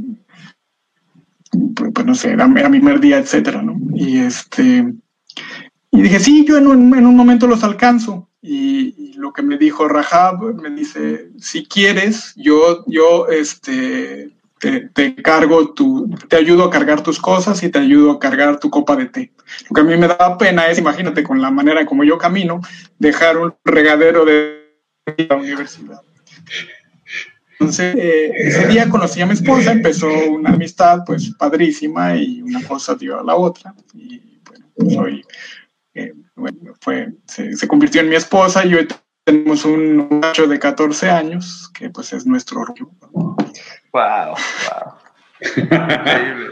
pues, 1.75 1.91
pues 1.93 2.05
no 2.05 2.15
sé, 2.15 2.31
era, 2.31 2.45
era 2.45 2.69
mi 2.69 2.79
primer 2.79 2.99
día, 2.99 3.17
etcétera, 3.17 3.61
¿no? 3.61 3.77
Y 3.95 4.19
este, 4.19 4.93
y 5.91 6.01
dije, 6.01 6.19
sí, 6.19 6.45
yo 6.47 6.57
en 6.57 6.67
un, 6.67 6.97
en 6.97 7.05
un 7.05 7.15
momento 7.15 7.47
los 7.47 7.63
alcanzo. 7.63 8.29
Y, 8.41 9.13
lo 9.15 9.31
que 9.31 9.43
me 9.43 9.57
dijo 9.57 9.87
Rahab, 9.87 10.41
me 10.55 10.69
dice, 10.71 11.29
si 11.37 11.65
quieres, 11.65 12.33
yo, 12.35 12.83
yo 12.87 13.27
este, 13.29 14.31
te, 14.59 14.89
te, 14.89 15.15
cargo 15.15 15.73
tu, 15.73 16.09
te 16.27 16.35
ayudo 16.35 16.65
a 16.65 16.69
cargar 16.69 17.03
tus 17.03 17.19
cosas 17.19 17.63
y 17.63 17.69
te 17.69 17.79
ayudo 17.79 18.11
a 18.11 18.19
cargar 18.19 18.59
tu 18.59 18.69
copa 18.69 18.97
de 18.97 19.05
té. 19.05 19.31
Lo 19.69 19.75
que 19.75 19.81
a 19.81 19.83
mí 19.85 19.95
me 19.95 20.07
da 20.07 20.37
pena 20.37 20.67
es, 20.67 20.77
imagínate, 20.77 21.23
con 21.23 21.41
la 21.41 21.51
manera 21.51 21.85
como 21.85 22.03
yo 22.03 22.17
camino, 22.17 22.59
dejar 22.99 23.37
un 23.37 23.53
regadero 23.63 24.25
de 24.25 24.67
la 25.29 25.37
universidad. 25.37 26.01
Entonces, 27.63 27.95
eh, 27.95 28.31
ese 28.35 28.67
día 28.67 28.89
conocí 28.89 29.21
a 29.21 29.25
mi 29.25 29.33
esposa, 29.33 29.71
empezó 29.71 30.07
una 30.29 30.49
amistad 30.49 30.99
pues 31.05 31.31
padrísima 31.37 32.15
y 32.15 32.41
una 32.41 32.61
cosa 32.67 32.95
dio 32.95 33.19
a 33.19 33.23
la 33.23 33.35
otra. 33.35 33.73
Y 33.93 34.39
bueno, 34.45 34.65
pues 34.75 34.97
hoy 34.97 35.25
eh, 35.93 36.13
bueno, 36.35 36.73
fue, 36.81 37.13
se, 37.25 37.55
se, 37.55 37.67
convirtió 37.67 38.01
en 38.01 38.09
mi 38.09 38.15
esposa 38.15 38.65
y 38.65 38.75
hoy 38.75 38.87
tenemos 39.23 39.63
un 39.63 40.19
macho 40.21 40.47
de 40.47 40.59
14 40.59 41.09
años 41.09 41.71
que 41.73 41.89
pues 41.89 42.11
es 42.11 42.25
nuestro 42.25 42.61
orgullo. 42.61 42.89
Wow, 43.93 44.35
wow. 44.35 44.93
Increíble. 45.55 46.47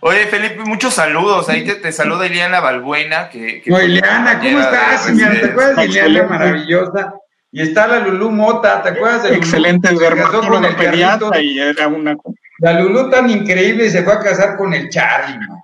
Oye, 0.00 0.26
Felipe, 0.26 0.64
muchos 0.64 0.94
saludos. 0.94 1.48
Ahí 1.48 1.64
te, 1.64 1.74
te 1.74 1.92
saluda 1.92 2.26
Ileana 2.26 2.60
Balbuena. 2.60 3.28
Que, 3.28 3.60
que 3.62 3.70
no, 3.70 3.80
Ileana, 3.80 4.38
¿cómo 4.38 4.60
estás? 4.60 5.06
¿Te 5.16 5.46
acuerdas 5.46 5.76
de 5.76 5.84
Ileana 5.84 6.28
maravillosa? 6.28 7.14
Y 7.50 7.62
está 7.62 7.86
la 7.86 8.00
Lulú 8.00 8.30
Mota, 8.30 8.82
¿te 8.82 8.90
acuerdas 8.90 9.22
de 9.22 9.30
Lulú? 9.30 9.40
Excelente 9.40 9.94
dermatóloga 9.94 10.76
pediatra 10.76 11.40
y 11.40 11.58
era 11.58 11.88
una... 11.88 12.16
La 12.58 12.80
Lulú 12.80 13.08
tan 13.08 13.30
increíble 13.30 13.88
se 13.88 14.02
fue 14.02 14.12
a 14.12 14.18
casar 14.18 14.56
con 14.56 14.74
el 14.74 14.90
Charlie, 14.90 15.38
¿no? 15.38 15.62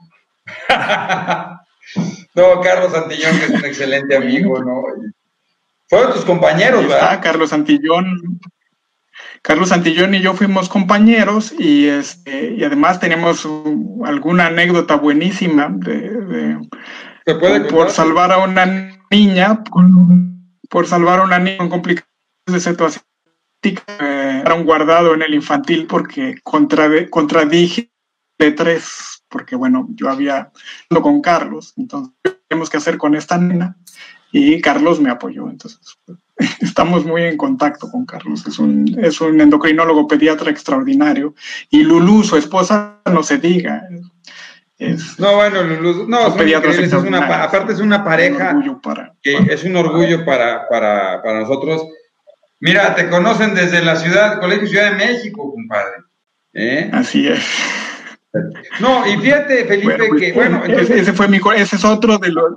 no, 2.34 2.60
Carlos 2.60 2.92
Santillón, 2.92 3.38
que 3.38 3.44
es 3.44 3.50
un 3.50 3.64
excelente 3.64 4.16
amigo, 4.16 4.62
¿no? 4.62 4.82
Fueron 5.88 6.12
tus 6.12 6.24
compañeros, 6.24 6.82
¿verdad? 6.82 7.12
Está, 7.12 7.20
Carlos 7.20 7.50
Santillón. 7.50 8.40
Carlos 9.42 9.68
Santillón 9.68 10.14
y 10.14 10.20
yo 10.20 10.32
fuimos 10.32 10.70
compañeros 10.70 11.52
y, 11.58 11.86
este, 11.88 12.54
y 12.54 12.64
además 12.64 12.98
tenemos 12.98 13.46
alguna 14.04 14.46
anécdota 14.46 14.96
buenísima 14.96 15.68
de, 15.70 16.58
de 17.26 17.34
por, 17.34 17.68
por 17.68 17.90
salvar 17.90 18.32
a 18.32 18.38
una 18.38 18.96
niña 19.10 19.62
con 19.70 20.33
por 20.68 20.86
salvar 20.86 21.20
a 21.20 21.24
una 21.24 21.38
niña 21.38 21.58
con 21.58 21.68
complicaciones 21.68 22.08
de 22.46 22.60
situación 22.60 23.04
eh, 23.98 24.44
un 24.54 24.64
guardado 24.64 25.14
en 25.14 25.22
el 25.22 25.34
infantil 25.34 25.86
porque 25.86 26.36
contrade, 26.42 27.08
contradije 27.08 27.90
de 28.38 28.52
tres, 28.52 29.24
porque 29.28 29.56
bueno, 29.56 29.88
yo 29.90 30.10
había 30.10 30.52
ido 30.90 31.02
con 31.02 31.20
Carlos, 31.22 31.72
entonces, 31.76 32.12
tenemos 32.48 32.68
que 32.68 32.76
hacer 32.76 32.98
con 32.98 33.14
esta 33.14 33.38
nena? 33.38 33.76
Y 34.32 34.60
Carlos 34.60 35.00
me 35.00 35.10
apoyó, 35.10 35.48
entonces 35.48 35.80
estamos 36.60 37.04
muy 37.04 37.22
en 37.22 37.36
contacto 37.36 37.90
con 37.90 38.04
Carlos, 38.04 38.46
es 38.46 38.58
un, 38.58 38.98
es 39.02 39.20
un 39.20 39.40
endocrinólogo 39.40 40.06
pediatra 40.06 40.50
extraordinario, 40.50 41.34
y 41.70 41.84
Lulu, 41.84 42.22
su 42.22 42.36
esposa, 42.36 43.00
no 43.10 43.22
se 43.22 43.38
diga, 43.38 43.88
es, 44.78 45.20
no, 45.20 45.36
bueno, 45.36 45.62
Lulú, 45.62 46.08
no, 46.08 46.30
son 46.30 46.48
es 46.48 46.92
una, 46.92 47.44
aparte 47.44 47.72
es 47.72 47.78
una 47.78 48.02
pareja 48.02 48.56
para, 48.82 49.14
que 49.22 49.36
es 49.48 49.62
un 49.62 49.76
orgullo 49.76 50.24
para, 50.24 50.68
para, 50.68 51.22
para, 51.22 51.40
nosotros. 51.40 51.86
Mira, 52.58 52.94
te 52.94 53.08
conocen 53.08 53.54
desde 53.54 53.84
la 53.84 53.94
ciudad, 53.94 54.40
Colegio 54.40 54.66
Ciudad 54.66 54.90
de 54.90 54.96
México, 54.96 55.52
compadre. 55.52 55.98
¿Eh? 56.54 56.90
Así 56.92 57.28
es. 57.28 57.44
No, 58.80 59.06
y 59.06 59.16
fíjate, 59.18 59.64
Felipe, 59.64 59.96
bueno, 59.96 60.16
que, 60.16 60.32
bueno, 60.32 60.62
entonces, 60.64 61.02
ese 61.02 61.12
fue 61.12 61.28
mi, 61.28 61.38
ese 61.56 61.76
es 61.76 61.84
otro 61.84 62.18
de 62.18 62.32
los... 62.32 62.52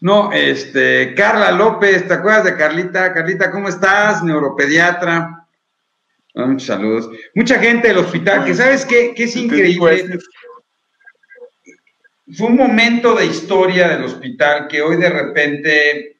No, 0.00 0.30
este, 0.30 1.14
Carla 1.14 1.50
López, 1.50 2.06
¿te 2.06 2.14
acuerdas 2.14 2.44
de 2.44 2.56
Carlita? 2.56 3.12
Carlita, 3.12 3.50
¿cómo 3.50 3.68
estás? 3.68 4.22
Neuropediatra. 4.22 5.46
Oh, 6.34 6.46
muchos 6.46 6.66
saludos. 6.66 7.10
Mucha 7.34 7.58
gente 7.58 7.88
del 7.88 7.98
hospital, 7.98 8.44
que 8.44 8.54
sabes 8.54 8.84
qué, 8.84 9.14
que 9.14 9.24
es 9.24 9.34
increíble 9.34 10.20
fue 12.34 12.48
un 12.48 12.56
momento 12.56 13.14
de 13.14 13.26
historia 13.26 13.88
del 13.88 14.04
hospital 14.04 14.66
que 14.68 14.82
hoy 14.82 14.96
de 14.96 15.10
repente, 15.10 16.16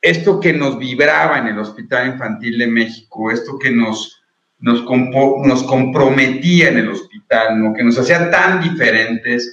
esto 0.00 0.38
que 0.40 0.52
nos 0.52 0.78
vibraba 0.78 1.38
en 1.38 1.48
el 1.48 1.58
Hospital 1.58 2.08
Infantil 2.08 2.58
de 2.58 2.66
México, 2.66 3.30
esto 3.30 3.58
que 3.58 3.70
nos, 3.70 4.22
nos, 4.58 4.84
nos 4.84 5.62
comprometía 5.62 6.68
en 6.68 6.78
el 6.78 6.90
hospital, 6.90 7.62
¿no? 7.62 7.72
que 7.72 7.82
nos 7.82 7.98
hacía 7.98 8.30
tan 8.30 8.60
diferentes 8.60 9.50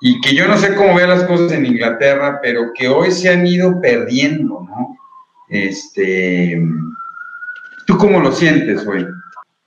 y 0.00 0.20
que 0.20 0.34
yo 0.34 0.46
no 0.46 0.56
sé 0.56 0.74
cómo 0.74 0.94
vean 0.94 1.10
las 1.10 1.24
cosas 1.24 1.52
en 1.52 1.66
Inglaterra, 1.66 2.38
pero 2.40 2.72
que 2.74 2.88
hoy 2.88 3.10
se 3.10 3.30
han 3.30 3.46
ido 3.46 3.80
perdiendo, 3.80 4.60
¿no? 4.68 4.98
Este, 5.48 6.60
¿Tú 7.86 7.96
cómo 7.96 8.20
lo 8.20 8.30
sientes 8.30 8.86
hoy? 8.86 9.06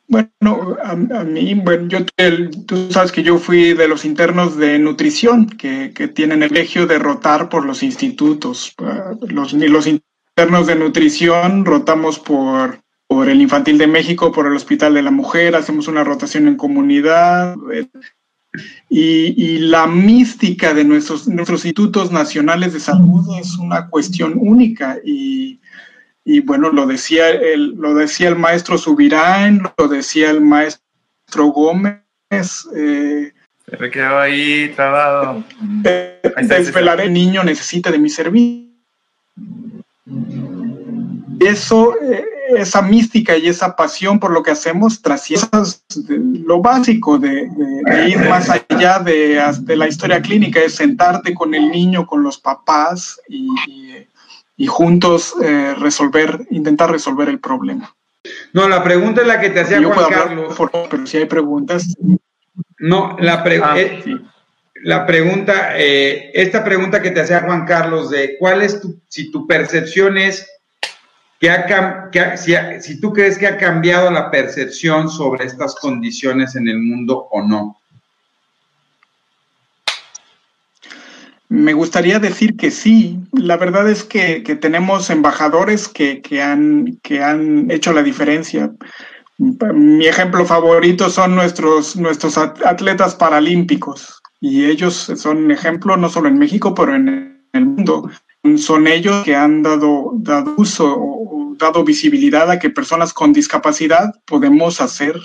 Bueno, 0.09 0.75
a, 0.83 0.91
a, 0.93 1.23
mí, 1.23 1.53
bueno, 1.53 1.87
yo, 1.87 1.99
el, 2.17 2.65
tú 2.65 2.91
sabes 2.91 3.11
que 3.11 3.21
yo 3.21 3.37
fui 3.37 3.73
de 3.75 3.87
los 3.87 4.05
internos 4.05 4.57
de 4.57 4.79
nutrición, 4.79 5.45
que, 5.45 5.93
que 5.93 6.07
tienen 6.07 6.41
el 6.41 6.51
elegio 6.51 6.87
de 6.87 6.97
rotar 6.97 7.47
por 7.47 7.63
los 7.63 7.83
institutos. 7.83 8.73
Los, 9.27 9.53
los 9.53 9.85
internos 9.85 10.65
de 10.65 10.75
nutrición 10.75 11.63
rotamos 11.63 12.17
por, 12.17 12.81
por 13.05 13.29
el 13.29 13.39
Infantil 13.39 13.77
de 13.77 13.85
México, 13.85 14.31
por 14.31 14.47
el 14.47 14.55
Hospital 14.55 14.95
de 14.95 15.03
la 15.03 15.11
Mujer, 15.11 15.55
hacemos 15.55 15.87
una 15.87 16.03
rotación 16.03 16.47
en 16.47 16.57
comunidad. 16.57 17.55
Y, 18.89 19.35
y, 19.37 19.59
la 19.59 19.85
mística 19.85 20.73
de 20.73 20.85
nuestros, 20.85 21.27
nuestros 21.27 21.65
institutos 21.65 22.11
nacionales 22.11 22.73
de 22.73 22.79
salud 22.79 23.27
es 23.39 23.55
una 23.59 23.87
cuestión 23.89 24.33
única 24.37 24.97
y 25.05 25.59
y 26.31 26.41
bueno, 26.41 26.69
lo 26.69 26.85
decía 26.85 27.31
el, 27.31 27.71
lo 27.71 27.95
decía 27.95 28.29
el 28.29 28.35
maestro 28.35 28.77
Subirán, 28.77 29.63
lo 29.75 29.87
decía 29.87 30.29
el 30.29 30.41
maestro 30.41 31.47
Gómez. 31.47 32.03
Eh, 32.75 33.33
Se 33.67 33.77
me 33.79 33.89
quedó 33.89 34.19
ahí 34.19 34.71
trabado. 34.75 35.43
Eh, 35.85 36.21
el 36.99 37.13
niño 37.13 37.43
necesita 37.43 37.89
de 37.89 37.97
mi 37.97 38.11
servicio. 38.11 38.69
Eso, 41.39 41.95
eh, 41.99 42.23
esa 42.57 42.83
mística 42.83 43.35
y 43.35 43.47
esa 43.47 43.75
pasión 43.75 44.19
por 44.19 44.29
lo 44.29 44.43
que 44.43 44.51
hacemos 44.51 45.01
trasciende 45.01 45.47
lo 46.45 46.61
básico 46.61 47.17
de, 47.17 47.49
de, 47.49 47.91
de, 47.91 48.09
ir 48.09 48.19
más 48.29 48.51
allá 48.51 48.99
de, 48.99 49.41
de 49.61 49.75
la 49.75 49.87
historia 49.87 50.21
clínica, 50.21 50.59
es 50.59 50.75
sentarte 50.75 51.33
con 51.33 51.55
el 51.55 51.71
niño, 51.71 52.05
con 52.05 52.21
los 52.21 52.37
papás 52.37 53.19
y, 53.27 53.47
y 53.67 54.08
y 54.59 54.67
juntos 54.67 55.33
eh, 55.41 55.73
resolver, 55.79 56.45
intentar 56.51 56.91
resolver 56.91 57.29
el 57.29 57.39
problema. 57.39 57.95
No, 58.51 58.67
la 58.67 58.83
pregunta 58.83 59.21
es 59.21 59.27
la 59.27 59.39
que 59.39 59.49
te 59.51 59.61
hacía 59.61 59.79
Yo 59.79 59.93
Juan 59.93 60.09
Carlos. 60.11 60.53
Por, 60.55 60.69
pero 60.89 61.07
si 61.07 61.15
hay 61.15 61.25
preguntas. 61.25 61.95
No, 62.77 63.15
la, 63.21 63.41
pre 63.41 63.61
ah, 63.63 63.79
eh, 63.79 64.01
sí. 64.03 64.17
la 64.83 65.05
pregunta, 65.05 65.77
eh, 65.77 66.31
esta 66.33 66.65
pregunta 66.65 67.01
que 67.01 67.11
te 67.11 67.21
hacía 67.21 67.39
Juan 67.39 67.65
Carlos 67.65 68.09
de 68.09 68.35
cuál 68.37 68.61
es 68.61 68.81
tu, 68.81 68.99
si 69.07 69.31
tu 69.31 69.47
percepción 69.47 70.17
es 70.17 70.45
que, 71.39 71.49
ha, 71.49 72.09
que 72.11 72.19
ha, 72.19 72.35
si, 72.35 72.53
si 72.81 72.99
tú 72.99 73.13
crees 73.13 73.37
que 73.37 73.47
ha 73.47 73.57
cambiado 73.57 74.11
la 74.11 74.29
percepción 74.29 75.09
sobre 75.09 75.45
estas 75.45 75.75
condiciones 75.75 76.57
en 76.57 76.67
el 76.67 76.79
mundo 76.79 77.29
o 77.31 77.41
no. 77.41 77.78
Me 81.49 81.73
gustaría 81.73 82.19
decir 82.19 82.55
que 82.55 82.69
sí. 82.69 83.19
La 83.33 83.57
verdad 83.57 83.89
es 83.89 84.03
que, 84.03 84.41
tenemos 84.61 85.09
embajadores 85.09 85.87
que, 85.87 86.21
que, 86.21 86.41
han, 86.41 86.99
que 87.01 87.23
han 87.23 87.69
hecho 87.71 87.91
la 87.91 88.03
diferencia. 88.03 88.71
Mi 89.37 90.05
ejemplo 90.05 90.45
favorito 90.45 91.09
son 91.09 91.33
nuestros, 91.33 91.95
nuestros 91.95 92.37
atletas 92.37 93.15
paralímpicos 93.15 94.21
y 94.41 94.65
ellos 94.65 95.11
son 95.15 95.49
ejemplo 95.49 95.97
no 95.97 96.09
solo 96.09 96.27
en 96.27 96.37
México, 96.37 96.75
pero 96.75 96.95
en 96.95 97.41
el 97.53 97.65
mundo. 97.65 98.09
Son 98.57 98.87
ellos 98.87 99.23
que 99.25 99.35
han 99.35 99.63
dado, 99.63 100.11
dado 100.15 100.53
uso 100.57 100.95
o 100.97 101.55
dado 101.57 101.83
visibilidad 101.83 102.49
a 102.51 102.59
que 102.59 102.69
personas 102.69 103.13
con 103.13 103.33
discapacidad 103.33 104.13
podemos 104.25 104.81
hacer 104.81 105.15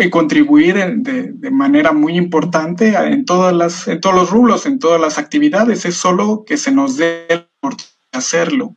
y 0.00 0.10
contribuir 0.10 0.76
de, 0.76 1.32
de, 1.32 1.50
manera 1.50 1.92
muy 1.92 2.16
importante 2.16 2.94
en, 2.94 3.24
todas 3.24 3.54
las, 3.54 3.86
en 3.86 4.00
todos 4.00 4.14
los 4.14 4.30
rublos, 4.30 4.64
en 4.64 4.78
todas 4.78 5.00
las 5.00 5.18
actividades. 5.18 5.84
Es 5.84 5.96
solo 5.96 6.44
que 6.46 6.56
se 6.56 6.70
nos 6.70 6.96
dé 6.96 7.26
el 7.28 7.46
hacerlo. 8.12 8.74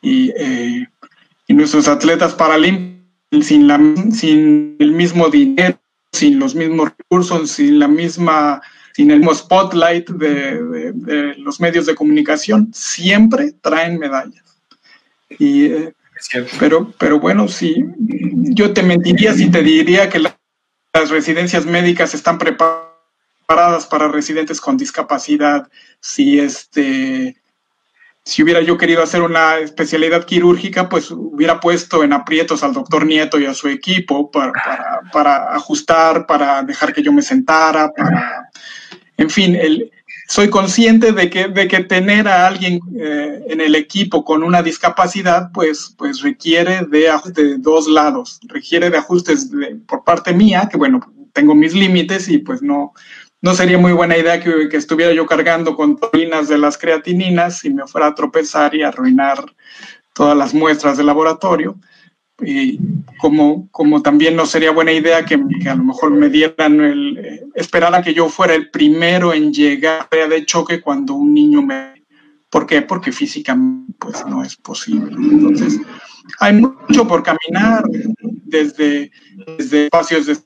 Y, 0.00 0.32
eh, 0.36 0.86
y 1.46 1.54
nuestros 1.54 1.88
atletas 1.88 2.34
paralímpicos, 2.34 3.04
sin, 3.42 3.66
la, 3.68 3.78
sin 4.12 4.76
el 4.78 4.92
mismo 4.92 5.28
dinero, 5.28 5.78
sin 6.12 6.38
los 6.38 6.54
mismos 6.54 6.92
recursos, 6.96 7.50
sin 7.50 7.78
la 7.78 7.88
misma 7.88 8.62
sin 8.94 9.10
el 9.10 9.18
mismo 9.18 9.34
spotlight 9.34 10.08
de, 10.08 10.92
de, 10.92 11.34
los 11.38 11.60
medios 11.60 11.84
de 11.84 11.96
comunicación, 11.96 12.70
siempre 12.72 13.52
traen 13.60 13.98
medallas. 13.98 14.44
Y, 15.36 15.64
eh, 15.64 15.94
pero, 16.58 16.92
pero 16.98 17.20
bueno, 17.20 17.48
sí, 17.48 17.84
yo 17.98 18.72
te 18.72 18.82
mentiría 18.82 19.34
si 19.34 19.50
te 19.50 19.62
diría 19.62 20.08
que 20.08 20.20
las 20.20 20.34
residencias 21.10 21.66
médicas 21.66 22.14
están 22.14 22.38
preparadas 22.38 23.86
para 23.86 24.08
residentes 24.08 24.60
con 24.60 24.76
discapacidad. 24.76 25.68
Si 26.00 26.40
este, 26.40 27.36
si 28.24 28.42
hubiera 28.42 28.62
yo 28.62 28.78
querido 28.78 29.02
hacer 29.02 29.20
una 29.20 29.58
especialidad 29.58 30.24
quirúrgica, 30.24 30.88
pues 30.88 31.10
hubiera 31.10 31.60
puesto 31.60 32.02
en 32.02 32.12
aprietos 32.14 32.62
al 32.62 32.72
doctor 32.72 33.04
Nieto 33.04 33.38
y 33.38 33.46
a 33.46 33.54
su 33.54 33.68
equipo 33.68 34.30
para, 34.30 34.52
para, 34.52 35.00
para 35.12 35.54
ajustar, 35.54 36.26
para 36.26 36.62
dejar 36.62 36.94
que 36.94 37.02
yo 37.02 37.12
me 37.12 37.22
sentara, 37.22 37.92
para, 37.92 38.48
en 39.18 39.28
fin, 39.28 39.54
el, 39.54 39.92
soy 40.28 40.48
consciente 40.48 41.12
de 41.12 41.28
que, 41.28 41.48
de 41.48 41.68
que 41.68 41.84
tener 41.84 42.28
a 42.28 42.46
alguien 42.46 42.80
eh, 42.98 43.44
en 43.48 43.60
el 43.60 43.74
equipo 43.74 44.24
con 44.24 44.42
una 44.42 44.62
discapacidad, 44.62 45.50
pues, 45.52 45.94
pues 45.98 46.22
requiere 46.22 46.86
de 46.86 47.10
de 47.34 47.58
dos 47.58 47.86
lados. 47.88 48.40
Requiere 48.48 48.90
de 48.90 48.98
ajustes 48.98 49.50
por 49.86 50.04
parte 50.04 50.32
mía, 50.32 50.68
que 50.70 50.76
bueno, 50.76 51.00
tengo 51.32 51.54
mis 51.54 51.74
límites 51.74 52.28
y 52.28 52.38
pues 52.38 52.62
no, 52.62 52.92
no 53.42 53.54
sería 53.54 53.76
muy 53.76 53.92
buena 53.92 54.16
idea 54.16 54.40
que, 54.40 54.68
que 54.68 54.76
estuviera 54.76 55.12
yo 55.12 55.26
cargando 55.26 55.76
con 55.76 55.96
tolinas 55.96 56.48
de 56.48 56.58
las 56.58 56.78
creatininas 56.78 57.64
y 57.64 57.70
me 57.70 57.86
fuera 57.86 58.08
a 58.08 58.14
tropezar 58.14 58.74
y 58.74 58.82
arruinar 58.82 59.44
todas 60.14 60.36
las 60.36 60.54
muestras 60.54 60.96
de 60.96 61.04
laboratorio 61.04 61.76
y 62.40 62.78
como, 63.18 63.68
como 63.70 64.02
también 64.02 64.34
no 64.34 64.46
sería 64.46 64.72
buena 64.72 64.92
idea 64.92 65.24
que, 65.24 65.34
a 65.34 65.74
lo 65.74 65.84
mejor 65.84 66.10
me 66.10 66.28
dieran 66.28 66.80
el, 66.80 67.18
eh, 67.18 67.44
esperar 67.54 67.94
a 67.94 68.02
que 68.02 68.14
yo 68.14 68.28
fuera 68.28 68.54
el 68.54 68.70
primero 68.70 69.32
en 69.32 69.52
llegar 69.52 70.08
a 70.10 70.28
de 70.28 70.44
choque 70.44 70.80
cuando 70.80 71.14
un 71.14 71.32
niño 71.32 71.62
me... 71.62 72.02
¿Por 72.50 72.66
qué? 72.66 72.82
Porque 72.82 73.12
físicamente 73.12 73.94
pues 73.98 74.24
no 74.26 74.42
es 74.42 74.56
posible. 74.56 75.16
Entonces, 75.16 75.80
hay 76.40 76.54
mucho 76.54 77.06
por 77.06 77.22
caminar 77.22 77.84
desde, 78.44 79.10
desde 79.56 79.84
espacios 79.84 80.26
de 80.26 80.38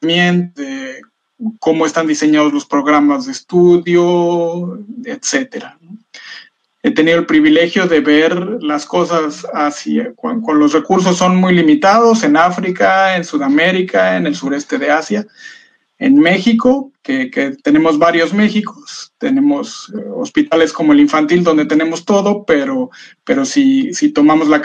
de 0.00 1.00
cómo 1.60 1.86
están 1.86 2.08
diseñados 2.08 2.52
los 2.52 2.66
programas 2.66 3.26
de 3.26 3.32
estudio, 3.32 4.84
etcétera 5.04 5.78
he 6.82 6.90
tenido 6.90 7.18
el 7.18 7.26
privilegio 7.26 7.86
de 7.86 8.00
ver 8.00 8.34
las 8.60 8.86
cosas 8.86 9.46
así, 9.54 10.00
con, 10.16 10.42
los 10.58 10.72
recursos 10.72 11.16
son 11.16 11.36
muy 11.36 11.54
limitados 11.54 12.24
en 12.24 12.36
África, 12.36 13.16
en 13.16 13.24
Sudamérica, 13.24 14.16
en 14.16 14.26
el 14.26 14.34
sureste 14.34 14.78
de 14.78 14.90
Asia, 14.90 15.26
en 15.98 16.18
México, 16.18 16.90
que, 17.00 17.30
tenemos 17.62 17.96
varios 17.98 18.34
Méxicos, 18.34 19.12
tenemos 19.18 19.92
eh, 19.96 20.04
hospitales 20.12 20.72
como 20.72 20.92
el 20.92 20.98
infantil 20.98 21.44
donde 21.44 21.66
tenemos 21.66 22.04
todo, 22.04 22.44
pero, 22.44 22.90
pero 23.22 23.44
si, 23.44 23.94
si, 23.94 24.08
tomamos 24.08 24.48
la 24.48 24.60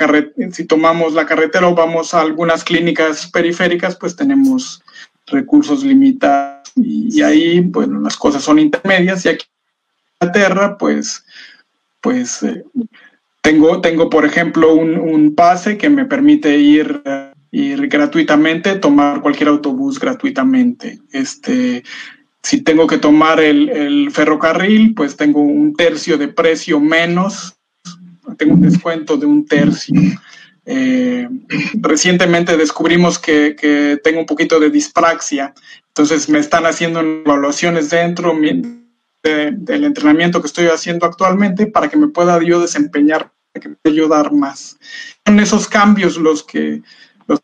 si 0.52 0.66
tomamos 0.66 1.14
la 1.14 1.28
carretera 1.28 1.68
o 1.68 1.76
vamos 1.76 2.16
a 2.16 2.22
algunas 2.22 2.64
clínicas 2.64 3.30
periféricas, 3.30 3.96
pues 3.96 4.16
tenemos 4.16 4.82
recursos 5.28 5.84
limitados. 5.84 6.58
Y, 6.76 7.20
y 7.20 7.22
ahí, 7.22 7.60
bueno, 7.60 8.00
las 8.00 8.18
cosas 8.18 8.44
son 8.44 8.58
intermedias 8.58 9.26
y 9.26 9.30
aquí 9.30 9.46
en 10.20 10.28
Inglaterra, 10.28 10.78
pues 10.78 11.24
pues 12.08 12.42
eh, 12.42 12.64
tengo, 13.42 13.82
tengo, 13.82 14.10
por 14.10 14.24
ejemplo, 14.24 14.74
un, 14.74 15.36
pase 15.36 15.78
que 15.78 15.90
me 15.90 16.06
permite 16.06 16.58
ir, 16.58 17.04
ir 17.52 17.90
gratuitamente, 17.90 18.76
tomar 18.76 19.20
cualquier 19.20 19.50
autobús 19.50 20.00
gratuitamente. 20.00 21.02
Este, 21.12 21.84
si 22.42 22.62
tengo 22.62 22.88
que 22.88 22.98
tomar 22.98 23.42
el, 23.42 24.10
ferrocarril, 24.10 24.94
pues 24.96 25.18
tengo 25.18 25.42
un 25.42 25.76
tercio 25.76 26.18
de 26.18 26.30
precio 26.30 26.80
menos, 26.80 27.58
tengo 28.38 28.54
un 28.54 28.62
descuento 28.62 29.18
de 29.18 29.26
un 29.26 29.46
tercio. 29.46 29.94
Eh, 30.66 31.28
recientemente 31.82 32.56
descubrimos 32.56 33.20
que, 33.20 33.54
que, 33.60 34.00
tengo 34.02 34.22
un 34.22 34.26
poquito 34.26 34.62
de 34.62 34.70
dispraxia, 34.70 35.54
entonces 35.90 36.30
me 36.30 36.40
están 36.40 36.66
haciendo 36.66 37.02
evaluaciones 37.02 37.90
dentro 37.90 38.34
del 39.30 39.84
entrenamiento 39.84 40.42
que 40.42 40.48
estoy 40.48 40.68
haciendo 40.68 41.06
actualmente 41.06 41.68
para 41.68 41.90
que 41.90 41.98
me 41.98 42.08
pueda 42.08 42.42
yo 42.44 42.60
desempeñar, 42.60 43.32
para 43.52 43.62
que 43.62 43.70
me 43.70 43.76
pueda 43.76 43.94
ayudar 43.94 44.32
más. 44.32 44.78
Son 45.26 45.40
esos 45.40 45.68
cambios 45.68 46.18
los 46.18 46.44
que, 46.44 46.82
los, 47.28 47.42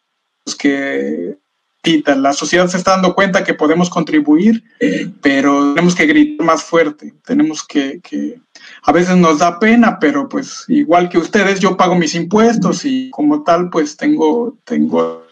que 0.58 1.38
la 2.16 2.34
sociedad 2.34 2.68
se 2.68 2.78
está 2.78 2.92
dando 2.92 3.14
cuenta 3.14 3.44
que 3.44 3.54
podemos 3.54 3.90
contribuir, 3.90 4.64
pero 5.22 5.74
tenemos 5.74 5.96
que 5.96 6.06
gritar 6.06 6.46
más 6.46 6.64
fuerte, 6.64 7.14
tenemos 7.26 7.66
que, 7.66 8.00
que, 8.02 8.40
a 8.84 8.92
veces 8.94 9.18
nos 9.18 9.40
da 9.40 9.60
pena, 9.60 10.00
pero 10.00 10.30
pues 10.30 10.64
igual 10.70 11.10
que 11.10 11.18
ustedes, 11.18 11.60
yo 11.60 11.76
pago 11.76 11.96
mis 11.96 12.16
impuestos 12.16 12.86
y 12.86 13.10
como 13.10 13.44
tal, 13.44 13.70
pues 13.70 13.98
tengo, 13.98 14.58
tengo 14.64 15.23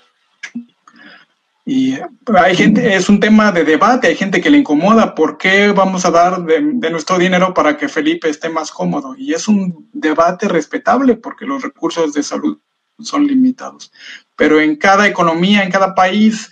y 1.66 1.96
hay 2.26 2.56
gente, 2.56 2.96
es 2.96 3.08
un 3.08 3.20
tema 3.20 3.52
de 3.52 3.64
debate, 3.64 4.08
hay 4.08 4.16
gente 4.16 4.42
que 4.42 4.50
le 4.50 4.58
incomoda, 4.58 5.14
¿por 5.14 5.38
qué 5.38 5.72
vamos 5.72 6.06
a 6.06 6.12
dar 6.12 6.44
de, 6.44 6.62
nuestro 6.90 7.20
dinero 7.20 7.54
para 7.54 7.78
que 7.78 7.88
Felipe 7.88 8.30
esté 8.30 8.50
más 8.50 8.72
cómodo? 8.72 9.16
Y 9.16 9.34
es 9.34 9.48
un 9.48 9.88
debate 9.94 10.48
respetable 10.48 11.16
porque 11.16 11.46
los 11.46 11.62
recursos 11.62 12.14
de 12.14 12.24
salud 12.24 12.58
son 13.00 13.28
limitados. 13.28 13.92
Pero 14.36 14.60
en 14.60 14.76
cada 14.76 15.08
economía, 15.08 15.64
en 15.64 15.72
cada 15.72 15.94
país, 15.94 16.50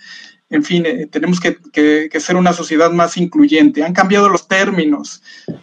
en 0.48 0.62
fin, 0.62 0.86
eh, 0.86 1.06
tenemos 1.06 1.40
que, 1.40 2.10
ser 2.20 2.36
una 2.36 2.52
sociedad 2.52 2.90
más 2.92 3.16
incluyente. 3.16 3.82
Han 3.82 3.92
cambiado 3.92 4.28
los 4.28 4.46
términos. 4.46 5.22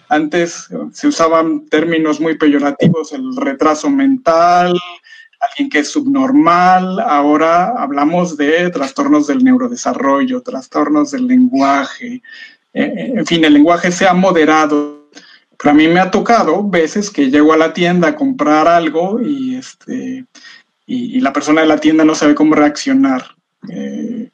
Antes 0.09 0.67
eh, 0.71 0.75
se 0.91 1.07
usaban 1.07 1.67
términos 1.67 2.19
muy 2.19 2.37
peyorativos, 2.37 3.13
el 3.13 3.35
retraso 3.35 3.89
mental, 3.89 4.77
alguien 5.39 5.69
que 5.69 5.79
es 5.79 5.89
subnormal. 5.89 6.99
Ahora 6.99 7.73
hablamos 7.77 8.37
de 8.37 8.69
trastornos 8.69 9.27
del 9.27 9.43
neurodesarrollo, 9.43 10.41
trastornos 10.41 11.11
del 11.11 11.27
lenguaje. 11.27 12.21
Eh, 12.73 12.93
eh, 12.95 13.13
en 13.15 13.25
fin, 13.25 13.43
el 13.45 13.53
lenguaje 13.53 13.91
se 13.91 14.07
ha 14.07 14.13
moderado. 14.13 15.09
Pero 15.57 15.71
a 15.71 15.73
mí 15.73 15.87
me 15.87 15.99
ha 15.99 16.11
tocado 16.11 16.63
veces 16.63 17.09
que 17.09 17.31
llego 17.31 17.51
a 17.51 17.57
la 17.57 17.73
tienda 17.73 18.09
a 18.09 18.15
comprar 18.15 18.67
algo 18.67 19.19
y, 19.19 19.55
este, 19.55 20.25
y, 20.85 21.19
la 21.19 21.33
persona 21.33 21.61
de 21.61 21.67
la 21.67 21.79
tienda 21.79 22.05
no 22.05 22.13
sabe 22.13 22.35
cómo 22.35 22.53
reaccionar. 22.53 23.23
Eh, 23.69 24.29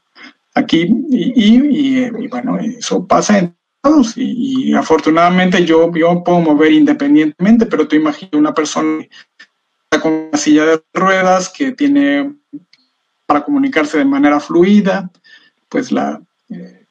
aquí, 0.53 0.89
y, 1.09 2.05
y, 2.05 2.27
bueno, 2.27 2.59
eso 2.59 3.07
pasa 3.07 3.39
en 3.39 3.55
todos. 3.81 4.17
Y, 4.17 4.73
afortunadamente 4.73 5.65
yo, 5.65 5.93
yo 5.93 6.23
puedo 6.23 6.41
mover 6.41 6.73
independientemente, 6.73 7.65
pero 7.67 7.87
tú 7.87 7.95
imaginas 7.95 8.33
una 8.33 8.53
persona 8.53 9.05
con 9.99 10.13
una 10.13 10.37
silla 10.37 10.65
de 10.65 10.83
ruedas 10.93 11.49
que 11.49 11.71
tiene 11.71 12.33
para 13.25 13.43
comunicarse 13.43 13.97
de 13.97 14.05
manera 14.05 14.39
fluida, 14.39 15.09
pues 15.69 15.91
la, 15.91 16.21
eh, 16.49 16.85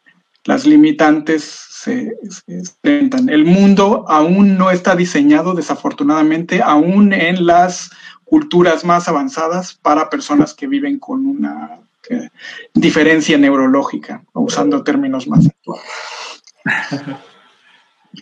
las 0.45 0.67
limitantes 0.67 1.45
se, 1.45 2.17
enfrentan. 2.47 3.29
El 3.29 3.45
mundo 3.45 4.05
aún 4.09 4.57
no 4.57 4.71
está 4.71 4.97
diseñado, 4.97 5.55
desafortunadamente, 5.55 6.63
aún 6.63 7.13
en 7.13 7.47
las 7.47 7.91
culturas 8.25 8.85
más 8.85 9.09
avanzadas 9.09 9.75
para 9.75 10.11
personas 10.11 10.55
que 10.55 10.67
viven 10.67 10.99
con 10.99 11.27
una 11.27 11.79
eh, 12.09 12.31
diferencia 12.75 13.37
neurológica, 13.39 14.25
usando 14.33 14.83
términos 14.83 15.29
más 15.29 15.47
actuales. 15.47 15.85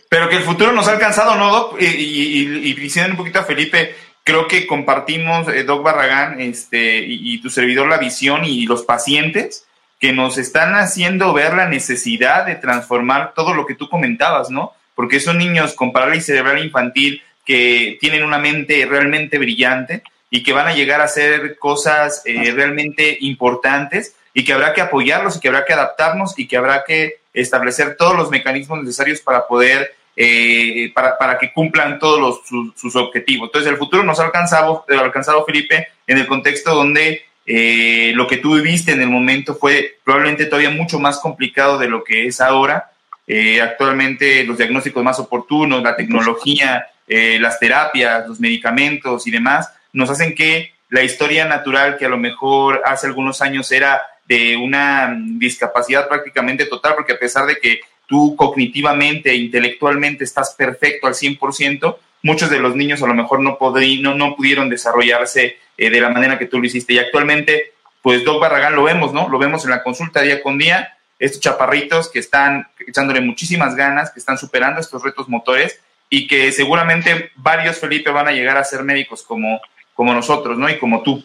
Pero 0.09 0.29
que 0.29 0.37
el 0.37 0.43
futuro 0.43 0.71
nos 0.71 0.87
ha 0.87 0.93
alcanzado, 0.93 1.35
¿no, 1.35 1.51
Doc? 1.51 1.81
Y, 1.81 1.85
y, 1.85 2.71
y 2.71 2.99
un 3.09 3.17
poquito 3.17 3.39
a 3.39 3.43
Felipe, 3.43 3.95
creo 4.23 4.47
que 4.47 4.67
compartimos, 4.67 5.47
eh, 5.47 5.63
Doc 5.63 5.83
Barragán, 5.83 6.39
este, 6.39 6.99
y, 7.05 7.41
tu 7.41 7.49
servidor, 7.49 7.87
la 7.87 7.97
visión 7.97 8.45
y 8.45 8.65
los 8.65 8.83
pacientes 8.83 9.65
que 9.99 10.13
nos 10.13 10.37
están 10.37 10.73
haciendo 10.75 11.33
ver 11.33 11.53
la 11.53 11.67
necesidad 11.67 12.45
de 12.45 12.55
transformar 12.55 13.33
todo 13.35 13.53
lo 13.53 13.65
que 13.65 13.75
tú 13.75 13.87
comentabas, 13.87 14.49
¿no? 14.49 14.73
Porque 14.95 15.19
son 15.19 15.37
niños 15.37 15.73
con 15.73 15.91
parálisis 15.91 16.25
cerebral 16.27 16.63
infantil 16.63 17.21
que 17.45 17.97
tienen 17.99 18.23
una 18.23 18.39
mente 18.39 18.85
realmente 18.85 19.37
brillante 19.37 20.03
y 20.29 20.43
que 20.43 20.53
van 20.53 20.67
a 20.67 20.73
llegar 20.73 21.01
a 21.01 21.05
hacer 21.05 21.57
cosas 21.59 22.23
eh, 22.25 22.51
realmente 22.51 23.17
importantes 23.21 24.15
y 24.33 24.43
que 24.43 24.53
habrá 24.53 24.73
que 24.73 24.81
apoyarlos 24.81 25.35
y 25.35 25.39
que 25.39 25.49
habrá 25.49 25.65
que 25.65 25.73
adaptarnos 25.73 26.37
y 26.37 26.47
que 26.47 26.57
habrá 26.57 26.83
que 26.83 27.21
establecer 27.33 27.95
todos 27.95 28.15
los 28.15 28.29
mecanismos 28.29 28.79
necesarios 28.79 29.21
para 29.21 29.45
poder 29.47 29.93
eh, 30.23 30.91
para, 30.93 31.17
para, 31.17 31.39
que 31.39 31.51
cumplan 31.51 31.97
todos 31.97 32.19
los, 32.19 32.75
sus, 32.75 32.95
objetivos. 32.95 33.47
Entonces, 33.47 33.71
el 33.71 33.77
futuro 33.77 34.03
nos 34.03 34.19
ha 34.19 34.25
alcanzado, 34.25 34.85
ha 34.87 34.99
alcanzado 34.99 35.43
Felipe 35.45 35.87
en 36.05 36.19
el 36.19 36.27
contexto 36.27 36.75
donde 36.75 37.23
eh, 37.43 38.11
lo 38.13 38.27
que 38.27 38.37
tú 38.37 38.53
viviste 38.53 38.91
en 38.91 39.01
el 39.01 39.09
momento 39.09 39.55
fue 39.55 39.97
probablemente 40.03 40.45
todavía 40.45 40.69
mucho 40.69 40.99
más 40.99 41.17
complicado 41.19 41.79
de 41.79 41.89
lo 41.89 42.03
que 42.03 42.27
es 42.27 42.39
ahora. 42.39 42.91
Eh, 43.25 43.61
actualmente 43.61 44.43
los 44.43 44.59
diagnósticos 44.59 45.03
más 45.03 45.17
oportunos, 45.17 45.81
la 45.81 45.95
tecnología, 45.95 46.85
eh, 47.07 47.39
las 47.39 47.59
terapias, 47.59 48.27
los 48.27 48.39
medicamentos 48.39 49.25
y 49.25 49.31
demás, 49.31 49.73
nos 49.91 50.11
hacen 50.11 50.35
que 50.35 50.75
la 50.89 51.01
historia 51.01 51.45
natural 51.45 51.97
que 51.97 52.05
a 52.05 52.09
lo 52.09 52.17
mejor 52.17 52.83
hace 52.85 53.07
algunos 53.07 53.41
años 53.41 53.71
era 53.71 53.99
de 54.27 54.55
una 54.55 55.17
discapacidad 55.17 56.07
prácticamente 56.07 56.65
total, 56.65 56.93
porque 56.93 57.13
a 57.13 57.19
pesar 57.19 57.47
de 57.47 57.57
que 57.57 57.81
tú 58.11 58.35
cognitivamente 58.35 59.31
e 59.31 59.37
intelectualmente 59.37 60.25
estás 60.25 60.53
perfecto 60.57 61.07
al 61.07 61.13
100%, 61.13 61.95
muchos 62.23 62.49
de 62.49 62.59
los 62.59 62.75
niños 62.75 63.01
a 63.01 63.07
lo 63.07 63.13
mejor 63.13 63.39
no, 63.39 63.57
no, 63.57 64.15
no 64.15 64.35
pudieron 64.35 64.67
desarrollarse 64.67 65.55
eh, 65.77 65.89
de 65.89 66.01
la 66.01 66.09
manera 66.09 66.37
que 66.37 66.45
tú 66.45 66.59
lo 66.59 66.65
hiciste. 66.65 66.91
Y 66.91 66.99
actualmente, 66.99 67.71
pues 68.01 68.25
Doc 68.25 68.41
Barragán 68.41 68.75
lo 68.75 68.83
vemos, 68.83 69.13
¿no? 69.13 69.29
Lo 69.29 69.39
vemos 69.39 69.63
en 69.63 69.69
la 69.69 69.81
consulta 69.81 70.21
día 70.21 70.43
con 70.43 70.57
día, 70.57 70.97
estos 71.19 71.39
chaparritos 71.39 72.11
que 72.11 72.19
están 72.19 72.67
echándole 72.85 73.21
muchísimas 73.21 73.77
ganas, 73.77 74.11
que 74.11 74.19
están 74.19 74.37
superando 74.37 74.81
estos 74.81 75.01
retos 75.01 75.29
motores 75.29 75.79
y 76.09 76.27
que 76.27 76.51
seguramente 76.51 77.31
varios, 77.37 77.79
Felipe, 77.79 78.11
van 78.11 78.27
a 78.27 78.33
llegar 78.33 78.57
a 78.57 78.65
ser 78.65 78.83
médicos 78.83 79.23
como, 79.23 79.61
como 79.93 80.13
nosotros, 80.13 80.57
¿no? 80.57 80.69
Y 80.69 80.77
como 80.79 81.01
tú. 81.01 81.23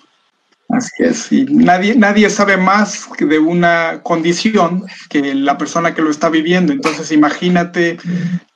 Así 0.77 1.03
es, 1.03 1.33
y 1.33 1.45
nadie, 1.47 1.97
nadie 1.97 2.29
sabe 2.29 2.59
más 2.59 3.09
de 3.19 3.39
una 3.39 4.01
condición 4.03 4.85
que 5.09 5.35
la 5.35 5.57
persona 5.57 5.95
que 5.95 6.03
lo 6.03 6.11
está 6.11 6.29
viviendo. 6.29 6.73
Entonces, 6.73 7.13
imagínate 7.13 7.99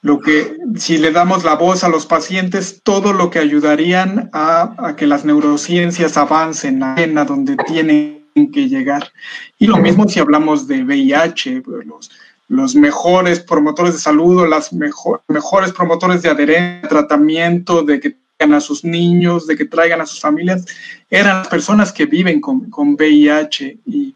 lo 0.03 0.21
que, 0.21 0.57
si 0.77 0.99
le 0.99 1.12
damos 1.12 1.45
la 1.45 1.55
voz 1.55 1.83
a 1.83 1.89
los 1.89 2.05
pacientes, 2.05 2.83
todo 2.83 3.14
lo 3.14 3.31
que 3.31 3.39
ayudarían 3.39 4.29
a, 4.35 4.95
que 4.97 5.07
las 5.07 5.25
neurociencias 5.25 6.18
avancen 6.18 6.83
a 6.83 7.25
donde 7.25 7.57
tienen 7.66 8.21
que 8.53 8.68
llegar. 8.68 9.11
Y 9.59 9.66
lo 9.66 9.79
mismo 9.79 10.07
si 10.07 10.21
hablamos 10.21 10.68
de 10.68 10.85
VIH, 10.85 11.62
los, 11.87 12.11
los 12.49 12.75
mejores 12.75 13.41
promotores 13.41 13.95
de 13.95 14.01
salud 14.01 14.41
o 14.41 14.47
las 14.47 14.73
mejor, 14.73 15.23
mejores 15.29 15.73
promotores 15.73 16.21
de 16.21 16.29
adherencia, 16.29 16.89
tratamiento, 16.89 17.83
de 17.83 18.01
que 18.01 18.16
a 18.41 18.61
sus 18.61 18.84
niños, 18.84 19.47
de 19.47 19.57
que 19.57 19.66
traigan 19.66 20.01
a 20.01 20.07
sus 20.07 20.20
familias, 20.20 20.64
eran 21.11 21.38
las 21.38 21.49
personas 21.49 21.93
que 21.93 22.07
viven 22.07 22.41
con, 22.41 22.70
con 22.70 22.95
VIH 22.95 23.78
y, 23.86 24.14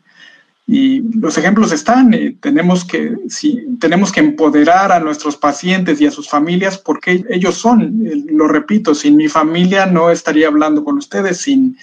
y, 0.66 1.02
los 1.18 1.36
ejemplos 1.36 1.72
están. 1.72 2.14
Eh, 2.14 2.36
tenemos, 2.40 2.84
que, 2.84 3.14
si, 3.28 3.66
tenemos 3.78 4.10
que 4.10 4.20
empoderar 4.20 4.92
a 4.92 5.00
nuestros 5.00 5.36
pacientes 5.36 6.00
y 6.00 6.06
a 6.06 6.10
sus 6.10 6.28
familias 6.28 6.78
porque 6.78 7.24
ellos 7.28 7.54
son, 7.54 8.06
eh, 8.06 8.24
lo 8.30 8.48
repito, 8.48 8.94
sin 8.94 9.16
mi 9.16 9.28
familia 9.28 9.86
no 9.86 10.10
estaría 10.10 10.48
hablando 10.48 10.82
con 10.82 10.96
ustedes, 10.96 11.38
sin 11.42 11.76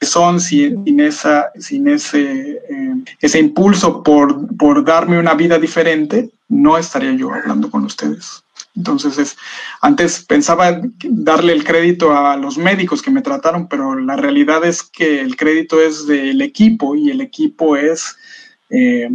son 0.00 0.40
sin, 0.40 1.00
esa, 1.00 1.50
sin 1.58 1.88
ese, 1.88 2.60
eh, 2.68 2.94
ese 3.20 3.38
impulso 3.38 4.02
por, 4.02 4.54
por 4.56 4.84
darme 4.84 5.18
una 5.18 5.34
vida 5.34 5.58
diferente, 5.58 6.30
no 6.48 6.76
estaría 6.76 7.12
yo 7.12 7.32
hablando 7.32 7.70
con 7.70 7.84
ustedes. 7.84 8.42
Entonces, 8.76 9.18
es, 9.18 9.36
antes 9.80 10.24
pensaba 10.24 10.80
darle 11.04 11.52
el 11.52 11.64
crédito 11.64 12.16
a 12.16 12.36
los 12.36 12.58
médicos 12.58 13.02
que 13.02 13.10
me 13.10 13.22
trataron, 13.22 13.68
pero 13.68 13.98
la 13.98 14.16
realidad 14.16 14.64
es 14.64 14.82
que 14.82 15.20
el 15.20 15.36
crédito 15.36 15.80
es 15.80 16.06
del 16.06 16.42
equipo 16.42 16.94
y 16.94 17.10
el 17.10 17.20
equipo 17.22 17.76
es, 17.76 18.16
eh, 18.70 19.08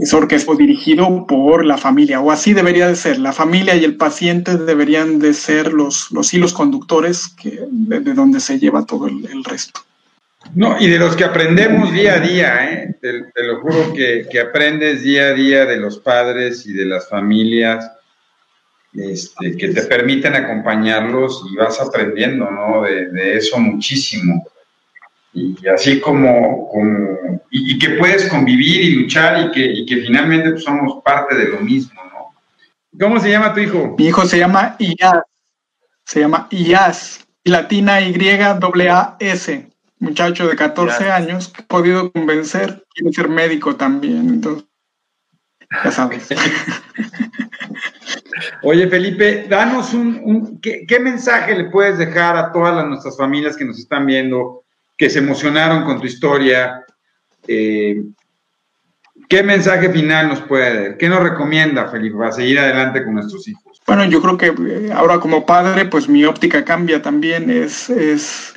es 0.00 0.14
orquesto 0.14 0.54
dirigido 0.54 1.26
por 1.26 1.64
la 1.64 1.78
familia, 1.78 2.20
o 2.20 2.30
así 2.30 2.52
debería 2.52 2.86
de 2.86 2.96
ser. 2.96 3.18
La 3.18 3.32
familia 3.32 3.74
y 3.74 3.84
el 3.84 3.96
paciente 3.96 4.56
deberían 4.56 5.18
de 5.18 5.34
ser 5.34 5.72
los, 5.72 6.10
los 6.12 6.32
hilos 6.32 6.52
conductores 6.52 7.28
que, 7.28 7.60
de, 7.70 8.00
donde 8.14 8.40
se 8.40 8.58
lleva 8.58 8.86
todo 8.86 9.08
el, 9.08 9.44
resto. 9.44 9.80
No, 10.54 10.80
y 10.80 10.88
de 10.88 10.98
los 10.98 11.16
que 11.16 11.24
aprendemos 11.24 11.92
día 11.92 12.14
a 12.14 12.20
día, 12.20 12.72
¿eh? 12.72 12.94
te, 13.00 13.44
lo 13.44 13.60
juro 13.60 13.92
que, 13.92 14.26
que, 14.30 14.40
aprendes 14.40 15.02
día 15.02 15.28
a 15.28 15.32
día 15.34 15.66
de 15.66 15.76
los 15.76 15.98
padres 16.00 16.66
y 16.66 16.72
de 16.72 16.86
las 16.86 17.08
familias 17.08 17.90
este, 18.92 19.56
que 19.56 19.68
te 19.68 19.82
permiten 19.82 20.34
acompañarlos 20.34 21.44
y 21.50 21.56
vas 21.56 21.80
aprendiendo, 21.80 22.50
¿no? 22.50 22.82
De, 22.82 23.36
eso 23.36 23.58
muchísimo. 23.58 24.44
Y 25.32 25.56
así 25.68 26.00
como, 26.00 26.68
como 26.68 27.40
y, 27.50 27.78
que 27.78 27.90
puedes 27.90 28.28
convivir 28.28 28.82
y 28.82 28.94
luchar 28.96 29.46
y 29.46 29.50
que, 29.52 29.64
y 29.64 29.86
que 29.86 29.98
finalmente 29.98 30.50
pues, 30.50 30.64
somos 30.64 31.00
parte 31.04 31.36
de 31.36 31.48
lo 31.48 31.60
mismo, 31.60 32.00
¿no? 32.04 32.34
¿Cómo 32.98 33.20
se 33.20 33.30
llama 33.30 33.54
tu 33.54 33.60
hijo? 33.60 33.94
Mi 33.96 34.08
hijo 34.08 34.26
se 34.26 34.38
llama 34.38 34.74
Ias, 34.80 35.22
se 36.04 36.20
llama 36.20 36.48
Ias, 36.50 37.24
latina 37.44 38.00
Y, 38.00 38.16
A, 38.88 39.16
S 39.20 39.69
muchacho 40.00 40.48
de 40.48 40.56
14 40.56 41.10
años 41.10 41.48
que 41.48 41.62
he 41.62 41.64
podido 41.64 42.10
convencer, 42.10 42.84
quiere 42.94 43.12
ser 43.12 43.28
médico 43.28 43.76
también, 43.76 44.28
entonces, 44.28 44.66
ya 45.84 45.90
sabes. 45.90 46.28
Oye, 48.62 48.88
Felipe, 48.88 49.46
danos 49.48 49.94
un, 49.94 50.58
¿qué, 50.60 50.98
mensaje 51.00 51.54
le 51.54 51.64
puedes 51.64 51.98
dejar 51.98 52.36
a 52.36 52.50
todas 52.50 52.86
nuestras 52.86 53.16
familias 53.16 53.56
que 53.56 53.64
nos 53.64 53.78
están 53.78 54.06
viendo, 54.06 54.64
que 54.96 55.10
se 55.10 55.18
emocionaron 55.18 55.84
con 55.84 56.00
tu 56.00 56.06
historia? 56.06 56.84
Eh, 57.46 58.02
¿Qué 59.28 59.42
mensaje 59.42 59.90
final 59.90 60.28
nos 60.28 60.40
puede 60.40 60.88
dar? 60.88 60.96
¿Qué 60.96 61.08
nos 61.08 61.22
recomienda, 61.22 61.88
Felipe, 61.88 62.16
para 62.16 62.32
seguir 62.32 62.58
adelante 62.58 63.04
con 63.04 63.14
nuestros 63.14 63.46
hijos? 63.46 63.80
Bueno, 63.86 64.04
yo 64.06 64.20
creo 64.20 64.36
que 64.36 64.46
eh, 64.46 64.92
ahora 64.92 65.20
como 65.20 65.44
padre, 65.44 65.84
pues 65.84 66.08
mi 66.08 66.24
óptica 66.24 66.64
cambia 66.64 67.02
también, 67.02 67.50
es, 67.50 67.90
es 67.90 68.54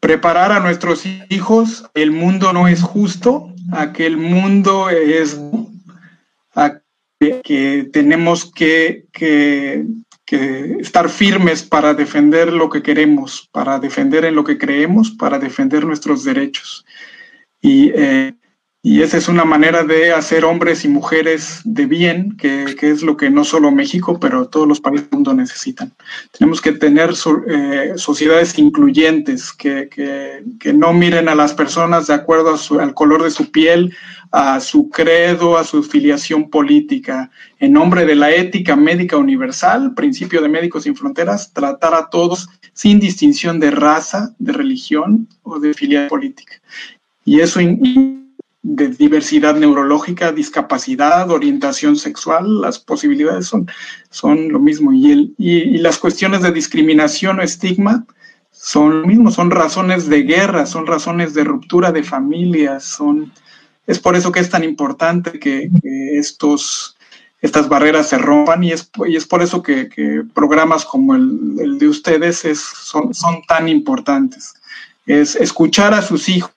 preparar 0.00 0.52
a 0.52 0.60
nuestros 0.60 1.04
hijos, 1.28 1.88
el 1.94 2.10
mundo 2.10 2.52
no 2.52 2.68
es 2.68 2.82
justo, 2.82 3.52
a 3.72 3.92
que 3.92 4.06
el 4.06 4.16
mundo 4.16 4.90
es, 4.90 5.38
a 6.54 6.80
que 7.18 7.88
tenemos 7.92 8.50
que, 8.52 9.06
que, 9.12 9.84
estar 10.80 11.08
firmes 11.08 11.62
para 11.62 11.94
defender 11.94 12.52
lo 12.52 12.68
que 12.68 12.82
queremos, 12.82 13.48
para 13.50 13.78
defender 13.78 14.26
en 14.26 14.34
lo 14.34 14.44
que 14.44 14.58
creemos, 14.58 15.10
para 15.10 15.38
defender 15.38 15.84
nuestros 15.86 16.22
derechos. 16.22 16.84
Y 17.62 17.90
eh, 17.94 18.34
y 18.80 19.02
esa 19.02 19.16
es 19.16 19.28
una 19.28 19.44
manera 19.44 19.82
de 19.82 20.12
hacer 20.12 20.44
hombres 20.44 20.84
y 20.84 20.88
mujeres 20.88 21.60
de 21.64 21.86
bien, 21.86 22.36
que, 22.36 22.76
es 22.80 23.02
lo 23.02 23.16
que 23.16 23.28
no 23.28 23.44
solo 23.44 23.72
México, 23.72 24.20
pero 24.20 24.48
todos 24.48 24.68
los 24.68 24.80
países 24.80 25.10
del 25.10 25.16
mundo 25.16 25.34
necesitan. 25.34 25.92
Tenemos 26.38 26.60
que 26.60 26.72
tener 26.72 27.10
eh, 27.48 27.92
sociedades 27.96 28.56
incluyentes, 28.56 29.52
que, 29.52 30.44
no 30.72 30.92
miren 30.92 31.28
a 31.28 31.34
las 31.34 31.54
personas 31.54 32.06
de 32.06 32.14
acuerdo 32.14 32.56
al 32.78 32.94
color 32.94 33.24
de 33.24 33.32
su 33.32 33.50
piel, 33.50 33.92
a 34.30 34.60
su 34.60 34.88
credo, 34.90 35.58
a 35.58 35.64
su 35.64 35.82
filiación 35.82 36.48
política. 36.48 37.32
En 37.58 37.72
nombre 37.72 38.06
de 38.06 38.14
la 38.14 38.30
ética 38.30 38.76
médica 38.76 39.16
universal, 39.16 39.92
principio 39.94 40.40
de 40.40 40.48
Médicos 40.48 40.84
Sin 40.84 40.94
Fronteras, 40.94 41.52
tratar 41.52 41.94
a 41.94 42.08
todos 42.10 42.48
sin 42.74 43.00
distinción 43.00 43.58
de 43.58 43.72
raza, 43.72 44.36
de 44.38 44.52
religión 44.52 45.26
o 45.42 45.58
de 45.58 45.74
filiación 45.74 46.08
política. 46.08 46.54
Y 47.24 47.40
eso 47.40 47.60
de 48.62 48.88
diversidad 48.88 49.54
neurológica, 49.54 50.32
discapacidad, 50.32 51.30
orientación 51.30 51.96
sexual, 51.96 52.60
las 52.60 52.78
posibilidades 52.78 53.46
son, 53.46 53.70
son 54.10 54.48
lo 54.48 54.58
mismo. 54.58 54.92
Y, 54.92 55.12
el, 55.12 55.34
y, 55.38 55.78
las 55.78 55.98
cuestiones 55.98 56.42
de 56.42 56.52
discriminación 56.52 57.38
o 57.38 57.42
estigma 57.42 58.04
son 58.50 59.02
lo 59.02 59.06
mismo, 59.06 59.30
son 59.30 59.50
razones 59.50 60.08
de 60.08 60.22
guerra, 60.22 60.66
son 60.66 60.86
razones 60.86 61.34
de 61.34 61.44
ruptura 61.44 61.92
de 61.92 62.02
familias, 62.02 62.84
son... 62.84 63.32
Es 63.86 63.98
por 63.98 64.16
eso 64.16 64.30
que 64.32 64.40
es 64.40 64.50
tan 64.50 64.64
importante 64.64 65.38
que, 65.38 65.70
estos, 65.82 66.98
estas 67.40 67.70
barreras 67.70 68.08
se 68.10 68.18
rompan 68.18 68.62
y 68.62 68.72
es, 68.72 68.90
y 69.06 69.16
es 69.16 69.24
por 69.24 69.40
eso 69.40 69.62
que, 69.62 69.88
programas 70.34 70.84
como 70.84 71.14
el, 71.14 71.56
el, 71.58 71.78
de 71.78 71.88
ustedes 71.88 72.44
es, 72.44 72.60
son, 72.60 73.14
son 73.14 73.40
tan 73.46 73.66
importantes. 73.66 74.52
Es 75.06 75.36
escuchar 75.36 75.94
a 75.94 76.02
sus 76.02 76.28
hijos, 76.28 76.52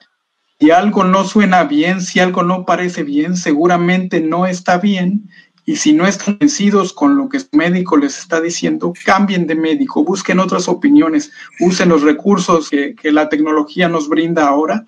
si 0.62 0.70
algo 0.70 1.04
no 1.04 1.24
suena 1.24 1.64
bien, 1.64 2.02
si 2.02 2.20
algo 2.20 2.44
no 2.44 2.68
parece 2.68 3.02
bien, 3.02 3.36
seguramente 3.36 4.22
no 4.22 4.46
está 4.46 4.78
bien. 4.78 5.28
Y 5.66 5.78
si 5.78 5.92
no 5.92 6.06
están 6.06 6.36
convencidos 6.36 6.94
con 6.94 7.18
lo 7.18 7.30
que 7.30 7.40
su 7.40 7.48
médico 7.54 7.98
les 7.98 8.20
está 8.20 8.40
diciendo, 8.40 8.94
cambien 9.04 9.48
de 9.48 9.56
médico, 9.56 10.04
busquen 10.04 10.40
otras 10.40 10.68
opiniones, 10.68 11.32
usen 11.60 11.90
los 11.90 12.04
recursos 12.04 12.70
que, 12.70 12.96
la 13.06 13.28
tecnología 13.28 13.90
nos 13.90 14.08
brinda 14.08 14.48
ahora 14.48 14.86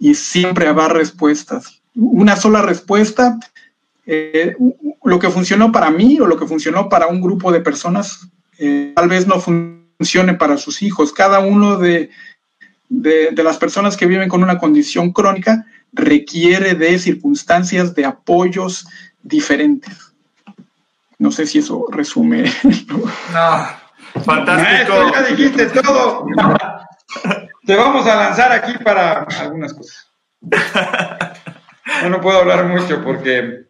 y 0.00 0.16
siempre 0.16 0.66
habrá 0.66 0.88
respuestas. 0.88 1.80
Una 1.94 2.34
sola 2.34 2.62
respuesta, 2.62 3.38
eh, 4.06 4.56
lo 5.04 5.18
que 5.20 5.30
funcionó 5.30 5.70
para 5.70 5.92
mí 5.92 6.18
o 6.18 6.26
lo 6.26 6.36
que 6.36 6.46
funcionó 6.46 6.88
para 6.88 7.06
un 7.06 7.20
grupo 7.20 7.52
de 7.52 7.60
personas, 7.60 8.28
eh, 8.58 8.92
tal 8.96 9.08
vez 9.08 9.28
no 9.28 9.38
funcione 9.38 10.34
para 10.34 10.56
sus 10.56 10.82
hijos. 10.82 11.12
Cada 11.12 11.38
uno 11.38 11.76
de, 11.76 12.10
de, 13.00 13.42
las 13.42 13.58
personas 13.58 13.96
que 13.96 14.06
viven 14.06 14.28
con 14.28 14.42
una 14.42 14.58
condición 14.58 15.12
crónica 15.12 15.66
requiere 15.92 16.74
de 16.74 16.98
circunstancias 16.98 17.94
de 17.94 18.04
apoyos 18.04 18.86
diferentes. 19.22 20.12
No 21.18 21.30
sé 21.30 21.46
si 21.46 21.58
eso 21.58 21.86
resume. 21.90 22.44
No, 23.32 24.22
fantástico. 24.22 25.12
ya 25.12 25.22
dijiste 25.22 25.66
todo. 25.66 26.26
te 27.66 27.74
vamos 27.74 28.06
a 28.06 28.14
lanzar 28.14 28.52
aquí 28.52 28.74
para 28.82 29.26
algunas 29.40 29.74
cosas. 29.74 30.08
no 32.08 32.20
puedo 32.20 32.38
hablar 32.38 32.66
mucho 32.66 33.02
porque... 33.02 33.64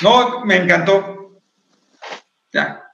No, 0.00 0.44
me 0.44 0.56
encantó. 0.56 1.40
Ya. 2.52 2.87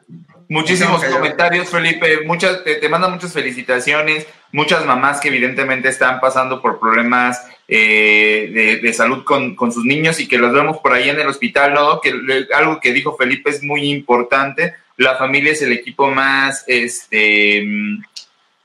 Muchísimos 0.49 1.05
comentarios, 1.05 1.69
Felipe. 1.69 2.21
Muchas, 2.25 2.65
te, 2.65 2.89
mandan 2.89 3.13
muchas 3.13 3.33
felicitaciones. 3.33 4.27
Muchas 4.53 4.85
mamás 4.85 5.21
que 5.21 5.29
evidentemente 5.29 5.89
están 5.89 6.21
pasando 6.21 6.61
por 6.63 6.79
problemas 6.79 7.47
eh, 7.67 8.79
de, 8.83 8.93
salud 8.93 9.25
con, 9.25 9.57
sus 9.73 9.85
niños 9.85 10.21
y 10.21 10.29
que 10.29 10.39
los 10.39 10.53
vemos 10.53 10.79
por 10.79 10.93
ahí 10.93 11.09
en 11.09 11.19
el 11.19 11.27
hospital, 11.27 11.75
¿no? 11.75 12.01
Que 12.01 12.13
algo 12.55 12.81
que 12.81 12.93
dijo 12.93 13.17
Felipe 13.17 13.51
es 13.51 13.63
muy 13.63 13.91
importante. 13.91 14.75
La 14.97 15.17
familia 15.17 15.53
es 15.53 15.63
el 15.63 15.73
equipo 15.73 16.11
más, 16.11 16.65
este, 16.69 17.65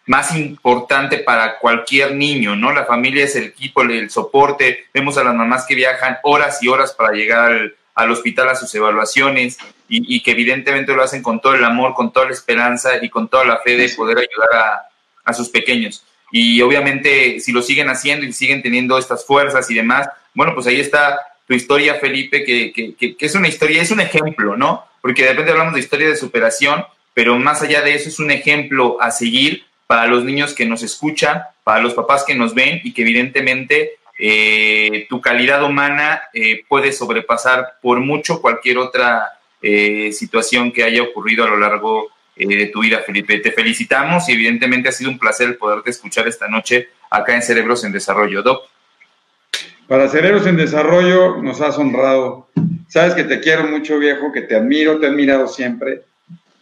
más 0.06 0.36
importante 0.36 1.20
para 1.20 1.58
cualquier 1.58 2.14
niño, 2.14 2.56
¿no? 2.56 2.72
La 2.72 2.86
familia 2.86 3.24
es 3.24 3.36
el 3.36 3.46
equipo, 3.46 3.82
el 3.82 4.10
soporte. 4.10 4.86
Vemos 4.94 5.18
a 5.18 5.24
las 5.24 5.34
mamás 5.34 5.66
que 5.66 5.76
viajan 5.76 6.18
horas 6.24 6.62
y 6.62 6.68
horas 6.68 6.94
para 6.94 7.14
llegar 7.14 7.52
al, 7.52 7.76
al 7.96 8.12
hospital 8.12 8.50
a 8.50 8.56
sus 8.56 8.74
evaluaciones 8.76 9.58
y, 9.88 10.22
que 10.22 10.32
evidentemente 10.32 10.94
lo 10.94 11.04
hacen 11.04 11.24
con 11.24 11.42
todo 11.42 11.56
el 11.56 11.64
amor, 11.64 11.94
con 11.94 12.14
toda 12.14 12.28
la 12.28 12.32
esperanza 12.32 13.04
y 13.04 13.10
con 13.10 13.28
toda 13.28 13.44
la 13.44 13.58
fe 13.58 13.76
de 13.76 13.90
poder 13.90 14.20
ayudar 14.20 14.86
a, 15.26 15.34
sus 15.34 15.50
pequeños. 15.50 16.04
Y 16.32 16.60
obviamente 16.62 17.40
si 17.40 17.52
lo 17.52 17.62
siguen 17.62 17.88
haciendo 17.90 18.26
y 18.26 18.34
siguen 18.34 18.64
teniendo 18.64 18.98
estas 18.98 19.26
fuerzas 19.26 19.70
y 19.70 19.76
demás, 19.76 20.10
bueno, 20.34 20.56
pues 20.56 20.66
ahí 20.66 20.80
está 20.80 21.20
tu 21.48 21.54
historia, 21.54 21.96
Felipe, 21.96 22.44
que, 22.44 22.72
que, 22.74 23.16
es 23.20 23.36
una 23.36 23.48
historia, 23.48 23.82
es 23.82 23.92
un 23.92 24.00
ejemplo, 24.00 24.58
¿no? 24.58 24.86
Porque 25.02 25.24
de 25.24 25.30
repente 25.30 25.52
hablamos 25.52 25.76
de 25.76 25.82
historia 25.82 26.08
de 26.08 26.16
superación, 26.16 26.84
pero 27.14 27.38
más 27.38 27.62
allá 27.62 27.82
de 27.82 27.94
eso 27.94 28.10
es 28.10 28.20
un 28.20 28.32
ejemplo 28.32 28.98
a 29.00 29.12
seguir 29.12 29.66
para 29.86 30.08
los 30.08 30.24
niños 30.24 30.54
que 30.54 30.66
nos 30.66 30.84
escuchan, 30.84 31.44
para 31.64 31.82
los 31.82 31.94
papás 31.94 32.24
que 32.24 32.36
nos 32.36 32.54
ven 32.56 32.82
y 32.84 32.94
que 32.94 33.02
evidentemente 33.02 34.00
eh, 34.20 35.08
tu 35.10 35.22
calidad 35.22 35.64
humana 35.64 36.24
eh, 36.34 36.64
puede 36.68 36.92
sobrepasar 36.92 37.76
por 37.82 38.02
mucho 38.02 38.42
cualquier 38.42 38.78
otra 38.78 39.40
eh, 39.62 40.12
situación 40.12 40.74
que 40.74 40.84
haya 40.84 41.02
ocurrido 41.04 41.46
a 41.46 41.50
lo 41.50 41.58
largo 41.58 42.10
de 42.36 42.68
tu 42.68 42.82
vida, 42.82 43.00
Felipe. 43.06 43.40
Te 43.40 43.52
felicitamos 43.52 44.30
y 44.30 44.32
evidentemente 44.32 44.88
ha 44.88 44.94
sido 44.94 45.10
un 45.10 45.20
placer 45.20 45.58
poderte 45.58 45.90
escuchar 45.90 46.26
esta 46.26 46.48
noche 46.48 46.88
acá 47.10 47.36
en 47.36 47.42
Cerebros 47.42 47.84
en 47.84 47.92
Desarrollo. 47.92 48.42
Doc. 48.42 48.64
Para 49.88 50.08
Cerebros 50.08 50.48
en 50.48 50.56
Desarrollo 50.56 51.42
nos 51.42 51.60
has 51.60 51.78
honrado. 51.78 52.50
Sabes 52.88 53.14
que 53.14 53.26
te 53.26 53.42
quiero 53.42 53.66
mucho, 53.66 54.00
viejo, 54.00 54.32
que 54.32 54.44
te 54.44 54.56
admiro, 54.56 55.00
te 55.00 55.08
he 55.08 55.10
admirado 55.10 55.48
siempre. 55.48 56.04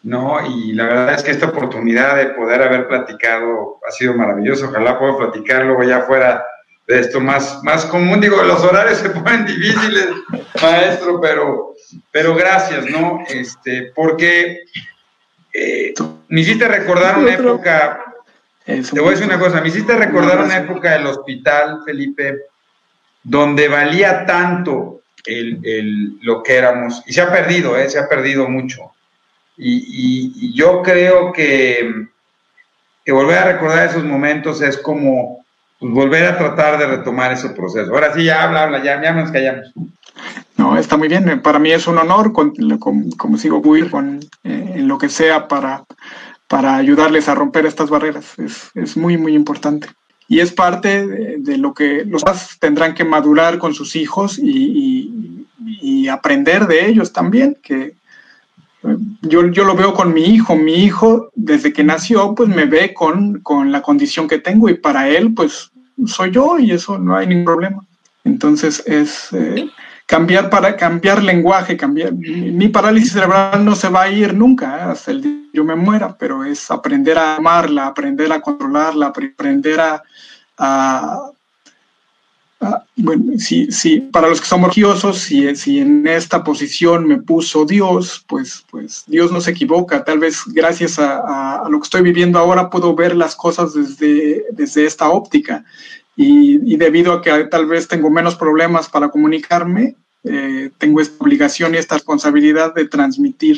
¿no? 0.04 0.38
Y 0.48 0.74
la 0.74 0.86
verdad 0.86 1.14
es 1.16 1.24
que 1.24 1.32
esta 1.32 1.48
oportunidad 1.48 2.16
de 2.16 2.28
poder 2.28 2.62
haber 2.62 2.88
platicado 2.88 3.80
ha 3.88 3.92
sido 3.92 4.14
maravilloso. 4.14 4.68
Ojalá 4.68 4.98
pueda 4.98 5.18
platicarlo 5.18 5.84
ya 5.84 6.02
fuera 6.02 6.38
de 6.38 6.42
esto 6.88 7.20
más, 7.20 7.62
más 7.64 7.86
común. 7.86 8.22
Digo, 8.22 8.42
los 8.44 8.64
horarios 8.64 9.00
se 9.00 9.10
ponen 9.12 9.46
difíciles, 9.46 10.08
maestro, 10.62 11.20
pero, 11.22 11.74
pero 12.12 12.34
gracias, 12.36 12.86
¿no? 12.90 13.24
Este, 13.28 13.92
porque 13.94 14.62
eh, 15.54 15.94
me 16.30 16.42
hiciste 16.42 16.68
recordar 16.68 17.20
una 17.20 17.34
época, 17.34 18.04
te 18.66 19.00
voy 19.00 19.10
a 19.10 19.12
decir 19.12 19.26
una 19.26 19.40
cosa, 19.40 19.62
me 19.62 19.68
hiciste 19.68 19.96
recordar 19.96 20.40
una 20.40 20.58
época 20.58 20.94
del 20.94 21.08
hospital, 21.08 21.82
Felipe, 21.86 22.38
donde 23.24 23.68
valía 23.68 24.26
tanto 24.26 25.02
el, 25.26 25.60
el, 25.64 26.20
lo 26.22 26.42
que 26.42 26.56
éramos, 26.56 27.04
y 27.06 27.14
se 27.14 27.22
ha 27.22 27.32
perdido, 27.32 27.78
¿eh? 27.78 27.90
se 27.90 28.00
ha 28.00 28.08
perdido 28.08 28.48
mucho. 28.48 28.92
Y, 29.58 30.32
y 30.36 30.54
yo 30.54 30.84
creo 30.84 31.34
que, 31.34 32.06
que 33.04 33.12
volver 33.12 33.38
a 33.40 33.54
recordar 33.54 33.88
esos 33.88 34.04
momentos 34.04 34.62
es 34.62 34.78
como 34.78 35.37
pues, 35.80 35.94
volver 35.94 36.26
a 36.26 36.38
tratar 36.38 36.78
de 36.78 36.88
retomar 36.88 37.32
ese 37.32 37.50
proceso. 37.50 37.92
Ahora 37.94 38.14
sí, 38.14 38.24
ya 38.24 38.44
habla, 38.44 38.64
habla, 38.64 38.84
ya, 38.84 39.02
ya 39.02 39.12
nos 39.14 39.32
callamos. 39.32 39.72
No, 40.58 40.78
está 40.78 40.98
muy 40.98 41.08
bien. 41.08 41.42
Para 41.42 41.60
mí 41.60 41.72
es 41.72 41.88
un 41.88 41.98
honor, 41.98 42.34
como 42.34 43.38
sigo 43.38 43.62
muy 43.62 43.88
con, 43.90 44.20
eh, 44.44 44.74
en 44.76 44.88
lo 44.88 44.98
que 44.98 45.10
sea 45.10 45.48
para, 45.48 45.84
para 46.48 46.76
ayudarles 46.76 47.30
a 47.30 47.36
romper 47.36 47.66
estas 47.66 47.90
barreras. 47.90 48.38
Es, 48.40 48.72
es 48.74 48.98
muy, 48.98 49.18
muy 49.18 49.36
importante. 49.36 49.88
Y 50.28 50.40
es 50.40 50.52
parte 50.52 51.08
de, 51.08 51.58
lo 51.58 51.74
que 51.74 52.04
los 52.06 52.24
padres 52.24 52.58
tendrán 52.60 52.94
que 52.94 53.06
madurar 53.06 53.60
con 53.60 53.74
sus 53.74 53.96
hijos 53.96 54.38
y, 54.38 55.46
y, 55.82 56.08
aprender 56.10 56.68
de 56.68 56.88
ellos 56.88 57.14
también, 57.14 57.58
que, 57.62 57.94
yo, 59.22 59.48
yo, 59.48 59.64
lo 59.64 59.76
veo 59.76 59.94
con 59.94 60.14
mi 60.14 60.24
hijo. 60.26 60.56
Mi 60.56 60.84
hijo, 60.84 61.32
desde 61.36 61.74
que 61.74 61.84
nació, 61.84 62.36
pues 62.36 62.50
me 62.50 62.66
ve 62.66 62.94
con, 62.94 63.40
con, 63.42 63.72
la 63.72 63.82
condición 63.82 64.28
que 64.28 64.40
tengo 64.40 64.70
y 64.70 64.76
para 64.76 65.10
él, 65.10 65.34
pues 65.34 65.72
soy 66.06 66.32
yo 66.32 66.60
y 66.60 66.72
eso 66.72 66.98
no 66.98 67.16
hay 67.16 67.28
ningún 67.28 67.46
problema. 67.46 67.86
Entonces 68.24 68.84
es 68.86 69.30
eh, 69.34 69.70
cambiar 70.06 70.50
para 70.50 70.76
cambiar 70.76 71.24
lenguaje, 71.24 71.78
cambiar. 71.78 72.14
Mi, 72.14 72.68
parálisis 72.68 73.14
cerebral 73.14 73.64
no 73.64 73.76
se 73.76 73.90
va 73.90 74.04
a 74.04 74.10
ir 74.10 74.34
nunca 74.34 74.78
¿eh? 74.78 74.82
hasta 74.92 75.12
el 75.12 75.22
día 75.22 75.32
que 75.52 75.58
yo 75.58 75.64
me 75.64 75.76
muera, 75.76 76.16
pero 76.18 76.44
es 76.44 76.70
aprender 76.70 77.18
a 77.18 77.38
amarla, 77.38 77.88
aprender 77.88 78.32
a 78.32 78.42
controlarla, 78.42 79.08
aprender 79.08 79.80
a, 79.80 80.04
a 80.58 81.32
Ah, 82.60 82.84
bueno, 82.96 83.38
si, 83.38 83.72
si, 83.72 84.00
para 84.00 84.28
los 84.28 84.42
que 84.42 84.48
somos 84.48 84.70
religiosos, 84.70 85.20
si, 85.20 85.56
si 85.56 85.80
en 85.80 86.08
esta 86.08 86.44
posición 86.44 87.06
me 87.06 87.18
puso 87.22 87.66
Dios, 87.66 88.26
pues, 88.28 88.66
pues 88.72 89.04
Dios 89.06 89.32
no 89.32 89.42
se 89.42 89.52
equivoca. 89.52 90.04
Tal 90.04 90.18
vez 90.18 90.42
gracias 90.48 90.98
a, 90.98 91.64
lo 91.70 91.80
que 91.80 91.84
estoy 91.84 92.02
viviendo 92.02 92.40
ahora 92.40 92.70
puedo 92.70 92.96
ver 92.96 93.16
las 93.16 93.36
cosas 93.36 93.74
desde, 93.74 94.46
desde 94.52 94.86
esta 94.86 95.10
óptica. 95.10 95.64
Y, 96.16 96.76
debido 96.78 97.14
a 97.14 97.22
que 97.22 97.32
tal 97.46 97.68
vez 97.68 97.88
tengo 97.88 98.10
menos 98.10 98.36
problemas 98.36 98.90
para 98.90 99.10
comunicarme, 99.10 99.96
eh, 100.24 100.72
tengo 100.80 101.00
esta 101.00 101.24
obligación 101.24 101.76
y 101.76 101.78
esta 101.78 101.96
responsabilidad 101.96 102.74
de 102.74 102.88
transmitir 102.88 103.58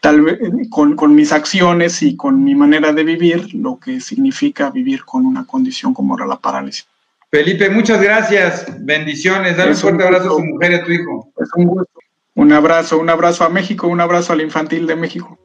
tal 0.00 0.22
vez 0.22 0.38
con, 0.70 0.96
con, 0.96 1.14
mis 1.14 1.32
acciones 1.32 2.02
y 2.02 2.16
con 2.16 2.42
mi 2.42 2.54
manera 2.54 2.94
de 2.94 3.04
vivir 3.04 3.54
lo 3.54 3.78
que 3.78 4.00
significa 4.00 4.70
vivir 4.70 5.04
con 5.04 5.26
una 5.26 5.44
condición 5.44 5.92
como 5.92 6.16
era 6.16 6.26
la 6.26 6.38
parálisis. 6.38 6.86
Felipe, 7.30 7.70
muchas 7.70 8.02
gracias. 8.02 8.66
Bendiciones. 8.80 9.56
Dale 9.56 9.70
un 9.70 9.76
fuerte 9.76 10.02
abrazo 10.02 10.26
a 10.26 10.36
tu 10.36 10.44
mujer 10.44 10.72
y 10.72 10.74
a 10.74 10.84
tu 10.84 10.90
hijo. 10.90 11.32
Es 11.40 11.48
un 11.54 11.66
gusto. 11.66 11.92
Un 12.34 12.52
abrazo, 12.52 12.98
un 12.98 13.08
abrazo 13.08 13.44
a 13.44 13.48
México, 13.48 13.86
un 13.86 14.00
abrazo 14.00 14.32
al 14.32 14.40
infantil 14.40 14.86
de 14.86 14.96
México. 14.96 15.38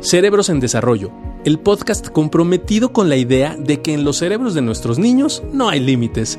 Cerebros 0.00 0.48
en 0.50 0.60
Desarrollo, 0.60 1.10
el 1.44 1.58
podcast 1.58 2.08
comprometido 2.08 2.92
con 2.92 3.08
la 3.08 3.16
idea 3.16 3.56
de 3.58 3.82
que 3.82 3.92
en 3.92 4.04
los 4.04 4.18
cerebros 4.18 4.54
de 4.54 4.62
nuestros 4.62 4.98
niños 4.98 5.42
no 5.52 5.68
hay 5.68 5.80
límites. 5.80 6.38